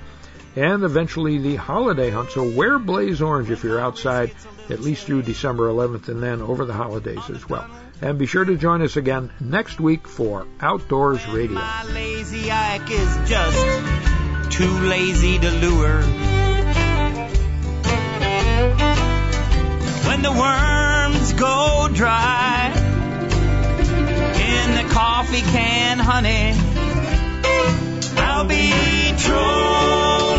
and 0.55 0.85
eventually 0.85 1.39
the 1.39 1.57
holiday 1.57 2.11
hunt. 2.11 2.31
So 2.31 2.49
wear 2.49 2.79
blaze 2.79 3.21
orange 3.21 3.51
if 3.51 3.65
you're 3.65 3.81
outside, 3.81 4.31
at 4.71 4.79
least 4.79 5.07
through 5.07 5.23
December 5.23 5.69
11th, 5.69 6.09
and 6.09 6.23
then 6.23 6.41
over 6.41 6.65
the 6.65 6.75
holidays 6.75 7.29
as 7.29 7.49
well. 7.49 7.69
And 8.03 8.19
be 8.19 8.27
sure 8.27 8.45
to 8.45 8.57
join 8.57 8.83
us 8.83 8.97
again 8.97 9.31
next 9.39 9.79
week 9.79 10.09
for 10.09 10.45
Outdoors 10.61 11.25
Radio. 11.29 11.55
My 11.55 11.85
lazy 11.85 12.51
Ike 12.51 12.91
is 12.91 13.31
just 13.31 14.57
too 14.57 14.79
lazy 14.81 15.39
to 15.39 15.51
lure. 15.53 16.03
When 20.09 20.23
the 20.23 20.33
worms 20.33 21.33
go 21.35 21.89
dry 21.95 22.73
in 24.35 24.75
the 24.75 24.93
coffee 24.93 25.43
can, 25.43 26.01
honey, 26.01 26.55
I'll 28.21 28.47
be 28.47 28.73
true. 29.19 30.32